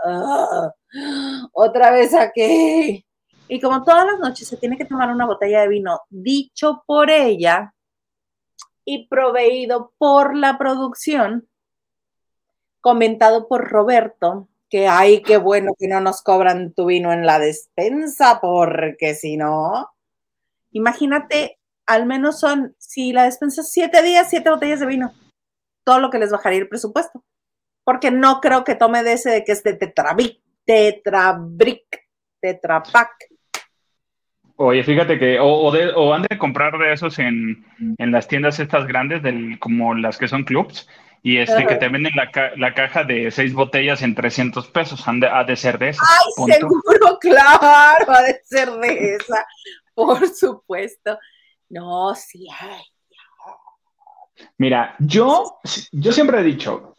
otra 1.54 1.92
vez 1.92 2.14
aquí. 2.14 3.06
Y 3.48 3.60
como 3.60 3.84
todas 3.84 4.06
las 4.06 4.20
noches 4.20 4.48
se 4.48 4.58
tiene 4.58 4.78
que 4.78 4.86
tomar 4.86 5.10
una 5.10 5.26
botella 5.26 5.62
de 5.62 5.68
vino 5.68 6.00
dicho 6.10 6.84
por 6.88 7.10
ella 7.10 7.74
y 8.94 9.08
proveído 9.08 9.94
por 9.98 10.36
la 10.36 10.58
producción, 10.58 11.48
comentado 12.82 13.48
por 13.48 13.70
Roberto, 13.70 14.50
que 14.70 14.90
ay, 14.90 15.22
qué 15.22 15.38
bueno 15.38 15.72
que 15.80 15.88
no 15.88 16.02
nos 16.02 16.22
cobran 16.22 16.74
tu 16.74 16.88
vino 16.88 17.14
en 17.14 17.26
la 17.26 17.40
despensa, 17.40 18.42
porque 18.42 19.16
si 19.16 19.38
no, 19.38 19.90
imagínate, 20.72 21.58
al 21.86 22.06
menos 22.06 22.42
son, 22.42 22.76
si 22.80 23.14
la 23.14 23.24
despensa 23.24 23.62
es 23.62 23.72
siete 23.72 24.02
días, 24.02 24.30
siete 24.30 24.50
botellas 24.50 24.82
de 24.82 24.88
vino, 24.88 25.14
todo 25.86 26.00
lo 26.00 26.10
que 26.10 26.20
les 26.20 26.32
bajaría 26.32 26.60
el 26.60 26.68
presupuesto. 26.68 27.24
Porque 27.86 28.12
no 28.12 28.42
creo 28.42 28.66
que 28.66 28.76
tome 28.76 29.04
de 29.04 29.14
ese 29.14 29.30
de 29.30 29.46
que 29.46 29.54
es 29.54 29.64
de 29.64 29.74
tetrabric, 29.74 30.38
tetrapac. 32.42 33.31
Oye, 34.58 34.84
fíjate 34.84 35.18
que, 35.18 35.40
o, 35.40 35.72
de, 35.72 35.92
o 35.96 36.14
han 36.14 36.24
de 36.24 36.38
comprar 36.38 36.78
de 36.78 36.94
esos 36.94 37.18
en, 37.20 37.66
en 37.98 38.12
las 38.12 38.28
tiendas 38.28 38.60
estas 38.60 38.88
grandes, 38.88 39.24
del, 39.24 39.58
como 39.60 39.96
las 39.96 40.18
que 40.18 40.28
son 40.28 40.44
clubs, 40.44 40.88
y 41.24 41.38
este 41.38 41.68
que 41.68 41.76
te 41.76 41.88
venden 41.88 42.14
la, 42.16 42.74
caja 42.74 43.04
de 43.04 43.30
seis 43.30 43.54
botellas 43.54 44.02
en 44.02 44.16
300 44.16 44.68
pesos, 44.70 45.04
ha 45.08 45.44
de 45.44 45.56
ser 45.56 45.78
de 45.78 45.90
esa. 45.90 46.02
Ay, 46.08 46.54
seguro, 46.54 46.82
claro, 47.22 48.12
ha 48.12 48.22
de 48.24 48.42
ser 48.44 48.72
de 48.72 49.16
esa, 49.16 49.46
por 49.94 50.28
supuesto. 50.28 51.20
No, 51.70 52.16
sí 52.16 52.48
hay. 52.60 52.82
Mira, 54.58 54.96
yo, 55.00 55.60
yo 55.92 56.12
siempre 56.12 56.40
he 56.40 56.44
dicho, 56.44 56.96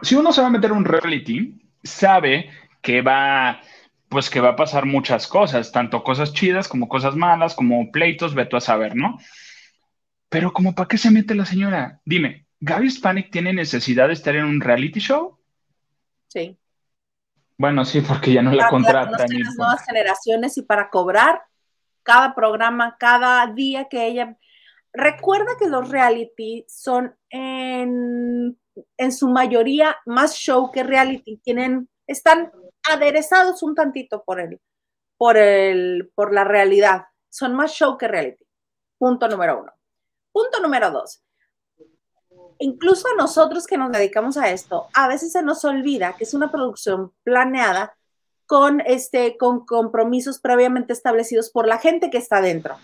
si 0.00 0.14
uno 0.14 0.32
se 0.32 0.40
va 0.40 0.46
a 0.46 0.50
meter 0.50 0.72
un 0.72 0.86
reality, 0.86 1.54
sabe 1.82 2.50
que 2.80 3.02
va, 3.02 3.60
pues 4.08 4.30
que 4.30 4.40
va 4.40 4.50
a 4.50 4.56
pasar 4.56 4.86
muchas 4.86 5.26
cosas, 5.26 5.72
tanto 5.72 6.02
cosas 6.02 6.32
chidas 6.32 6.68
como 6.68 6.88
cosas 6.88 7.14
malas, 7.14 7.54
como 7.54 7.90
pleitos, 7.90 8.34
ve 8.34 8.46
tú 8.46 8.56
a 8.56 8.60
saber, 8.60 8.96
¿no? 8.96 9.18
Pero 10.28 10.52
como 10.52 10.74
para 10.74 10.88
qué 10.88 10.98
se 10.98 11.10
mete 11.10 11.34
la 11.34 11.44
señora, 11.44 12.00
dime, 12.04 12.46
¿Gaby 12.60 12.90
Spanik 12.90 13.30
tiene 13.30 13.52
necesidad 13.52 14.08
de 14.08 14.14
estar 14.14 14.34
en 14.34 14.44
un 14.44 14.60
reality 14.60 15.00
show? 15.00 15.38
Sí. 16.28 16.58
Bueno, 17.56 17.84
sí, 17.84 18.00
porque 18.00 18.32
ya 18.32 18.42
no 18.42 18.52
la 18.52 18.68
contratan. 18.68 19.28
las 19.30 19.56
nuevas 19.56 19.84
generaciones 19.84 20.56
y 20.58 20.62
para 20.62 20.90
cobrar 20.90 21.42
cada 22.02 22.34
programa, 22.34 22.96
cada 22.98 23.46
día 23.48 23.88
que 23.88 24.06
ella... 24.06 24.36
Recuerda 24.92 25.52
que 25.58 25.68
los 25.68 25.90
reality 25.90 26.64
son 26.66 27.14
en, 27.30 28.58
en 28.96 29.12
su 29.12 29.28
mayoría 29.28 29.96
más 30.06 30.34
show 30.34 30.72
que 30.72 30.82
reality. 30.82 31.36
Tienen, 31.44 31.88
están 32.06 32.50
aderezados 32.88 33.62
un 33.62 33.74
tantito 33.74 34.22
por 34.24 34.40
el, 34.40 34.60
por 35.16 35.36
el, 35.36 36.10
por 36.14 36.32
la 36.32 36.44
realidad. 36.44 37.04
Son 37.28 37.54
más 37.54 37.72
show 37.72 37.96
que 37.98 38.08
reality. 38.08 38.44
Punto 38.98 39.28
número 39.28 39.60
uno. 39.60 39.72
Punto 40.32 40.60
número 40.60 40.90
dos 40.90 41.22
incluso 42.58 43.08
nosotros 43.16 43.66
que 43.66 43.78
nos 43.78 43.92
dedicamos 43.92 44.36
a 44.36 44.50
esto, 44.50 44.88
a 44.94 45.08
veces 45.08 45.32
se 45.32 45.42
nos 45.42 45.64
olvida 45.64 46.14
que 46.16 46.24
es 46.24 46.34
una 46.34 46.50
producción 46.50 47.12
planeada 47.22 47.96
con, 48.46 48.80
este, 48.80 49.36
con 49.36 49.64
compromisos 49.66 50.40
previamente 50.40 50.92
establecidos 50.92 51.50
por 51.50 51.66
la 51.66 51.78
gente 51.78 52.10
que 52.10 52.18
está 52.18 52.40
dentro, 52.40 52.76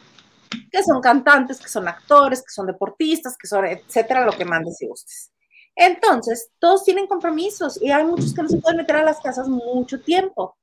que 0.70 0.82
son 0.82 1.00
cantantes, 1.00 1.60
que 1.60 1.68
son 1.68 1.88
actores, 1.88 2.40
que 2.40 2.52
son 2.52 2.66
deportistas, 2.66 3.36
que 3.36 3.46
son, 3.46 3.64
etcétera, 3.64 4.24
lo 4.24 4.32
que 4.32 4.44
mandes 4.44 4.80
y 4.82 4.86
gustes. 4.86 5.32
Entonces, 5.76 6.50
todos 6.58 6.84
tienen 6.84 7.06
compromisos 7.06 7.80
y 7.82 7.90
hay 7.90 8.04
muchos 8.04 8.34
que 8.34 8.42
no 8.42 8.48
se 8.48 8.58
pueden 8.58 8.78
meter 8.78 8.96
a 8.96 9.04
las 9.04 9.20
casas 9.20 9.48
mucho 9.48 10.00
tiempo. 10.00 10.56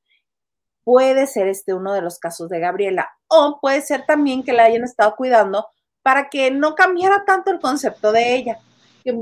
Puede 0.84 1.28
ser 1.28 1.47
este 1.47 1.74
uno 1.74 1.93
de 1.93 2.01
los 2.01 2.18
casos 2.18 2.49
de 2.49 2.59
Gabriela 2.59 3.09
o 3.28 3.59
puede 3.62 3.82
ser 3.82 4.05
también 4.05 4.43
que 4.43 4.53
la 4.53 4.64
hayan 4.64 4.84
estado 4.84 5.16
cuidando 5.16 5.68
para 6.01 6.30
que 6.30 6.49
no 6.49 6.76
cambiara 6.76 7.24
tanto 7.26 7.51
el 7.51 7.59
concepto 7.59 8.12
de 8.12 8.36
ella 8.36 8.59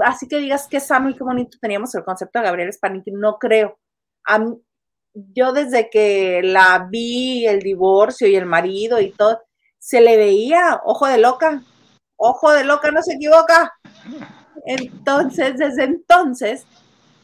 así 0.03 0.27
que 0.27 0.37
digas 0.37 0.67
qué 0.69 0.79
sano 0.79 1.09
y 1.09 1.15
qué 1.15 1.23
bonito 1.23 1.57
teníamos 1.61 1.93
el 1.95 2.03
concepto 2.03 2.39
de 2.39 2.45
Gabriel 2.45 2.73
Spanik, 2.73 3.05
no 3.07 3.37
creo. 3.37 3.77
yo 5.13 5.53
desde 5.53 5.89
que 5.89 6.41
la 6.43 6.87
vi, 6.89 7.45
el 7.47 7.59
divorcio 7.59 8.27
y 8.27 8.35
el 8.35 8.45
marido 8.45 8.99
y 8.99 9.11
todo, 9.11 9.41
se 9.77 10.01
le 10.01 10.17
veía 10.17 10.81
ojo 10.85 11.07
de 11.07 11.17
loca, 11.17 11.63
ojo 12.17 12.51
de 12.51 12.63
loca, 12.63 12.91
no 12.91 13.01
se 13.01 13.13
equivoca. 13.13 13.73
Entonces, 14.69 15.57
desde 15.57 15.85
entonces, 15.85 16.63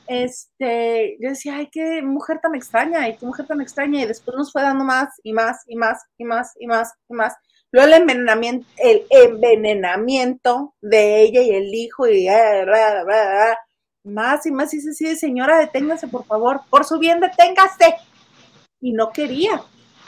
este, 0.07 1.15
yo 1.19 1.29
decía, 1.29 1.57
ay, 1.57 1.69
qué 1.71 2.01
mujer 2.01 2.39
tan 2.41 2.55
extraña, 2.55 3.07
y 3.07 3.17
qué 3.17 3.25
mujer 3.25 3.45
tan 3.45 3.61
extraña, 3.61 4.01
y 4.01 4.07
después 4.07 4.35
nos 4.35 4.51
fue 4.51 4.63
dando 4.63 4.83
más 4.83 5.09
y 5.21 5.31
más 5.31 5.63
y 5.67 5.75
más 5.75 6.03
y 6.17 6.25
más 6.25 6.53
y 6.59 6.65
más 6.65 6.93
y 7.07 7.13
más. 7.13 7.35
Luego 7.71 7.87
el 7.87 8.01
envenenamiento, 8.01 8.67
el 8.77 9.05
envenenamiento 9.11 10.73
de 10.81 11.21
ella 11.21 11.41
y 11.43 11.51
el 11.51 11.71
hijo 11.75 12.07
y 12.07 12.27
más 14.03 14.45
y 14.47 14.51
más 14.51 14.73
y 14.73 14.77
dice, 14.77 15.15
señora, 15.15 15.59
deténgase, 15.59 16.07
por 16.07 16.25
favor, 16.25 16.61
por 16.71 16.83
su 16.83 16.97
bien, 16.97 17.19
deténgase. 17.19 17.95
Y 18.81 18.91
no 18.91 19.11
quería. 19.11 19.61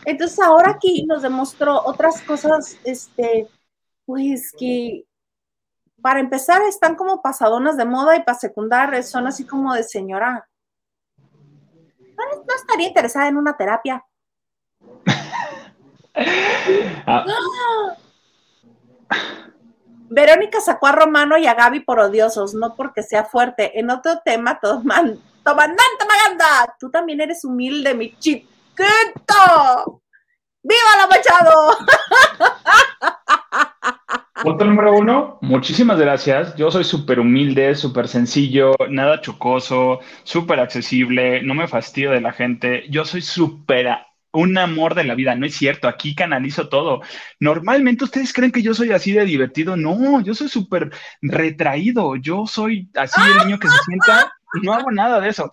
Entonces 0.06 0.40
ahora 0.40 0.72
aquí 0.72 1.06
nos 1.06 1.22
demostró 1.22 1.84
otras 1.86 2.20
cosas, 2.24 2.78
este, 2.84 3.48
pues 4.06 4.52
que 4.58 5.04
para 6.02 6.20
empezar 6.20 6.62
están 6.64 6.95
como 6.95 7.22
pasadonas 7.22 7.78
de 7.78 7.86
moda 7.86 8.16
y 8.16 8.24
para 8.24 8.38
secundar 8.38 9.04
son 9.04 9.28
así 9.28 9.45
como 9.45 9.74
de 9.74 9.84
señora. 9.84 10.48
no 12.18 12.56
estaría 12.56 12.88
interesada 12.88 13.28
en 13.28 13.38
una 13.38 13.56
terapia. 13.56 14.04
Ah. 17.10 17.24
Verónica 20.10 20.60
sacó 20.62 20.88
a 20.88 20.93
Romano 20.93 21.38
y 21.38 21.45
a 21.48 21.54
Gaby 21.54 21.82
por 21.82 22.00
odiosos, 22.00 22.54
no 22.54 22.76
porque 22.76 23.04
sea 23.04 23.26
fuerte. 23.26 23.80
En 23.80 23.91
otro 23.91 24.20
tema, 24.24 24.60
toman, 24.60 25.22
tomandante 25.43 26.06
Maganda, 26.08 26.76
tú 26.80 26.89
también 26.89 27.22
eres 27.22 27.43
humilde, 27.43 27.93
mi 27.93 28.18
chiquito. 28.18 30.02
¡Viva 30.64 30.98
la 30.98 31.08
Machado! 31.08 31.78
Punto 34.44 34.66
número 34.66 34.94
uno, 34.94 35.38
muchísimas 35.42 36.00
gracias. 36.00 36.56
Yo 36.56 36.70
soy 36.72 36.84
súper 36.84 37.20
humilde, 37.20 37.76
súper 37.76 38.08
sencillo, 38.08 38.76
nada 38.90 39.22
chocoso, 39.22 40.00
súper 40.24 40.60
accesible, 40.60 41.42
no 41.44 41.54
me 41.54 41.68
fastidio 41.68 42.12
de 42.12 42.22
la 42.22 42.34
gente. 42.34 42.86
Yo 42.90 43.06
soy 43.06 43.22
súper 43.22 43.98
un 44.32 44.58
amor 44.58 44.94
de 44.94 45.04
la 45.04 45.16
vida. 45.16 45.36
No 45.36 45.46
es 45.46 45.56
cierto, 45.56 45.88
aquí 45.88 46.14
canalizo 46.14 46.70
todo. 46.70 47.02
Normalmente 47.40 48.04
ustedes 48.04 48.34
creen 48.34 48.52
que 48.52 48.62
yo 48.62 48.74
soy 48.74 48.92
así 48.92 49.12
de 49.12 49.26
divertido. 49.26 49.76
No, 49.76 50.22
yo 50.22 50.36
soy 50.36 50.50
súper 50.50 50.92
retraído. 51.22 52.16
Yo 52.16 52.46
soy 52.46 52.90
así 52.96 53.20
el 53.22 53.48
niño 53.48 53.60
que 53.60 53.68
se 53.68 53.78
sienta 53.86 54.32
no 54.62 54.74
hago 54.74 54.92
nada 54.92 55.20
de 55.20 55.30
eso. 55.30 55.52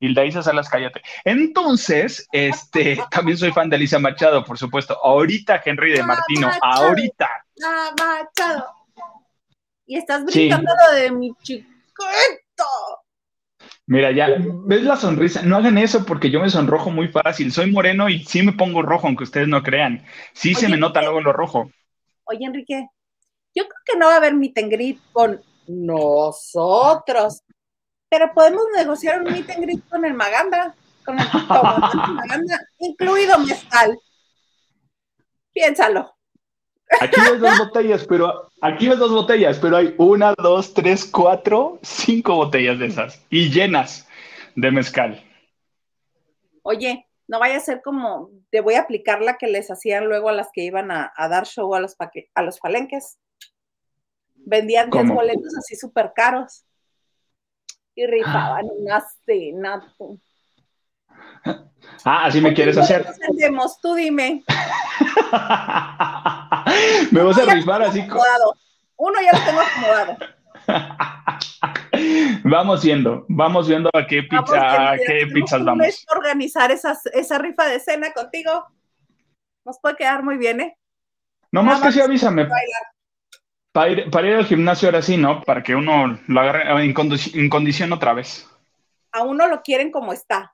Hilda 0.00 0.24
Isa 0.24 0.42
Salas, 0.42 0.68
cállate. 0.68 1.00
Entonces, 1.24 2.28
este, 2.32 2.98
también 3.10 3.38
soy 3.38 3.52
fan 3.52 3.70
de 3.70 3.76
Alicia 3.76 3.98
Machado, 3.98 4.44
por 4.44 4.58
supuesto. 4.58 4.98
Ahorita 5.02 5.62
Henry 5.64 5.92
de 5.92 6.02
Martino, 6.02 6.50
ahorita. 6.60 7.43
Machado. 7.60 8.66
Y 9.86 9.96
estás 9.96 10.24
brincando 10.24 10.72
de 10.94 11.10
mi 11.10 11.32
chiquito. 11.42 12.64
Mira, 13.86 14.12
ya, 14.12 14.28
¿ves 14.38 14.82
la 14.82 14.96
sonrisa? 14.96 15.42
No 15.42 15.56
hagan 15.56 15.76
eso 15.76 16.06
porque 16.06 16.30
yo 16.30 16.40
me 16.40 16.48
sonrojo 16.48 16.90
muy 16.90 17.08
fácil. 17.08 17.52
Soy 17.52 17.70
moreno 17.70 18.08
y 18.08 18.24
sí 18.24 18.42
me 18.42 18.52
pongo 18.52 18.82
rojo, 18.82 19.06
aunque 19.06 19.24
ustedes 19.24 19.46
no 19.48 19.62
crean. 19.62 20.04
Sí 20.32 20.54
se 20.54 20.68
me 20.68 20.78
nota 20.78 21.02
luego 21.02 21.20
lo 21.20 21.32
rojo. 21.32 21.70
Oye, 22.24 22.46
Enrique, 22.46 22.88
yo 23.54 23.64
creo 23.64 23.80
que 23.84 23.98
no 23.98 24.06
va 24.06 24.14
a 24.14 24.16
haber 24.16 24.34
meet 24.34 24.56
and 24.58 24.72
greet 24.72 24.98
con 25.12 25.40
nosotros, 25.66 27.42
pero 28.08 28.32
podemos 28.34 28.64
negociar 28.74 29.20
un 29.22 29.32
meet 29.32 29.50
and 29.50 29.64
greet 29.64 29.88
con 29.88 30.04
el 30.04 30.14
Maganda, 30.14 30.74
con 31.04 31.18
el 31.18 31.26
Maganda, 32.14 32.60
incluido 32.78 33.38
mezcal. 33.38 33.98
Piénsalo. 35.52 36.13
Aquí 37.00 37.20
ves 37.20 37.40
dos 37.40 37.58
botellas, 37.58 38.06
pero 38.06 38.50
aquí 38.60 38.88
ves 38.88 38.98
dos 38.98 39.10
botellas, 39.10 39.58
pero 39.58 39.76
hay 39.76 39.94
una, 39.98 40.34
dos, 40.34 40.74
tres, 40.74 41.04
cuatro, 41.04 41.78
cinco 41.82 42.36
botellas 42.36 42.78
de 42.78 42.86
esas 42.86 43.24
y 43.30 43.50
llenas 43.50 44.06
de 44.54 44.70
mezcal. 44.70 45.24
Oye, 46.62 47.08
no 47.26 47.38
vaya 47.38 47.56
a 47.56 47.60
ser 47.60 47.80
como, 47.82 48.30
te 48.50 48.60
voy 48.60 48.74
a 48.74 48.82
aplicar 48.82 49.22
la 49.22 49.38
que 49.38 49.46
les 49.46 49.70
hacían 49.70 50.06
luego 50.06 50.28
a 50.28 50.32
las 50.32 50.50
que 50.52 50.62
iban 50.62 50.90
a, 50.90 51.12
dar 51.16 51.46
show 51.46 51.74
a 51.74 51.80
los, 51.80 51.96
a 52.34 52.42
los 52.42 52.58
palenques. 52.58 53.18
Vendían 54.34 54.90
10 54.90 55.08
boletos 55.08 55.56
así 55.58 55.74
súper 55.74 56.12
caros 56.14 56.64
y 57.94 58.06
rifaban 58.06 58.66
una 58.78 59.02
cena. 59.24 59.94
Ah, 62.04 62.26
así 62.26 62.40
me 62.40 62.52
quieres 62.52 62.76
hacer. 62.76 63.06
Tú 63.80 63.94
dime. 63.94 64.44
me 67.10 67.22
vas 67.22 67.38
a 67.38 67.54
rifar 67.54 67.82
así. 67.82 68.00
Acomodado. 68.00 68.56
Uno 68.96 69.20
ya 69.20 69.32
lo 69.38 69.44
tengo 69.44 69.60
acomodado. 69.60 70.16
vamos 72.44 72.82
viendo, 72.82 73.26
vamos 73.28 73.68
viendo 73.68 73.90
a 73.92 74.06
qué 74.06 74.22
pizza, 74.22 74.92
a 74.92 74.96
qué 74.96 75.26
pizzas 75.32 75.64
vamos. 75.64 76.06
organizar 76.14 76.70
esa 76.70 77.38
rifa 77.38 77.66
de 77.66 77.80
cena 77.80 78.12
contigo. 78.12 78.66
Nos 79.64 79.78
puede 79.80 79.96
quedar 79.96 80.22
muy 80.22 80.36
bien, 80.36 80.60
¿eh? 80.60 80.76
No 81.50 81.62
más 81.62 81.80
que 81.80 81.92
sí 81.92 82.00
avísame. 82.00 82.48
Para 83.72 83.88
ir, 83.88 84.10
para 84.10 84.28
ir, 84.28 84.34
al 84.34 84.46
gimnasio 84.46 84.88
ahora 84.88 85.02
sí, 85.02 85.16
¿no? 85.16 85.40
Para 85.42 85.62
que 85.62 85.74
uno 85.74 86.18
lo 86.26 86.40
agarre 86.40 86.84
en, 86.84 86.94
en 87.34 87.48
condición 87.48 87.92
otra 87.92 88.12
vez. 88.12 88.48
A 89.12 89.22
uno 89.22 89.46
lo 89.46 89.62
quieren 89.62 89.90
como 89.90 90.12
está. 90.12 90.53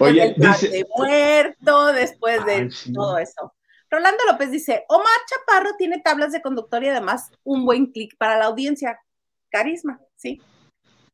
Oye, 0.00 0.34
dice... 0.36 0.84
muerto, 0.96 1.92
después 1.92 2.44
de 2.44 2.70
todo 2.92 3.18
eso. 3.18 3.52
Rolando 3.90 4.24
López 4.30 4.50
dice, 4.50 4.84
Omar 4.88 5.06
Chaparro 5.26 5.76
tiene 5.76 6.00
tablas 6.00 6.32
de 6.32 6.40
conductor 6.40 6.82
y 6.82 6.88
además 6.88 7.30
un 7.44 7.66
buen 7.66 7.86
clic 7.92 8.16
para 8.16 8.38
la 8.38 8.46
audiencia. 8.46 8.98
Carisma, 9.50 10.00
sí. 10.16 10.40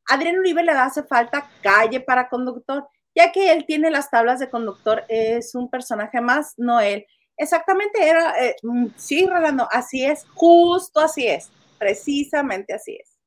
Adrián 0.07 0.39
Uribe 0.39 0.63
le 0.63 0.73
hace 0.73 1.03
falta 1.03 1.51
calle 1.61 2.01
para 2.01 2.29
conductor, 2.29 2.89
ya 3.15 3.33
que 3.33 3.53
él 3.53 3.65
tiene 3.67 3.91
las 3.91 4.11
tablas 4.11 4.39
de 4.39 4.49
conductor, 4.49 5.05
es 5.09 5.55
un 5.57 5.69
personaje 5.69 6.21
más, 6.21 6.55
no 6.57 6.81
él. 6.81 7.05
Exactamente, 7.37 8.09
era, 8.09 8.33
eh, 8.43 8.57
mm, 8.63 8.87
sí, 8.97 9.27
Rolando, 9.27 9.69
así 9.71 10.05
es, 10.05 10.25
justo 10.35 11.01
así 11.01 11.27
es, 11.27 11.51
precisamente 11.79 12.75
así 12.75 12.97
es. 13.01 13.18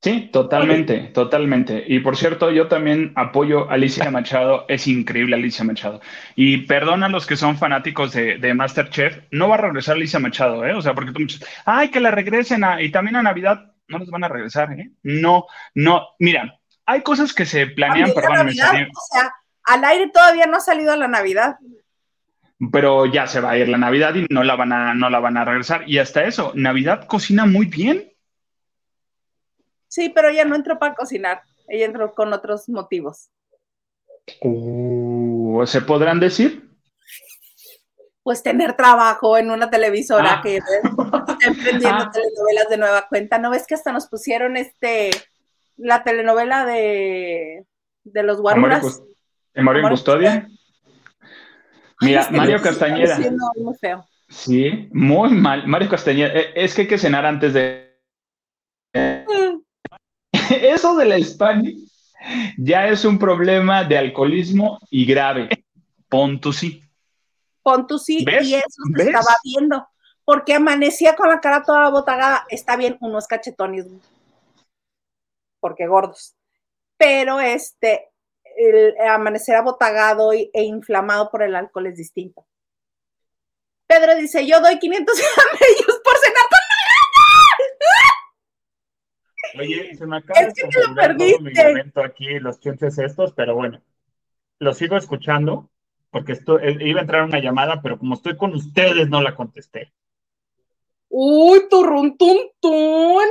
Sí, 0.00 0.30
totalmente, 0.32 1.10
totalmente. 1.12 1.84
Y 1.86 2.00
por 2.00 2.16
cierto, 2.16 2.50
yo 2.50 2.68
también 2.68 3.12
apoyo 3.16 3.70
a 3.70 3.74
Alicia 3.74 4.10
Machado. 4.10 4.64
Es 4.68 4.86
increíble 4.86 5.36
Alicia 5.36 5.64
Machado. 5.64 6.00
Y 6.36 6.58
perdona 6.66 7.06
a 7.06 7.08
los 7.08 7.26
que 7.26 7.36
son 7.36 7.58
fanáticos 7.58 8.12
de, 8.12 8.54
Masterchef, 8.54 9.24
no 9.30 9.48
va 9.48 9.56
a 9.56 9.58
regresar 9.58 9.96
Alicia 9.96 10.20
Machado, 10.20 10.64
¿eh? 10.64 10.74
O 10.74 10.82
sea, 10.82 10.94
porque 10.94 11.12
tú 11.12 11.22
dices, 11.22 11.44
ay, 11.64 11.90
que 11.90 12.00
la 12.00 12.10
regresen 12.10 12.64
y 12.80 12.90
también 12.90 13.16
a 13.16 13.22
Navidad, 13.22 13.72
no 13.88 13.98
les 13.98 14.10
van 14.10 14.24
a 14.24 14.28
regresar, 14.28 14.72
¿eh? 14.72 14.90
No, 15.02 15.46
no. 15.74 16.08
Mira, 16.18 16.58
hay 16.86 17.02
cosas 17.02 17.32
que 17.32 17.44
se 17.44 17.66
planean, 17.66 18.12
perdón, 18.14 18.48
o 18.48 18.52
sea, 18.52 19.32
al 19.64 19.84
aire 19.84 20.10
todavía 20.12 20.46
no 20.46 20.56
ha 20.56 20.60
salido 20.60 20.96
la 20.96 21.08
Navidad 21.08 21.56
pero 22.72 23.06
ya 23.06 23.26
se 23.26 23.40
va 23.40 23.52
a 23.52 23.58
ir 23.58 23.68
la 23.68 23.78
Navidad 23.78 24.14
y 24.14 24.26
no 24.30 24.42
la 24.42 24.56
van 24.56 24.72
a, 24.72 24.94
no 24.94 25.10
la 25.10 25.20
van 25.20 25.36
a 25.36 25.44
regresar. 25.44 25.84
Y 25.86 25.98
hasta 25.98 26.24
eso, 26.24 26.52
Navidad 26.54 27.06
cocina 27.06 27.46
muy 27.46 27.66
bien. 27.66 28.07
Sí, 29.88 30.10
pero 30.10 30.28
ella 30.28 30.44
no 30.44 30.54
entró 30.54 30.78
para 30.78 30.94
cocinar, 30.94 31.42
ella 31.66 31.86
entró 31.86 32.14
con 32.14 32.32
otros 32.32 32.68
motivos. 32.68 33.30
Uh, 34.42 35.64
¿Se 35.66 35.80
podrán 35.80 36.20
decir? 36.20 36.68
Pues 38.22 38.42
tener 38.42 38.76
trabajo 38.76 39.38
en 39.38 39.50
una 39.50 39.70
televisora 39.70 40.34
ah. 40.34 40.42
que 40.42 40.58
está 40.58 41.36
emprendiendo 41.46 41.88
ah. 42.04 42.10
telenovelas 42.12 42.68
de 42.68 42.76
nueva 42.76 43.08
cuenta. 43.08 43.38
¿No 43.38 43.50
ves 43.50 43.66
que 43.66 43.74
hasta 43.74 43.92
nos 43.92 44.06
pusieron 44.06 44.56
este 44.56 45.10
la 45.76 46.04
telenovela 46.04 46.66
de, 46.66 47.64
de 48.04 48.22
los 48.22 48.40
guaruras? 48.40 49.02
¿En 49.54 49.64
Mario 49.64 49.88
Custodia? 49.88 50.48
Mira, 52.00 52.28
Mario 52.30 52.60
Castañeda. 52.60 53.18
Muy 53.56 53.74
feo. 53.74 54.06
Sí, 54.28 54.88
muy 54.92 55.30
mal. 55.30 55.66
Mario 55.66 55.88
Castañeda, 55.88 56.28
eh, 56.34 56.52
es 56.54 56.74
que 56.74 56.82
hay 56.82 56.88
que 56.88 56.98
cenar 56.98 57.24
antes 57.24 57.54
de 57.54 57.87
eso 60.62 60.96
de 60.96 61.04
la 61.04 61.18
ya 62.56 62.88
es 62.88 63.04
un 63.04 63.18
problema 63.18 63.84
de 63.84 63.98
alcoholismo 63.98 64.78
y 64.90 65.06
grave. 65.06 65.48
Pon 66.08 66.40
sí. 66.52 66.82
Pon 67.62 67.86
sí, 67.98 68.24
y 68.26 68.54
eso 68.54 68.82
se 68.96 69.02
estaba 69.02 69.36
viendo. 69.44 69.86
Porque 70.24 70.54
amanecía 70.54 71.16
con 71.16 71.28
la 71.28 71.40
cara 71.40 71.62
toda 71.62 71.88
botagada. 71.90 72.44
Está 72.50 72.76
bien, 72.76 72.98
unos 73.00 73.26
cachetones, 73.26 73.86
porque 75.60 75.86
gordos. 75.86 76.34
Pero 76.96 77.40
este, 77.40 78.10
el 78.56 78.94
amanecer 79.08 79.54
abotagado 79.54 80.32
e 80.32 80.50
inflamado 80.54 81.30
por 81.30 81.42
el 81.42 81.54
alcohol 81.54 81.86
es 81.86 81.96
distinto. 81.96 82.46
Pedro 83.86 84.14
dice, 84.16 84.46
yo 84.46 84.60
doy 84.60 84.78
500 84.78 85.18
camellos 85.34 85.86
Oye, 89.58 89.94
se 89.94 90.06
me 90.06 90.18
acaba 90.18 90.40
de 90.40 90.52
todo 90.52 91.44
mi 91.44 91.52
momento 91.52 92.02
aquí, 92.02 92.38
los 92.38 92.60
chinches 92.60 92.98
estos, 92.98 93.32
pero 93.32 93.54
bueno, 93.54 93.82
lo 94.58 94.72
sigo 94.72 94.96
escuchando 94.96 95.70
porque 96.10 96.32
esto, 96.32 96.58
eh, 96.58 96.76
iba 96.80 97.00
a 97.00 97.02
entrar 97.02 97.24
una 97.24 97.40
llamada, 97.40 97.82
pero 97.82 97.98
como 97.98 98.14
estoy 98.14 98.36
con 98.36 98.54
ustedes, 98.54 99.08
no 99.08 99.20
la 99.20 99.34
contesté. 99.34 99.92
Uy, 101.08 101.68
turrun, 101.70 102.16
tun, 102.16 102.38
tun. 102.60 103.26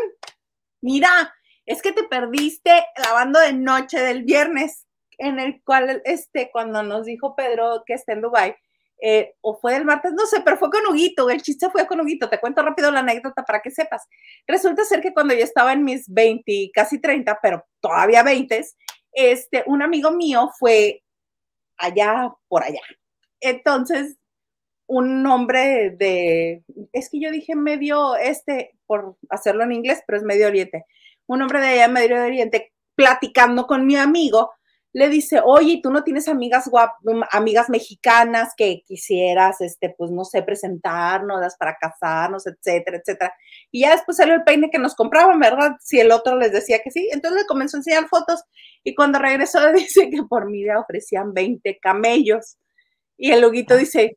Mira, 0.81 1.33
es 1.65 1.81
que 1.81 1.91
te 1.91 2.03
perdiste 2.03 2.71
lavando 3.03 3.39
de 3.39 3.53
noche 3.53 3.99
del 3.99 4.23
viernes, 4.23 4.85
en 5.17 5.39
el 5.39 5.61
cual, 5.63 6.01
este, 6.05 6.49
cuando 6.51 6.83
nos 6.83 7.05
dijo 7.05 7.35
Pedro 7.35 7.83
que 7.85 7.93
está 7.93 8.13
en 8.13 8.21
Dubai, 8.21 8.55
eh, 8.99 9.35
o 9.41 9.59
fue 9.59 9.75
el 9.75 9.85
martes, 9.85 10.13
no 10.13 10.25
sé, 10.25 10.41
pero 10.41 10.57
fue 10.57 10.69
con 10.69 10.85
Huguito, 10.87 11.29
el 11.29 11.41
chiste 11.41 11.69
fue 11.69 11.85
con 11.85 12.01
Huguito, 12.01 12.29
te 12.29 12.39
cuento 12.39 12.63
rápido 12.63 12.89
la 12.91 13.01
anécdota 13.01 13.43
para 13.43 13.61
que 13.61 13.71
sepas. 13.71 14.03
Resulta 14.47 14.83
ser 14.85 15.01
que 15.01 15.13
cuando 15.13 15.33
yo 15.33 15.43
estaba 15.43 15.73
en 15.73 15.83
mis 15.83 16.11
20, 16.11 16.71
casi 16.73 16.99
30, 16.99 17.39
pero 17.41 17.63
todavía 17.79 18.23
20, 18.23 18.65
este, 19.13 19.63
un 19.67 19.81
amigo 19.81 20.11
mío 20.11 20.49
fue 20.57 21.03
allá, 21.77 22.33
por 22.47 22.63
allá. 22.63 22.81
Entonces, 23.39 24.17
un 24.87 25.25
hombre 25.27 25.91
de, 25.91 26.63
es 26.93 27.09
que 27.09 27.19
yo 27.19 27.29
dije 27.31 27.55
medio 27.55 28.15
este, 28.15 28.77
por 28.85 29.17
hacerlo 29.29 29.63
en 29.63 29.73
inglés, 29.73 30.01
pero 30.07 30.17
es 30.17 30.23
Medio 30.23 30.47
Oriente, 30.47 30.85
un 31.27 31.41
hombre 31.41 31.59
de 31.59 31.67
allá, 31.67 31.87
Medio 31.87 32.23
Oriente, 32.23 32.73
platicando 32.95 33.67
con 33.67 33.85
mi 33.85 33.95
amigo, 33.95 34.51
le 34.97 35.09
dice, 35.09 35.39
oye, 35.45 35.79
¿tú 35.83 35.91
no 35.91 36.03
tienes 36.03 36.27
amigas 36.27 36.71
amigas 37.29 37.69
mexicanas 37.69 38.53
que 38.57 38.81
quisieras, 38.83 39.61
este, 39.61 39.93
pues 39.95 40.09
no 40.09 40.25
sé, 40.25 40.41
presentarnos 40.41 41.55
para 41.59 41.77
casarnos, 41.79 42.47
etcétera, 42.47 42.97
etcétera? 42.97 43.31
Y 43.69 43.81
ya 43.81 43.91
después 43.91 44.17
salió 44.17 44.33
el 44.33 44.43
peine 44.43 44.71
que 44.71 44.79
nos 44.79 44.95
compraban, 44.95 45.39
¿verdad? 45.39 45.73
Si 45.81 45.99
el 45.99 46.11
otro 46.11 46.35
les 46.37 46.51
decía 46.51 46.79
que 46.83 46.89
sí. 46.89 47.09
Entonces 47.11 47.41
le 47.41 47.45
comenzó 47.45 47.77
a 47.77 47.81
enseñar 47.81 48.07
fotos 48.07 48.41
y 48.83 48.95
cuando 48.95 49.19
regresó 49.19 49.59
le 49.67 49.73
dice 49.81 50.09
que 50.09 50.23
por 50.27 50.49
mí 50.49 50.63
le 50.63 50.75
ofrecían 50.75 51.31
20 51.31 51.77
camellos. 51.79 52.57
Y 53.17 53.31
el 53.31 53.45
Huguito 53.45 53.77
dice, 53.77 54.15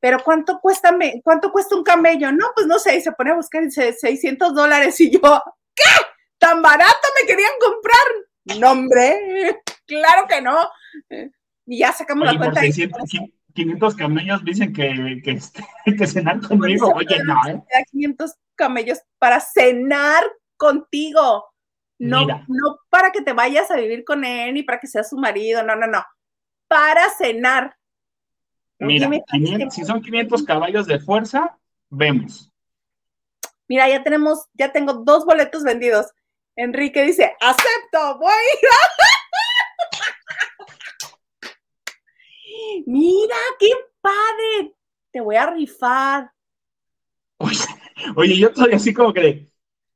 pero 0.00 0.18
¿cuánto 0.24 0.58
cuesta, 0.60 0.92
cuánto 1.22 1.52
cuesta 1.52 1.76
un 1.76 1.84
camello? 1.84 2.32
No, 2.32 2.46
pues 2.52 2.66
no 2.66 2.80
sé, 2.80 2.96
y 2.96 3.00
se 3.00 3.12
pone 3.12 3.30
a 3.30 3.36
buscar 3.36 3.62
y 3.62 3.66
dice 3.66 3.92
600 3.92 4.52
dólares 4.54 5.00
y 5.00 5.08
yo, 5.08 5.20
¿qué? 5.72 5.84
¿Tan 6.38 6.62
barato 6.62 7.08
me 7.20 7.28
querían 7.28 7.52
comprar? 7.60 8.26
No, 8.54 8.72
hombre, 8.72 9.60
claro 9.86 10.26
que 10.28 10.40
no. 10.40 10.56
Y 11.66 11.78
ya 11.78 11.92
sacamos 11.92 12.26
la 12.26 12.38
cuenta. 12.38 12.60
500 13.56 13.94
camellos 13.94 14.44
dicen 14.44 14.72
que, 14.72 15.20
que, 15.24 15.40
que 15.96 16.06
cenar 16.06 16.40
conmigo. 16.46 16.92
Oye, 16.94 17.18
no. 17.24 17.34
500 17.90 18.30
¿eh? 18.30 18.34
camellos 18.54 18.98
para 19.18 19.40
cenar 19.40 20.24
contigo. 20.56 21.44
No, 21.98 22.26
no 22.26 22.78
para 22.90 23.10
que 23.10 23.22
te 23.22 23.32
vayas 23.32 23.70
a 23.70 23.76
vivir 23.76 24.04
con 24.04 24.22
él 24.24 24.52
ni 24.52 24.62
para 24.62 24.78
que 24.78 24.86
seas 24.86 25.08
su 25.08 25.16
marido. 25.16 25.62
No, 25.62 25.74
no, 25.74 25.86
no. 25.86 26.04
Para 26.68 27.08
cenar. 27.10 27.74
Mira, 28.78 29.08
si 29.70 29.84
son 29.84 30.02
500 30.02 30.42
caballos 30.42 30.86
de 30.86 30.98
fuerza, 30.98 31.58
vemos. 31.88 32.52
Mira, 33.68 33.88
ya 33.88 34.02
tenemos, 34.02 34.46
ya 34.52 34.70
tengo 34.70 34.92
dos 34.92 35.24
boletos 35.24 35.64
vendidos. 35.64 36.06
Enrique 36.56 37.02
dice, 37.02 37.36
acepto, 37.38 38.18
voy 38.18 38.32
Mira, 42.86 43.36
qué 43.58 43.68
padre. 44.00 44.72
Te 45.10 45.20
voy 45.20 45.36
a 45.36 45.50
rifar. 45.50 46.32
Oye, 48.16 48.38
yo 48.38 48.48
estoy 48.48 48.72
así 48.72 48.94
como 48.94 49.12
que, 49.12 49.46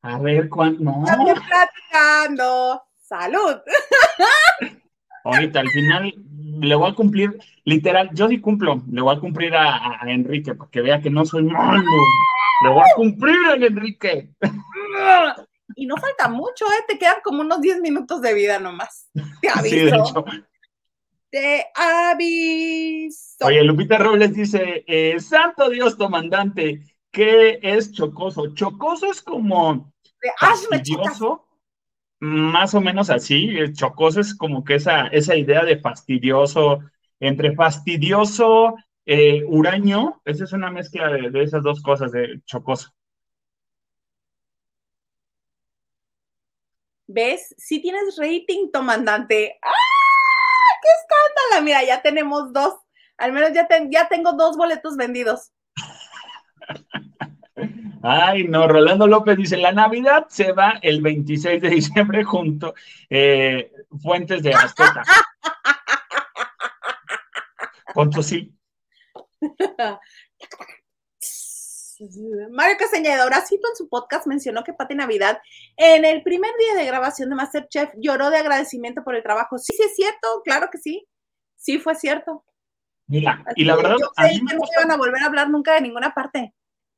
a 0.03 0.19
ver 0.19 0.51
cuándo. 0.51 0.85
No. 0.85 1.05
platicando. 1.05 2.83
Salud. 2.99 3.57
Ahorita, 5.25 5.61
al 5.61 5.69
final, 5.69 6.13
le 6.61 6.75
voy 6.75 6.91
a 6.91 6.95
cumplir, 6.95 7.39
literal, 7.65 8.11
yo 8.13 8.29
sí 8.29 8.39
cumplo, 8.41 8.83
le 8.91 9.01
voy 9.01 9.17
a 9.17 9.21
cumplir 9.21 9.55
a, 9.55 10.01
Enrique 10.07 10.55
para 10.55 10.71
que 10.71 10.83
vea 10.83 11.01
que 11.01 11.11
no 11.11 11.25
soy 11.25 11.45
malo. 11.45 11.83
Le 12.65 12.71
voy 12.71 12.81
a 12.81 12.95
cumplir 12.95 13.39
a 13.49 13.55
Enrique. 13.55 14.29
Y 15.75 15.87
no 15.87 15.97
falta 15.97 16.29
mucho, 16.29 16.67
¿eh? 16.67 16.85
Te 16.89 16.99
quedan 16.99 17.17
como 17.23 17.41
unos 17.43 17.61
10 17.61 17.81
minutos 17.81 18.21
de 18.23 18.35
vida 18.35 18.59
nomás. 18.59 19.09
Te 19.41 19.49
aviso. 19.49 20.25
Te 21.31 21.67
aviso. 21.75 23.47
Oye, 23.47 23.63
Lupita 23.63 23.99
Robles 23.99 24.35
dice, 24.35 24.85
eh, 24.87 25.19
Santo 25.21 25.71
Dios 25.71 25.95
comandante, 25.95 26.83
¿qué 27.13 27.61
es 27.63 27.93
chocoso? 27.93 28.53
Chocoso 28.55 29.11
es 29.11 29.23
como 29.23 29.93
fastidioso, 30.39 31.47
más 32.19 32.75
o 32.75 32.81
menos 32.81 33.11
así. 33.11 33.57
Chocoso 33.73 34.21
es 34.21 34.35
como 34.35 34.65
que 34.65 34.75
esa, 34.75 35.07
esa 35.07 35.37
idea 35.37 35.65
de 35.65 35.79
fastidioso, 35.79 36.81
entre 37.21 37.55
fastidioso, 37.55 38.75
eh, 39.07 39.45
huraño, 39.47 40.21
esa 40.25 40.45
es 40.45 40.53
una 40.53 40.71
mezcla 40.71 41.09
de, 41.09 41.43
esas 41.43 41.63
dos 41.63 41.83
cosas, 41.83 42.13
de 42.13 42.41
chocoso. 42.45 42.91
¿Ves? 47.13 47.57
Sí 47.59 47.81
tienes 47.81 48.17
rating, 48.17 48.71
comandante. 48.73 49.59
¡Ah! 49.63 49.69
¡Qué 50.81 50.89
escándalo! 51.01 51.65
Mira, 51.65 51.85
ya 51.85 52.03
tenemos 52.03 52.53
dos. 52.53 52.75
Al 53.17 53.33
menos 53.33 53.53
ya, 53.53 53.67
ya 53.91 54.09
tengo 54.09 54.35
dos 54.35 54.57
boletos 54.57 54.97
vendidos. 54.97 55.51
Ay, 58.03 58.45
no, 58.45 58.69
Rolando 58.69 59.09
López 59.09 59.37
dice, 59.37 59.57
la 59.57 59.73
Navidad 59.73 60.27
se 60.29 60.53
va 60.53 60.79
el 60.83 61.03
26 61.03 61.61
de 61.61 61.69
diciembre 61.69 62.23
junto 62.23 62.75
eh, 63.11 63.73
Fuentes 64.01 64.41
de 64.43 64.55
Azteca. 64.55 65.03
Sí. 68.23 68.55
Mario 72.51 72.77
Castañeda, 72.79 73.27
Horacito 73.27 73.69
en 73.69 73.77
su 73.77 73.89
podcast 73.89 74.27
mencionó 74.27 74.65
que 74.65 74.73
Pati 74.73 74.95
Navidad 74.95 75.39
en 75.77 76.05
el 76.05 76.23
primer 76.23 76.51
día 76.59 76.81
de 76.81 76.87
grabación 76.87 77.29
de 77.29 77.37
Masterchef 77.37 77.91
lloró 77.97 78.31
de 78.31 78.39
agradecimiento 78.39 79.05
por 79.05 79.15
el 79.15 79.23
trabajo. 79.23 79.59
Sí, 79.59 79.75
sí 79.77 79.83
es 79.83 79.95
cierto, 79.95 80.43
claro 80.45 80.69
que 80.73 80.79
sí. 80.79 81.07
Sí 81.57 81.79
fue 81.79 81.95
cierto. 81.95 82.45
Mira, 83.07 83.45
y 83.57 83.65
la 83.65 83.77
verdad, 83.77 83.97
a 84.17 84.29
mí 84.29 84.41
me 84.41 84.55
no 84.55 84.63
iban 84.79 84.91
a 84.91 84.97
volver 84.97 85.23
a 85.23 85.27
hablar 85.27 85.51
nunca 85.51 85.75
de 85.75 85.83
ninguna 85.83 86.15
parte. 86.15 86.55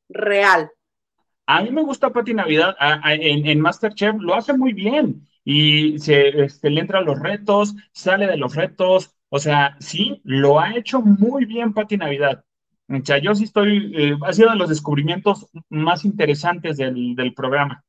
Real. 0.08 0.70
A 1.46 1.62
mí 1.62 1.70
me 1.70 1.82
gusta 1.82 2.10
Pati 2.10 2.34
Navidad 2.34 2.76
en, 3.04 3.60
Masterchef, 3.60 4.14
lo 4.20 4.34
hace 4.34 4.52
muy 4.52 4.72
bien 4.72 5.26
y 5.44 5.98
se 5.98 6.44
este, 6.44 6.70
le 6.70 6.80
entra 6.80 7.00
a 7.00 7.02
los 7.02 7.18
retos, 7.18 7.74
sale 7.92 8.26
de 8.26 8.36
los 8.36 8.54
retos, 8.54 9.16
o 9.28 9.38
sea, 9.38 9.76
sí, 9.80 10.20
lo 10.24 10.60
ha 10.60 10.76
hecho 10.76 11.00
muy 11.00 11.46
bien 11.46 11.74
Pati 11.74 11.96
Navidad. 11.96 12.44
O 12.92 13.04
sea, 13.04 13.18
yo 13.18 13.34
sí 13.34 13.44
estoy, 13.44 13.92
eh, 13.96 14.18
ha 14.26 14.32
sido 14.32 14.50
de 14.50 14.56
los 14.56 14.68
descubrimientos 14.68 15.46
más 15.70 16.04
interesantes 16.04 16.76
del, 16.76 17.32
programa. 17.34 17.84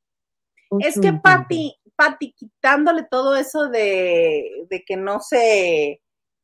Es 0.80 0.98
que 0.98 1.12
Pati, 1.12 1.74
Pati, 1.94 2.32
quitándole 2.32 3.06
todo 3.10 3.36
eso 3.36 3.68
de, 3.68 4.66
de 4.68 4.82
que 4.84 4.96
no 4.96 5.20
se 5.20 6.00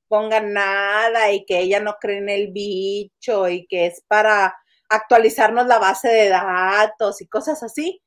ponga 0.08 0.40
nada 0.40 1.32
y 1.32 1.44
que 1.44 1.60
ella 1.60 1.80
no 1.80 1.96
cree 2.00 2.18
en 2.18 2.28
el 2.28 2.52
bicho 2.52 3.48
y 3.48 3.66
que 3.66 3.86
es 3.86 4.04
para 4.08 4.54
actualizarnos 4.88 5.66
la 5.66 5.78
base 5.78 6.08
de 6.08 6.28
datos 6.28 7.22
y 7.22 7.28
cosas 7.28 7.62
así. 7.62 8.02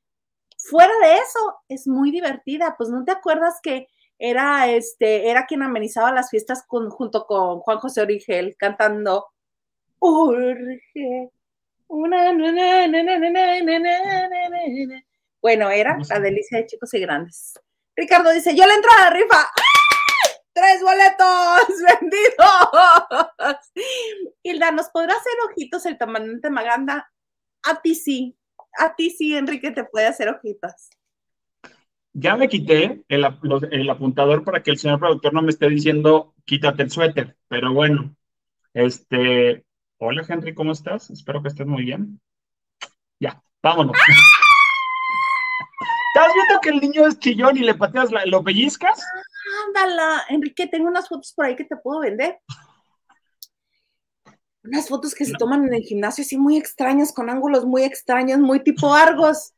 Fuera 0.58 0.92
de 1.02 1.14
eso, 1.14 1.54
es 1.68 1.86
muy 1.86 2.10
divertida. 2.10 2.74
Pues 2.76 2.90
no 2.90 3.04
te 3.04 3.12
acuerdas 3.12 3.54
que 3.62 3.88
era 4.18 4.70
este, 4.70 5.30
era 5.30 5.46
quien 5.46 5.62
amenizaba 5.62 6.12
las 6.12 6.30
fiestas 6.30 6.64
junto 6.68 7.26
con 7.26 7.60
Juan 7.60 7.78
José 7.78 8.02
Origel 8.02 8.54
cantando 8.58 9.26
Urge. 10.04 11.30
Bueno, 15.40 15.70
era 15.70 15.98
la 16.08 16.20
delicia 16.20 16.58
de 16.58 16.66
chicos 16.66 16.92
y 16.92 17.00
grandes. 17.00 17.58
Ricardo 17.96 18.30
dice, 18.32 18.54
yo 18.54 18.66
le 18.66 18.74
entro 18.74 18.90
a 18.90 19.02
la 19.04 19.10
rifa. 19.10 19.48
¡Tres 20.52 20.82
boletos 20.82 21.68
vendidos! 22.00 23.72
Hilda, 24.42 24.72
¿nos 24.72 24.90
podrá 24.90 25.14
hacer 25.14 25.32
ojitos 25.50 25.86
el 25.86 25.96
comandante 25.96 26.50
Maganda? 26.50 27.10
A 27.62 27.80
ti 27.80 27.94
sí. 27.94 28.36
A 28.78 28.94
ti 28.94 29.10
sí, 29.10 29.34
Enrique, 29.34 29.70
te 29.70 29.84
puede 29.84 30.06
hacer 30.06 30.28
ojitos. 30.28 30.90
Ya 32.12 32.36
me 32.36 32.48
quité 32.48 33.02
el, 33.08 33.26
el 33.70 33.90
apuntador 33.90 34.44
para 34.44 34.62
que 34.62 34.70
el 34.70 34.78
señor 34.78 35.00
productor 35.00 35.32
no 35.32 35.42
me 35.42 35.50
esté 35.50 35.68
diciendo 35.68 36.34
quítate 36.44 36.82
el 36.82 36.90
suéter, 36.90 37.36
pero 37.48 37.72
bueno, 37.72 38.14
este, 38.74 39.64
hola 40.04 40.22
Henry, 40.28 40.54
¿cómo 40.54 40.72
estás? 40.72 41.08
Espero 41.10 41.42
que 41.42 41.48
estés 41.48 41.66
muy 41.66 41.84
bien. 41.84 42.20
Ya, 43.18 43.42
vámonos. 43.62 43.96
¿Estás 46.14 46.32
viendo 46.34 46.60
que 46.60 46.68
el 46.68 46.80
niño 46.80 47.06
es 47.08 47.18
chillón 47.18 47.56
y 47.56 47.60
le 47.60 47.74
pateas 47.74 48.12
la, 48.12 48.24
lo 48.26 48.44
pellizcas? 48.44 49.02
Ándala, 49.66 50.22
Enrique, 50.28 50.66
tengo 50.66 50.88
unas 50.88 51.08
fotos 51.08 51.32
por 51.34 51.46
ahí 51.46 51.56
que 51.56 51.64
te 51.64 51.76
puedo 51.76 52.00
vender. 52.00 52.38
Unas 54.62 54.88
fotos 54.88 55.14
que 55.14 55.24
se 55.24 55.32
toman 55.32 55.64
en 55.64 55.74
el 55.74 55.82
gimnasio 55.82 56.22
así 56.22 56.38
muy 56.38 56.56
extrañas, 56.56 57.12
con 57.12 57.28
ángulos 57.28 57.64
muy 57.66 57.82
extraños, 57.82 58.38
muy 58.38 58.60
tipo 58.60 58.94
Argos. 58.94 59.54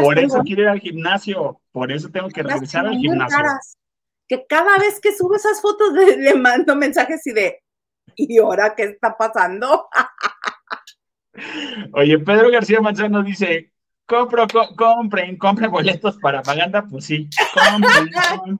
por 0.00 0.18
eso 0.18 0.42
quiero 0.44 0.62
ir 0.62 0.68
al 0.68 0.80
gimnasio, 0.80 1.60
por 1.72 1.90
eso 1.90 2.08
tengo 2.10 2.28
que 2.28 2.42
regresar 2.42 2.86
al 2.86 2.96
gimnasio. 2.96 3.38
que 4.28 4.44
cada 4.46 4.78
vez 4.78 5.00
que 5.00 5.16
subo 5.16 5.34
esas 5.34 5.60
fotos 5.60 5.92
le, 5.94 6.34
mando 6.34 6.76
mensajes 6.76 7.26
y 7.26 7.32
de, 7.32 7.62
¿y 8.18 8.38
ahora 8.38 8.74
qué 8.74 8.82
está 8.84 9.16
pasando? 9.16 9.88
Oye, 11.92 12.18
Pedro 12.18 12.50
García 12.50 12.80
Manzano 12.80 13.22
dice, 13.22 13.72
compro, 14.06 14.48
compren, 14.76 15.38
compren 15.38 15.70
boletos 15.70 16.18
para 16.18 16.42
Paganda, 16.42 16.84
pues 16.90 17.04
sí. 17.04 17.30
Compren, 17.54 18.10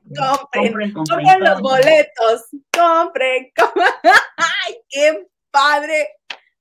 compren, 0.52 0.92
compren, 0.92 1.40
los 1.40 1.60
boletos, 1.60 2.46
compren, 2.72 3.50
compren. 3.56 3.88
¡Ay, 4.36 4.76
qué 4.88 5.26
padre! 5.50 6.08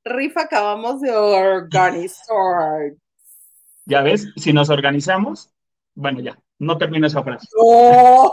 Rifa 0.03 0.41
acabamos 0.43 1.01
de 1.01 1.15
organizar. 1.15 2.93
Ya 3.85 4.01
ves, 4.01 4.27
si 4.37 4.53
nos 4.53 4.69
organizamos, 4.69 5.53
bueno, 5.93 6.21
ya, 6.21 6.39
no 6.57 6.77
termino 6.77 7.05
esa 7.05 7.21
frase. 7.23 7.47
o 7.55 8.31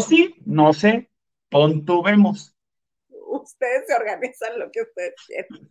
sí, 0.00 0.34
no 0.44 0.72
sé, 0.72 1.08
vemos. 2.04 2.55
Ustedes 3.28 3.84
se 3.86 3.94
organizan 3.94 4.58
lo 4.58 4.70
que 4.70 4.82
ustedes 4.82 5.14
quieren. 5.26 5.70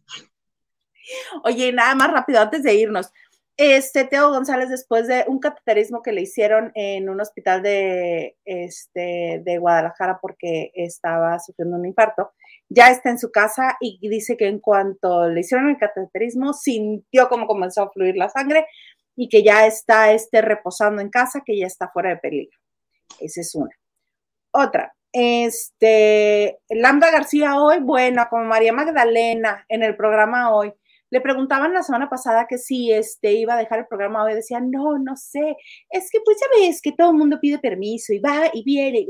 Oye, 1.44 1.72
nada 1.72 1.96
más 1.96 2.12
rápido 2.12 2.40
antes 2.40 2.64
de 2.64 2.74
irnos. 2.74 3.12
Este 3.58 4.04
Teo 4.04 4.32
González, 4.32 4.70
después 4.70 5.08
de 5.08 5.24
un 5.28 5.40
cateterismo 5.40 6.02
que 6.02 6.12
le 6.12 6.22
hicieron 6.22 6.74
en 6.76 7.10
un 7.10 7.22
hospital 7.22 7.62
de, 7.62 8.36
este, 8.44 9.42
de 9.46 9.58
Guadalajara 9.60 10.20
porque 10.22 10.72
estaba 10.74 11.40
sufriendo 11.40 11.78
un 11.78 11.86
infarto, 11.86 12.34
ya 12.68 12.90
está 12.90 13.12
en 13.12 13.20
su 13.20 13.32
casa 13.32 13.78
y 13.80 13.98
dice 14.10 14.36
que 14.36 14.48
en 14.48 14.60
cuanto 14.60 15.30
le 15.30 15.40
hicieron 15.40 15.70
el 15.70 15.78
cateterismo, 15.78 16.52
sintió 16.52 17.30
cómo 17.30 17.48
comenzó 17.48 17.84
a 17.84 17.92
fluir 17.92 18.18
la 18.18 18.28
sangre 18.28 18.68
y 19.16 19.30
que 19.30 19.42
ya 19.42 19.66
está 19.66 20.12
este, 20.12 20.42
reposando 20.42 21.02
en 21.02 21.10
casa, 21.10 21.42
que 21.46 21.58
ya 21.58 21.68
está 21.68 21.90
fuera 21.90 22.10
de 22.10 22.18
peligro. 22.18 22.60
Esa 23.22 23.40
es 23.40 23.56
una. 23.56 23.72
Otra, 24.52 24.94
este, 25.18 26.60
Lambda 26.68 27.10
García 27.10 27.58
hoy, 27.58 27.80
bueno, 27.80 28.28
como 28.30 28.44
María 28.44 28.74
Magdalena 28.74 29.66
en 29.70 29.82
el 29.82 29.96
programa 29.96 30.54
hoy, 30.54 30.74
le 31.10 31.22
preguntaban 31.22 31.74
la 31.74 31.84
semana 31.84 32.10
pasada 32.10 32.48
que 32.50 32.58
si 32.58 32.92
este, 32.92 33.32
iba 33.32 33.54
a 33.54 33.58
dejar 33.58 33.80
el 33.80 33.88
programa 33.88 34.26
hoy, 34.26 34.34
decía, 34.34 34.60
no, 34.60 35.00
no 35.00 35.16
sé, 35.16 35.56
es 35.90 36.10
que 36.12 36.20
pues 36.20 36.36
ya 36.42 36.48
ves 36.60 36.82
que 36.82 36.92
todo 36.92 37.12
el 37.12 37.16
mundo 37.16 37.40
pide 37.40 37.60
permiso 37.60 38.12
y 38.12 38.20
va 38.20 38.50
y 38.52 38.62
viene. 38.66 39.08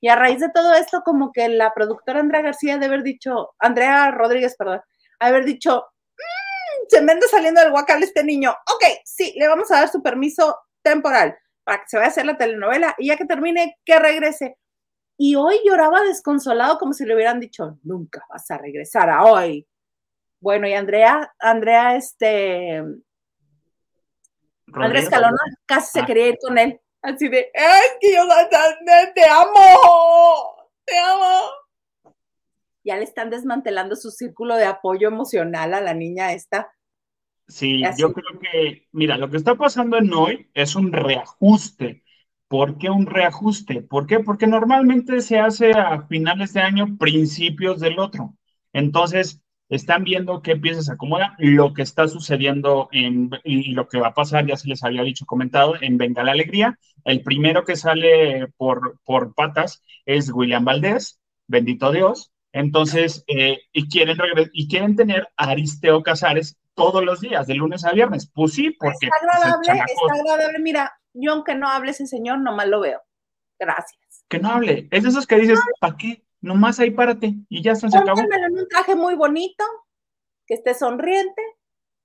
Y, 0.00 0.08
a 0.08 0.14
raíz 0.14 0.38
de 0.38 0.50
todo 0.54 0.74
esto, 0.74 1.02
como 1.04 1.32
que 1.32 1.48
la 1.48 1.74
productora 1.74 2.20
Andrea 2.20 2.42
García 2.42 2.78
de 2.78 2.86
haber 2.86 3.02
dicho, 3.02 3.50
Andrea 3.58 4.12
Rodríguez, 4.12 4.54
perdón, 4.56 4.80
haber 5.18 5.44
dicho, 5.44 5.84
mmm, 6.16 6.86
se 6.88 7.02
me 7.02 7.12
anda 7.12 7.26
saliendo 7.26 7.60
del 7.62 7.72
guacal 7.72 8.00
este 8.04 8.22
niño. 8.22 8.50
Ok, 8.50 8.84
sí, 9.04 9.34
le 9.36 9.48
vamos 9.48 9.72
a 9.72 9.80
dar 9.80 9.88
su 9.88 10.00
permiso 10.00 10.56
temporal 10.82 11.36
para 11.70 11.82
que 11.82 11.88
se 11.88 11.98
vaya 11.98 12.08
a 12.08 12.10
hacer 12.10 12.26
la 12.26 12.36
telenovela 12.36 12.96
y 12.98 13.06
ya 13.06 13.16
que 13.16 13.24
termine, 13.24 13.78
que 13.84 13.96
regrese. 14.00 14.58
Y 15.16 15.36
hoy 15.36 15.60
lloraba 15.64 16.02
desconsolado 16.02 16.80
como 16.80 16.92
si 16.92 17.06
le 17.06 17.14
hubieran 17.14 17.38
dicho, 17.38 17.78
nunca 17.84 18.26
vas 18.28 18.50
a 18.50 18.58
regresar 18.58 19.08
a 19.08 19.24
hoy. 19.24 19.68
Bueno, 20.40 20.66
y 20.66 20.72
Andrea, 20.74 21.32
Andrea, 21.38 21.94
este, 21.94 22.82
Andrés 24.72 25.08
Calona 25.08 25.38
casi 25.64 25.92
se 25.92 26.00
ah. 26.00 26.06
quería 26.06 26.26
ir 26.30 26.38
con 26.44 26.58
él. 26.58 26.80
Así 27.02 27.28
de, 27.28 27.52
es 27.54 27.96
que 28.00 28.14
yo 28.14 28.24
te 29.14 29.24
amo, 29.28 30.68
te 30.84 30.98
amo. 30.98 32.14
Ya 32.82 32.96
le 32.96 33.04
están 33.04 33.30
desmantelando 33.30 33.94
su 33.94 34.10
círculo 34.10 34.56
de 34.56 34.64
apoyo 34.64 35.06
emocional 35.06 35.72
a 35.74 35.80
la 35.80 35.94
niña 35.94 36.32
esta. 36.32 36.72
Sí, 37.50 37.82
yo 37.98 38.12
creo 38.12 38.38
que, 38.38 38.86
mira, 38.92 39.18
lo 39.18 39.28
que 39.28 39.36
está 39.36 39.56
pasando 39.56 39.98
en 39.98 40.12
hoy 40.12 40.48
es 40.54 40.76
un 40.76 40.92
reajuste. 40.92 42.04
¿Por 42.46 42.78
qué 42.78 42.90
un 42.90 43.06
reajuste? 43.06 43.82
¿Por 43.82 44.06
qué? 44.06 44.20
Porque 44.20 44.46
normalmente 44.46 45.20
se 45.20 45.38
hace 45.40 45.72
a 45.72 46.02
finales 46.06 46.52
de 46.52 46.60
año, 46.60 46.96
principios 46.96 47.80
del 47.80 47.98
otro. 47.98 48.36
Entonces, 48.72 49.42
están 49.68 50.04
viendo 50.04 50.42
qué 50.42 50.56
piezas 50.56 50.86
se 50.86 50.92
acomodan, 50.92 51.32
lo 51.38 51.74
que 51.74 51.82
está 51.82 52.06
sucediendo 52.08 52.88
en, 52.92 53.30
y 53.44 53.72
lo 53.72 53.88
que 53.88 53.98
va 53.98 54.08
a 54.08 54.14
pasar, 54.14 54.46
ya 54.46 54.56
se 54.56 54.68
les 54.68 54.84
había 54.84 55.02
dicho, 55.02 55.26
comentado, 55.26 55.74
en 55.80 55.98
Venga 55.98 56.22
la 56.22 56.32
Alegría. 56.32 56.78
El 57.04 57.22
primero 57.22 57.64
que 57.64 57.76
sale 57.76 58.46
por, 58.56 59.00
por 59.04 59.34
patas 59.34 59.82
es 60.06 60.30
William 60.32 60.64
Valdés, 60.64 61.20
bendito 61.48 61.90
Dios. 61.90 62.30
Entonces, 62.52 63.24
eh, 63.26 63.58
y, 63.72 63.88
quieren 63.88 64.18
y 64.52 64.68
quieren 64.68 64.96
tener 64.96 65.28
a 65.36 65.50
Aristeo 65.50 66.02
Casares 66.02 66.56
todos 66.80 67.04
los 67.04 67.20
días, 67.20 67.46
de 67.46 67.54
lunes 67.54 67.84
a 67.84 67.92
viernes. 67.92 68.30
Pues 68.34 68.54
sí, 68.54 68.70
porque... 68.70 69.06
Está 69.06 69.16
pues, 69.20 69.36
agradable, 69.36 69.84
está 69.86 70.14
agradable. 70.14 70.58
Mira, 70.60 71.00
yo 71.12 71.32
aunque 71.32 71.54
no 71.54 71.68
hable 71.68 71.90
ese 71.90 72.06
señor, 72.06 72.38
nomás 72.38 72.68
lo 72.68 72.80
veo. 72.80 73.00
Gracias. 73.58 74.24
Que 74.28 74.38
no 74.38 74.50
hable. 74.50 74.88
Es 74.90 75.02
de 75.02 75.08
esos 75.10 75.26
que 75.26 75.36
dices, 75.36 75.58
¿para 75.80 75.96
qué? 75.96 76.24
Nomás 76.40 76.80
ahí 76.80 76.90
párate 76.90 77.34
y 77.48 77.62
ya 77.62 77.74
se 77.74 77.86
acabó. 77.86 78.20
en 78.20 78.58
un 78.58 78.68
traje 78.68 78.94
muy 78.94 79.14
bonito, 79.14 79.64
que 80.46 80.54
esté 80.54 80.74
sonriente 80.74 81.42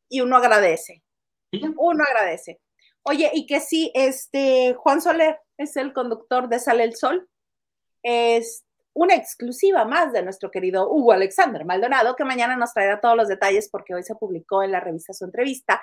y 0.09 0.21
uno 0.21 0.36
agradece. 0.36 1.03
Uno 1.78 2.03
agradece. 2.05 2.59
Oye, 3.03 3.32
y 3.34 3.45
que 3.45 3.61
sí, 3.61 3.91
este, 3.93 4.73
Juan 4.73 5.01
Soler 5.01 5.39
es 5.57 5.78
el 5.78 5.93
conductor 5.93 6.49
de 6.49 6.59
Sale 6.59 6.84
el 6.84 6.95
Sol. 6.95 7.30
Es 8.03 8.65
una 8.96 9.14
exclusiva 9.14 9.86
más 9.86 10.14
de 10.14 10.24
nuestro 10.24 10.50
querido 10.50 10.89
Hugo 10.89 11.12
Alexander 11.12 11.66
Maldonado, 11.66 12.16
que 12.16 12.24
mañana 12.24 12.56
nos 12.56 12.74
traerá 12.74 13.02
todos 13.02 13.18
los 13.18 13.28
detalles 13.28 13.70
porque 13.70 13.93
hoy 13.93 14.04
se 14.04 14.16
publicó 14.16 14.64
en 14.64 14.72
la 14.72 14.80
revista 14.80 15.14
su 15.14 15.26
entrevista 15.26 15.82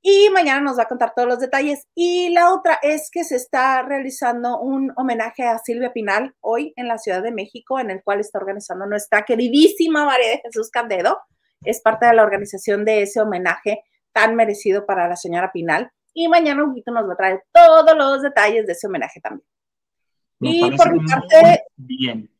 y 0.00 0.30
mañana 0.30 0.60
nos 0.60 0.78
va 0.78 0.84
a 0.84 0.88
contar 0.88 1.12
todos 1.14 1.28
los 1.28 1.40
detalles. 1.40 1.86
Y 1.96 2.30
la 2.30 2.54
otra 2.54 2.78
es 2.82 3.10
que 3.10 3.24
se 3.24 3.34
está 3.34 3.82
realizando 3.82 4.60
un 4.60 4.92
homenaje 4.96 5.42
a 5.42 5.58
Silvia 5.58 5.92
Pinal 5.92 6.34
hoy 6.40 6.72
en 6.76 6.86
la 6.86 6.98
Ciudad 6.98 7.22
de 7.22 7.32
México, 7.32 7.80
en 7.80 7.90
el 7.90 8.02
cual 8.04 8.20
está 8.20 8.38
organizando 8.38 8.86
nuestra 8.86 9.24
queridísima 9.24 10.04
María 10.04 10.30
de 10.30 10.40
Jesús 10.44 10.70
Candedo. 10.70 11.18
Es 11.62 11.80
parte 11.80 12.06
de 12.06 12.14
la 12.14 12.22
organización 12.22 12.84
de 12.84 13.02
ese 13.02 13.20
homenaje 13.20 13.82
tan 14.12 14.36
merecido 14.36 14.86
para 14.86 15.08
la 15.08 15.16
señora 15.16 15.50
Pinal. 15.52 15.90
Y 16.14 16.28
mañana 16.28 16.64
poquito 16.64 16.92
nos 16.92 17.08
va 17.08 17.14
a 17.14 17.16
traer 17.16 17.42
todos 17.52 17.96
los 17.96 18.22
detalles 18.22 18.66
de 18.66 18.72
ese 18.72 18.86
homenaje 18.86 19.20
también. 19.20 19.46
Y 20.40 20.76
por 20.76 20.92
mi 20.92 21.06
parte, 21.06 21.64
bien. 21.76 22.30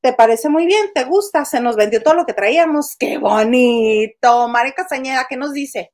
¿Te 0.00 0.12
parece 0.12 0.48
muy 0.48 0.66
bien? 0.66 0.90
¿Te 0.94 1.04
gusta? 1.04 1.44
Se 1.44 1.60
nos 1.60 1.76
vendió 1.76 2.02
todo 2.02 2.14
lo 2.14 2.26
que 2.26 2.32
traíamos. 2.32 2.96
¡Qué 2.98 3.18
bonito! 3.18 4.48
María 4.48 4.72
Castañeda, 4.72 5.26
¿qué 5.28 5.36
nos 5.36 5.52
dice? 5.52 5.92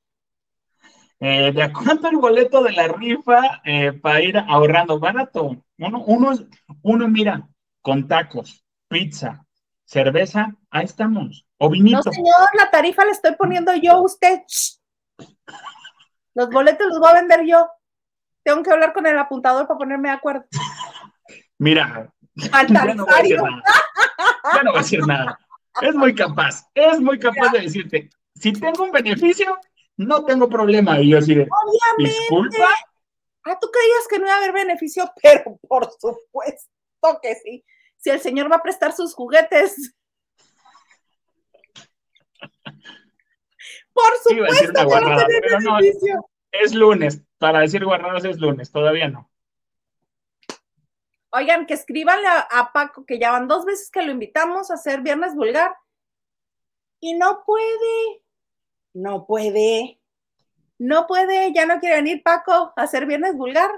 Eh, 1.21 1.53
de 1.53 1.63
acuerdo 1.63 2.09
al 2.09 2.17
boleto 2.17 2.63
de 2.63 2.73
la 2.73 2.89
rifa, 2.89 3.61
eh, 3.65 3.93
para 3.93 4.23
ir 4.23 4.39
ahorrando 4.39 5.01
barato, 5.01 5.65
uno, 5.79 6.05
uno, 6.07 6.33
uno 6.83 7.09
mira, 7.09 7.49
con 7.83 8.07
tacos, 8.07 8.65
pizza, 8.89 9.45
cerveza, 9.85 10.55
ahí 10.71 10.85
estamos. 10.85 11.45
O 11.59 11.69
vinito. 11.69 12.03
No, 12.05 12.13
señor, 12.13 12.49
la 12.57 12.71
tarifa 12.71 13.05
la 13.05 13.11
estoy 13.11 13.35
poniendo 13.35 13.75
yo 13.75 13.93
a 13.93 14.03
usted. 14.03 14.43
Los 16.35 16.51
boletos 16.51 16.87
los 16.87 17.01
voy 17.01 17.11
a 17.11 17.15
vender 17.15 17.45
yo. 17.45 17.69
Tengo 18.45 18.63
que 18.63 18.71
hablar 18.71 18.93
con 18.93 19.07
el 19.07 19.19
apuntador 19.19 19.67
para 19.67 19.77
ponerme 19.77 20.09
de 20.09 20.15
acuerdo. 20.15 20.45
Mira, 21.59 22.13
ya 22.35 22.95
no, 22.95 23.05
voy 23.05 23.15
a 23.15 23.23
decir 23.23 23.43
nada. 23.43 23.63
ya 24.55 24.63
no 24.63 24.71
voy 24.71 24.79
a 24.79 24.83
decir 24.83 25.07
nada. 25.07 25.39
Es 25.81 25.95
muy 25.95 26.15
capaz, 26.15 26.69
es 26.75 27.01
muy 27.01 27.19
capaz 27.19 27.53
de 27.53 27.61
decirte, 27.61 28.11
si 28.35 28.53
tengo 28.53 28.85
un 28.85 28.93
beneficio, 28.93 29.59
no 29.97 30.25
tengo 30.25 30.49
problema. 30.49 31.01
Y 31.01 31.11
yo 31.11 31.19
así 31.19 31.35
de, 31.35 31.49
disculpa. 31.99 32.69
Ah, 33.45 33.59
tú 33.61 33.69
creías 33.71 34.09
que 34.09 34.19
no 34.19 34.27
iba 34.27 34.35
a 34.35 34.39
haber 34.39 34.53
beneficio, 34.53 35.11
pero 35.23 35.59
por 35.69 35.91
supuesto 35.99 37.21
que 37.23 37.35
sí. 37.37 37.65
Si 37.97 38.11
el 38.11 38.21
señor 38.21 38.51
va 38.51 38.57
a 38.57 38.63
prestar 38.63 38.93
sus 38.93 39.15
juguetes. 39.15 39.95
por 43.93 44.13
supuesto 44.23 44.89
que 44.89 44.95
a 44.95 45.27
tener 45.27 45.43
beneficio. 45.59 46.29
es 46.53 46.75
lunes. 46.75 47.23
Para 47.39 47.61
decir 47.61 47.85
guardados 47.85 48.25
es 48.25 48.39
lunes, 48.39 48.71
todavía 48.71 49.09
no. 49.09 49.31
Oigan, 51.31 51.67
que 51.67 51.75
escríbanle 51.75 52.27
a, 52.29 52.71
Paco 52.73 53.05
que 53.05 53.19
ya 53.19 53.33
van 53.33 53.49
dos 53.49 53.65
veces 53.65 53.91
que 53.91 54.03
lo 54.03 54.13
invitamos 54.13 54.71
a 54.71 54.75
hacer 54.75 55.03
Viernes 55.03 55.35
Vulgar 55.35 55.77
y 57.01 57.15
no 57.15 57.45
puede 57.45 58.23
no 58.99 59.27
puede, 59.27 60.01
no 60.79 61.07
puede, 61.07 61.53
ya 61.55 61.67
no 61.67 61.79
quiere 61.79 61.97
venir 61.97 62.23
Paco 62.23 62.73
a 62.77 62.83
hacer 62.83 63.07
viernes 63.07 63.37
vulgar. 63.37 63.71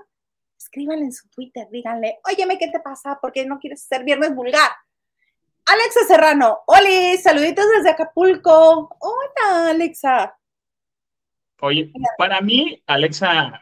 Escríbanle 0.56 1.04
en 1.04 1.12
su 1.12 1.28
Twitter, 1.28 1.68
díganle, 1.70 2.20
óyeme, 2.30 2.58
¿qué 2.58 2.68
te 2.68 2.80
pasa? 2.80 3.18
¿Por 3.20 3.32
qué 3.32 3.46
no 3.46 3.58
quieres 3.58 3.84
hacer 3.84 4.04
viernes 4.04 4.34
vulgar? 4.34 4.70
Alexa 5.66 6.00
Serrano, 6.06 6.60
Oli, 6.66 7.16
saluditos 7.18 7.66
desde 7.76 7.90
Acapulco. 7.90 8.96
Hola, 8.98 9.70
Alexa. 9.70 10.36
Oye, 11.60 11.92
para 12.16 12.40
mí, 12.40 12.82
Alexa, 12.86 13.60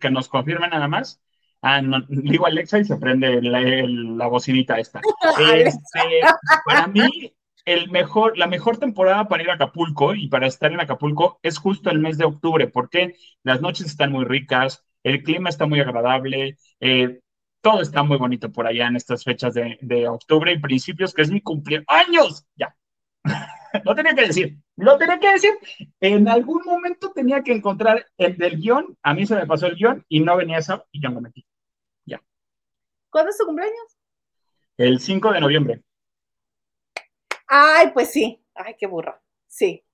que 0.00 0.10
nos 0.10 0.28
confirme 0.28 0.68
nada 0.68 0.88
más. 0.88 1.21
Ah, 1.64 1.80
digo 2.08 2.46
Alexa 2.46 2.80
y 2.80 2.84
se 2.84 2.96
prende 2.96 3.40
la, 3.40 4.26
bocinita 4.26 4.78
esta. 4.78 5.00
Este, 5.54 6.20
para 6.66 6.88
mí, 6.88 7.32
el 7.64 7.88
mejor, 7.90 8.36
la 8.36 8.48
mejor 8.48 8.78
temporada 8.78 9.28
para 9.28 9.44
ir 9.44 9.50
a 9.50 9.54
Acapulco 9.54 10.14
y 10.14 10.28
para 10.28 10.48
estar 10.48 10.72
en 10.72 10.80
Acapulco 10.80 11.38
es 11.42 11.58
justo 11.58 11.90
el 11.90 12.00
mes 12.00 12.18
de 12.18 12.24
octubre, 12.24 12.66
porque 12.66 13.14
las 13.44 13.60
noches 13.60 13.86
están 13.86 14.10
muy 14.10 14.24
ricas, 14.24 14.84
el 15.04 15.22
clima 15.22 15.48
está 15.48 15.66
muy 15.66 15.78
agradable, 15.78 16.56
eh, 16.80 17.20
todo 17.60 17.80
está 17.80 18.02
muy 18.02 18.18
bonito 18.18 18.50
por 18.50 18.66
allá 18.66 18.88
en 18.88 18.96
estas 18.96 19.22
fechas 19.22 19.54
de, 19.54 20.08
octubre 20.08 20.52
y 20.52 20.58
principios, 20.58 21.14
que 21.14 21.22
es 21.22 21.30
mi 21.30 21.40
cumpleaños. 21.40 22.44
Ya. 22.56 22.74
lo 23.84 23.94
tenía 23.94 24.14
que 24.16 24.26
decir, 24.26 24.58
lo 24.74 24.98
tenía 24.98 25.20
que 25.20 25.32
decir. 25.32 25.52
En 26.00 26.26
algún 26.26 26.62
momento 26.64 27.12
tenía 27.14 27.44
que 27.44 27.52
encontrar 27.52 28.04
el 28.18 28.36
del 28.36 28.60
guion, 28.60 28.98
a 29.04 29.14
mí 29.14 29.26
se 29.26 29.36
me 29.36 29.46
pasó 29.46 29.68
el 29.68 29.76
guion 29.76 30.04
y 30.08 30.18
no 30.18 30.36
venía 30.36 30.58
eso 30.58 30.84
y 30.90 31.00
yo 31.00 31.12
me 31.12 31.20
metí. 31.20 31.46
¿Cuándo 33.12 33.30
es 33.30 33.36
tu 33.36 33.44
cumpleaños? 33.44 33.98
El 34.78 34.98
5 34.98 35.32
de 35.32 35.40
noviembre. 35.40 35.82
Ay, 37.46 37.90
pues 37.92 38.10
sí. 38.10 38.42
Ay, 38.54 38.74
qué 38.78 38.86
burro. 38.86 39.20
Sí. 39.46 39.84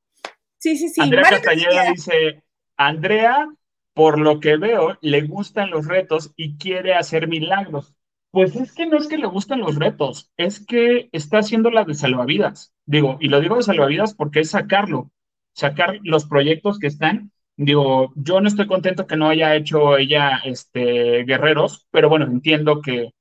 Sí, 0.57 0.77
sí, 0.77 0.89
sí. 0.89 1.01
Andrea 1.01 1.25
Castañeda 1.29 1.91
dice, 1.91 2.45
Andrea, 2.77 3.49
por 3.93 4.21
lo 4.21 4.39
que 4.39 4.57
veo, 4.57 4.97
le 5.01 5.23
gustan 5.23 5.71
los 5.71 5.87
retos 5.87 6.33
y 6.37 6.57
quiere 6.59 6.95
hacer 6.95 7.27
milagros. 7.27 7.93
Pues 8.31 8.55
es 8.55 8.73
que 8.73 8.87
no 8.87 8.97
es 8.97 9.09
que 9.09 9.19
le 9.19 9.27
gustan 9.27 9.61
los 9.61 9.75
retos, 9.75 10.31
es 10.37 10.65
que 10.65 11.09
está 11.11 11.39
haciendo 11.39 11.71
la 11.73 11.85
de 11.85 11.95
salvavidas. 11.95 12.73
Digo, 12.87 13.17
y 13.21 13.29
lo 13.29 13.41
digo 13.41 13.57
de 13.57 13.65
salvavidas 13.65 14.15
porque 14.15 14.41
es 14.41 14.51
sacarlo, 14.51 15.11
sacar 15.55 15.99
los 16.05 16.27
proyectos 16.27 16.79
que 16.79 16.87
están. 16.87 17.33
Digo, 17.59 18.13
yo 18.15 18.41
no 18.41 18.49
estoy 18.49 18.67
contento 18.67 19.07
que 19.07 19.17
no 19.17 19.29
haya 19.29 19.55
hecho 19.55 19.99
ella 19.99 20.41
este, 20.45 21.25
guerreros, 21.25 21.87
pero 21.91 22.09
bueno, 22.09 22.25
entiendo 22.25 22.81
que 22.81 23.13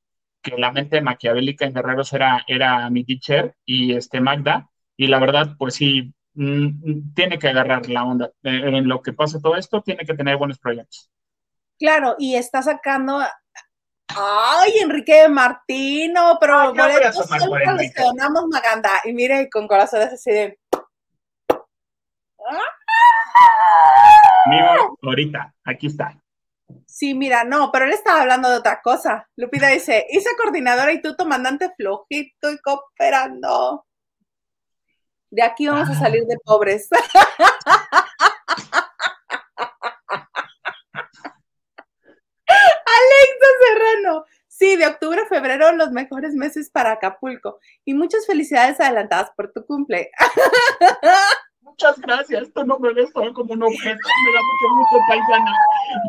que 0.41 0.57
la 0.57 0.71
mente 0.71 1.01
maquiavélica 1.01 1.65
en 1.65 1.73
Guerreros 1.73 2.13
era, 2.13 2.43
era 2.47 2.89
mi 2.89 3.03
teacher 3.03 3.55
y 3.65 3.95
este 3.95 4.21
Magda, 4.21 4.69
y 4.95 5.07
la 5.07 5.19
verdad, 5.19 5.55
pues 5.57 5.75
sí, 5.75 6.13
mm, 6.33 7.13
tiene 7.13 7.37
que 7.37 7.49
agarrar 7.49 7.89
la 7.89 8.03
onda. 8.03 8.31
Eh, 8.43 8.61
en 8.63 8.87
lo 8.87 9.01
que 9.01 9.13
pasa 9.13 9.39
todo 9.41 9.55
esto, 9.55 9.81
tiene 9.81 10.05
que 10.05 10.13
tener 10.13 10.37
buenos 10.37 10.59
proyectos. 10.59 11.11
Claro, 11.77 12.15
y 12.17 12.35
está 12.35 12.61
sacando 12.61 13.21
Ay, 14.09 14.71
Enrique 14.81 15.27
Martino, 15.27 16.37
pero 16.39 16.59
Ay, 16.59 16.69
por 16.69 17.61
Enrique. 17.61 17.93
que 17.93 18.03
donamos 18.03 18.45
Maganda. 18.47 19.01
Y 19.03 19.13
mire, 19.13 19.49
con 19.49 19.67
corazones 19.67 20.13
así 20.13 20.31
de. 20.31 20.59
Amigo, 24.47 24.97
ahorita, 25.01 25.53
aquí 25.63 25.87
está. 25.87 26.17
Sí, 26.85 27.13
mira, 27.13 27.43
no, 27.43 27.71
pero 27.71 27.85
él 27.85 27.91
estaba 27.91 28.21
hablando 28.21 28.49
de 28.49 28.57
otra 28.57 28.81
cosa. 28.81 29.27
Lupita 29.35 29.67
dice, 29.67 30.05
hice 30.09 30.29
coordinadora 30.37 30.91
y 30.93 31.01
tú 31.01 31.15
comandante 31.17 31.71
flojito 31.77 32.51
y 32.51 32.57
cooperando. 32.59 33.85
De 35.29 35.43
aquí 35.43 35.67
vamos 35.67 35.89
a 35.89 35.95
salir 35.95 36.25
de 36.25 36.37
pobres. 36.43 36.89
Alexa 42.47 43.47
Serrano. 43.61 44.25
Sí, 44.47 44.75
de 44.75 44.87
octubre 44.87 45.21
a 45.21 45.27
febrero 45.27 45.71
los 45.73 45.91
mejores 45.91 46.33
meses 46.33 46.71
para 46.71 46.93
Acapulco. 46.93 47.59
Y 47.85 47.93
muchas 47.93 48.25
felicidades 48.25 48.79
adelantadas 48.79 49.31
por 49.35 49.51
tu 49.51 49.65
cumple. 49.65 50.09
Muchas 51.67 51.99
gracias. 51.99 52.51
Tú 52.53 52.65
no 52.65 52.79
me 52.79 52.93
ves 52.93 53.11
como 53.11 53.53
un 53.53 53.63
objeto. 53.63 54.07
Me 54.25 54.31
da 54.33 54.41
mucho 54.41 54.75
gusto, 54.77 54.97
paisana. 55.07 55.53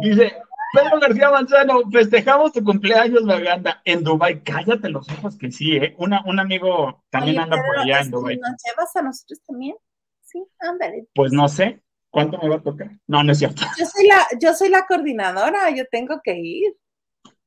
Dice 0.02 0.36
Pedro 0.72 1.00
García 1.00 1.30
Manzano, 1.30 1.80
festejamos 1.90 2.52
tu 2.52 2.62
cumpleaños, 2.62 3.24
Maganda, 3.24 3.80
en 3.84 4.04
Dubai. 4.04 4.42
Cállate 4.42 4.88
los 4.88 5.08
ojos 5.10 5.36
que 5.36 5.50
sí, 5.50 5.76
¿eh? 5.76 5.94
Una, 5.98 6.22
un 6.26 6.38
amigo 6.38 7.04
también 7.10 7.38
Oye, 7.38 7.44
anda 7.44 7.56
por 7.56 7.78
allá 7.78 7.96
en 7.96 8.04
este, 8.04 8.16
Dubai. 8.16 8.36
¿Nos 8.36 8.50
llevas 8.64 8.96
a 8.96 9.02
nosotros 9.02 9.42
también? 9.46 9.76
Sí, 10.22 10.46
ándale. 10.60 11.06
Pues 11.14 11.32
no 11.32 11.48
sé. 11.48 11.82
¿Cuánto 12.10 12.38
me 12.38 12.48
va 12.48 12.56
a 12.56 12.62
tocar? 12.62 12.90
No, 13.06 13.22
no 13.22 13.32
es 13.32 13.38
cierto. 13.38 13.62
Yo 13.78 13.84
soy 13.84 14.06
la, 14.06 14.26
yo 14.40 14.54
soy 14.54 14.70
la 14.70 14.86
coordinadora, 14.86 15.70
yo 15.70 15.84
tengo 15.90 16.20
que 16.22 16.38
ir. 16.38 16.76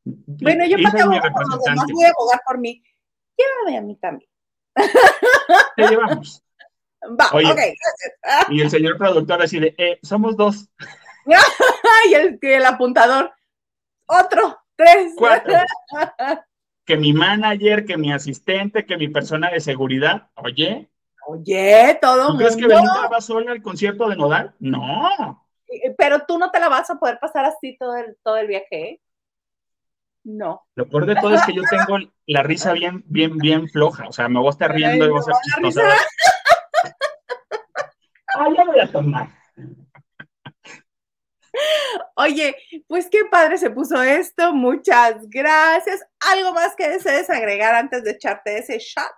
Bueno, 0.04 0.66
yo 0.66 0.78
para 0.84 1.04
abogar 1.04 1.32
por 1.32 1.50
los 1.50 1.64
demás 1.64 1.86
voy 1.92 2.04
a 2.04 2.10
abogar 2.10 2.42
por 2.46 2.60
mí. 2.60 2.84
Llévame 3.38 3.78
a 3.78 3.82
mí 3.82 3.96
también. 3.96 4.30
Te 5.76 5.88
llevamos. 5.88 6.44
Va, 7.04 7.30
Oye. 7.34 7.48
ok, 7.52 7.56
gracias. 7.58 8.50
Y 8.50 8.62
el 8.62 8.70
señor 8.70 8.98
productor 8.98 9.42
así 9.42 9.60
de, 9.60 9.74
eh, 9.78 10.00
somos 10.04 10.38
dos, 10.38 10.70
Ay, 11.26 12.14
el, 12.14 12.40
el 12.42 12.66
apuntador. 12.66 13.32
Otro, 14.08 14.60
tres. 14.76 15.14
cuatro. 15.16 15.54
Que 16.84 16.98
mi 16.98 17.14
manager, 17.14 17.86
que 17.86 17.96
mi 17.96 18.12
asistente, 18.12 18.86
que 18.88 18.98
mi 18.98 19.08
persona 19.08 19.52
de 19.52 19.62
seguridad. 19.62 20.30
Oye, 20.34 20.90
Oye, 21.28 21.98
todo 22.02 22.32
¿tú 22.32 22.38
crees 22.38 22.56
que 22.56 22.64
mundo. 22.64 22.76
Belinda 22.76 23.08
va 23.08 23.22
sola 23.22 23.52
al 23.52 23.62
concierto 23.62 24.10
de 24.10 24.16
Nodal? 24.16 24.56
No. 24.60 25.46
Pero 25.98 26.26
tú 26.26 26.40
no 26.40 26.50
te 26.50 26.60
la 26.60 26.70
vas 26.70 26.90
a 26.90 26.96
poder 26.96 27.20
pasar 27.20 27.46
así 27.46 27.78
todo 27.78 27.96
el, 27.96 28.18
todo 28.24 28.38
el 28.38 28.48
viaje, 28.48 28.66
¿eh? 28.72 29.02
No. 30.24 30.64
Lo 30.76 30.90
peor 30.90 31.06
de 31.06 31.16
todo 31.16 31.34
es 31.34 31.46
que 31.46 31.54
yo 31.54 31.62
tengo 31.70 32.00
la 32.26 32.44
risa 32.44 32.74
bien, 32.74 33.04
bien, 33.06 33.38
bien 33.38 33.70
floja. 33.70 34.08
O 34.08 34.12
sea, 34.12 34.28
me 34.28 34.40
voy 34.40 34.48
a 34.48 34.52
estar 34.52 34.74
riendo 34.74 35.06
y 35.06 35.10
voy 35.10 35.20
a 35.20 35.24
ser 35.24 35.34
Ay, 35.34 35.62
no, 35.62 35.70
la 35.70 35.74
chistosa. 35.74 35.98
Ah, 38.36 38.48
ya 38.56 38.64
voy 38.66 38.80
a 38.80 38.92
tomar. 38.92 39.30
Oye, 42.16 42.56
pues 42.88 43.10
qué 43.10 43.26
padre 43.30 43.58
se 43.58 43.70
puso 43.70 44.02
esto. 44.02 44.54
Muchas 44.54 45.30
gracias. 45.30 46.02
¿Algo 46.32 46.54
más 46.54 46.76
que 46.76 46.90
desees 46.90 47.30
agregar 47.30 47.76
antes 47.76 48.04
de 48.04 48.12
echarte 48.12 48.58
ese 48.58 48.80
shot? 48.80 49.12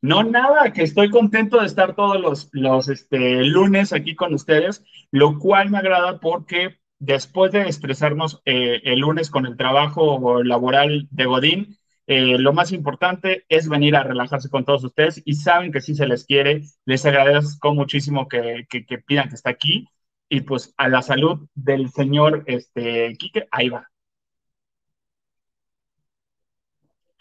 No, 0.00 0.22
nada, 0.22 0.72
que 0.72 0.82
estoy 0.82 1.10
contento 1.10 1.60
de 1.60 1.66
estar 1.66 1.94
todos 1.94 2.20
los, 2.20 2.50
los 2.52 2.88
este, 2.88 3.42
lunes 3.44 3.92
aquí 3.92 4.14
con 4.14 4.34
ustedes, 4.34 4.84
lo 5.10 5.38
cual 5.38 5.70
me 5.70 5.78
agrada 5.78 6.20
porque 6.20 6.78
después 6.98 7.52
de 7.52 7.68
estresarnos 7.68 8.42
eh, 8.44 8.80
el 8.84 8.98
lunes 8.98 9.30
con 9.30 9.46
el 9.46 9.56
trabajo 9.56 10.42
laboral 10.42 11.08
de 11.10 11.24
Godín, 11.24 11.78
eh, 12.06 12.38
lo 12.38 12.52
más 12.52 12.72
importante 12.72 13.44
es 13.48 13.68
venir 13.68 13.96
a 13.96 14.02
relajarse 14.02 14.50
con 14.50 14.64
todos 14.64 14.84
ustedes 14.84 15.22
y 15.24 15.34
saben 15.34 15.72
que 15.72 15.80
sí 15.80 15.94
se 15.94 16.06
les 16.06 16.24
quiere. 16.26 16.62
Les 16.84 17.04
agradezco 17.06 17.74
muchísimo 17.74 18.28
que, 18.28 18.66
que, 18.68 18.84
que 18.84 18.98
pidan 18.98 19.28
que 19.28 19.36
está 19.36 19.50
aquí 19.50 19.88
y 20.28 20.42
pues 20.42 20.74
a 20.76 20.88
la 20.88 21.02
salud 21.02 21.48
del 21.54 21.90
señor 21.90 22.44
este, 22.46 23.16
Quique, 23.16 23.46
ahí 23.50 23.68
va. 23.68 23.88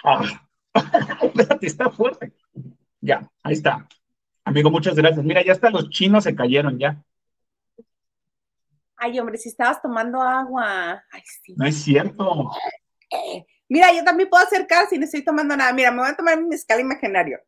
Ah. 0.04 0.48
Espérate, 1.22 1.68
está 1.68 1.90
fuerte. 1.90 2.34
Ya, 3.00 3.30
ahí 3.44 3.54
está. 3.54 3.88
Amigo, 4.44 4.70
muchas 4.70 4.96
gracias. 4.96 5.24
Mira, 5.24 5.44
ya 5.44 5.54
hasta 5.54 5.70
los 5.70 5.90
chinos 5.90 6.26
se 6.26 6.36
cayeron 6.36 6.78
ya. 6.78 7.02
Ay, 8.98 9.20
hombre, 9.20 9.38
si 9.38 9.50
estabas 9.50 9.82
tomando 9.82 10.22
agua. 10.22 11.04
Ay, 11.12 11.22
sí. 11.26 11.54
No 11.56 11.66
es 11.66 11.76
cierto. 11.84 12.52
Eh, 13.10 13.46
Mira, 13.74 13.92
yo 13.92 14.04
también 14.04 14.30
puedo 14.30 14.46
acercar 14.46 14.88
si 14.88 15.00
no 15.00 15.06
estoy 15.06 15.26
tomando 15.26 15.58
nada. 15.58 15.74
Mira, 15.74 15.90
me 15.90 16.02
voy 16.02 16.10
a 16.10 16.16
tomar 16.16 16.40
mi 16.40 16.48
mezcal 16.48 16.80
imaginario. 16.80 17.40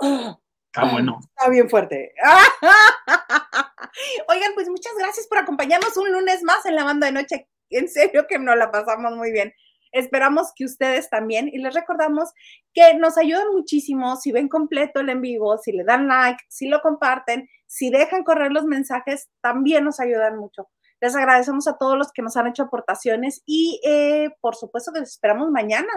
Ah, 0.00 0.38
Ah, 0.76 0.92
bueno. 0.92 1.18
Está 1.20 1.50
bien 1.50 1.68
fuerte. 1.68 2.14
Oigan, 4.28 4.52
pues 4.54 4.68
muchas 4.68 4.92
gracias 4.96 5.26
por 5.26 5.38
acompañarnos 5.38 5.96
un 5.96 6.12
lunes 6.12 6.44
más 6.44 6.64
en 6.66 6.76
la 6.76 6.84
banda 6.84 7.08
de 7.08 7.12
noche. 7.12 7.48
En 7.70 7.88
serio 7.88 8.28
que 8.28 8.38
nos 8.38 8.56
la 8.56 8.70
pasamos 8.70 9.16
muy 9.16 9.32
bien. 9.32 9.52
Esperamos 9.90 10.52
que 10.54 10.66
ustedes 10.66 11.10
también. 11.10 11.48
Y 11.48 11.58
les 11.58 11.74
recordamos 11.74 12.30
que 12.72 12.94
nos 12.94 13.18
ayudan 13.18 13.48
muchísimo 13.52 14.14
si 14.14 14.30
ven 14.30 14.48
completo 14.48 15.00
el 15.00 15.08
en 15.08 15.20
vivo, 15.20 15.58
si 15.58 15.72
le 15.72 15.82
dan 15.82 16.06
like, 16.06 16.44
si 16.48 16.68
lo 16.68 16.80
comparten, 16.80 17.48
si 17.66 17.90
dejan 17.90 18.22
correr 18.22 18.52
los 18.52 18.66
mensajes, 18.66 19.30
también 19.40 19.82
nos 19.82 19.98
ayudan 19.98 20.38
mucho. 20.38 20.68
Les 21.00 21.16
agradecemos 21.16 21.66
a 21.66 21.78
todos 21.78 21.96
los 21.96 22.12
que 22.12 22.22
nos 22.22 22.36
han 22.36 22.46
hecho 22.46 22.64
aportaciones 22.64 23.42
y 23.46 23.80
eh, 23.84 24.30
por 24.40 24.54
supuesto 24.54 24.92
que 24.92 25.00
les 25.00 25.10
esperamos 25.10 25.50
mañana. 25.50 25.88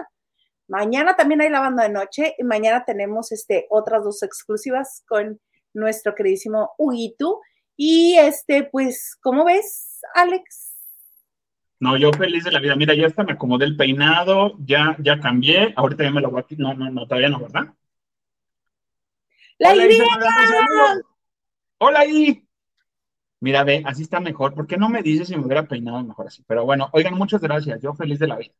Mañana 0.66 1.14
también 1.14 1.42
hay 1.42 1.50
la 1.50 1.60
banda 1.60 1.82
de 1.82 1.90
noche 1.90 2.34
y 2.38 2.44
mañana 2.44 2.84
tenemos 2.84 3.30
este, 3.32 3.66
otras 3.68 4.02
dos 4.02 4.22
exclusivas 4.22 5.04
con 5.06 5.40
nuestro 5.74 6.14
queridísimo 6.14 6.72
Huguito. 6.78 7.40
Y 7.76 8.16
este, 8.16 8.64
pues, 8.64 9.18
¿cómo 9.20 9.44
ves, 9.44 10.00
Alex? 10.14 10.74
No, 11.80 11.98
yo 11.98 12.12
feliz 12.12 12.44
de 12.44 12.52
la 12.52 12.60
vida. 12.60 12.76
Mira, 12.76 12.94
ya 12.94 13.06
hasta 13.06 13.24
me 13.24 13.32
acomodé 13.32 13.66
el 13.66 13.76
peinado, 13.76 14.52
ya, 14.64 14.96
ya 15.00 15.20
cambié. 15.20 15.74
Ahorita 15.76 16.04
ya 16.04 16.10
me 16.12 16.20
lo 16.22 16.30
voy 16.30 16.40
a. 16.40 16.54
No, 16.56 16.72
no, 16.72 16.90
no, 16.90 17.06
todavía 17.06 17.28
no, 17.28 17.40
¿verdad? 17.40 17.74
¡La 19.58 19.72
Hola. 19.72 21.00
Hola, 21.78 22.00
ahí. 22.00 22.42
Mira, 23.44 23.62
ve, 23.62 23.82
así 23.84 24.00
está 24.04 24.20
mejor. 24.20 24.54
¿Por 24.54 24.66
qué 24.66 24.78
no 24.78 24.88
me 24.88 25.02
dices 25.02 25.28
si 25.28 25.36
me 25.36 25.44
hubiera 25.44 25.64
peinado 25.64 26.02
mejor 26.02 26.28
así? 26.28 26.42
Pero 26.46 26.64
bueno, 26.64 26.88
oigan, 26.94 27.12
muchas 27.12 27.42
gracias. 27.42 27.78
Yo 27.82 27.92
feliz 27.92 28.18
de 28.18 28.26
la 28.26 28.36
vida. 28.36 28.54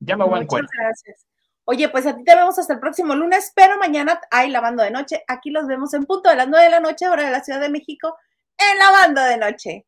Ya 0.00 0.16
me 0.16 0.24
voy 0.24 0.32
a 0.32 0.36
Muchas 0.38 0.46
encuentro. 0.46 0.72
gracias. 0.82 1.26
Oye, 1.64 1.88
pues 1.90 2.06
a 2.06 2.16
ti 2.16 2.24
te 2.24 2.34
vemos 2.34 2.58
hasta 2.58 2.72
el 2.72 2.80
próximo 2.80 3.14
lunes, 3.14 3.52
pero 3.54 3.78
mañana 3.78 4.20
hay 4.32 4.50
la 4.50 4.60
banda 4.60 4.82
de 4.82 4.90
noche. 4.90 5.22
Aquí 5.28 5.50
los 5.50 5.68
vemos 5.68 5.94
en 5.94 6.06
punto 6.06 6.28
de 6.28 6.34
las 6.34 6.48
nueve 6.48 6.64
de 6.64 6.72
la 6.72 6.80
noche, 6.80 7.08
hora 7.08 7.24
de 7.24 7.30
la 7.30 7.44
Ciudad 7.44 7.60
de 7.60 7.68
México, 7.68 8.16
en 8.58 8.78
la 8.78 8.90
banda 8.90 9.26
de 9.26 9.36
noche. 9.38 9.86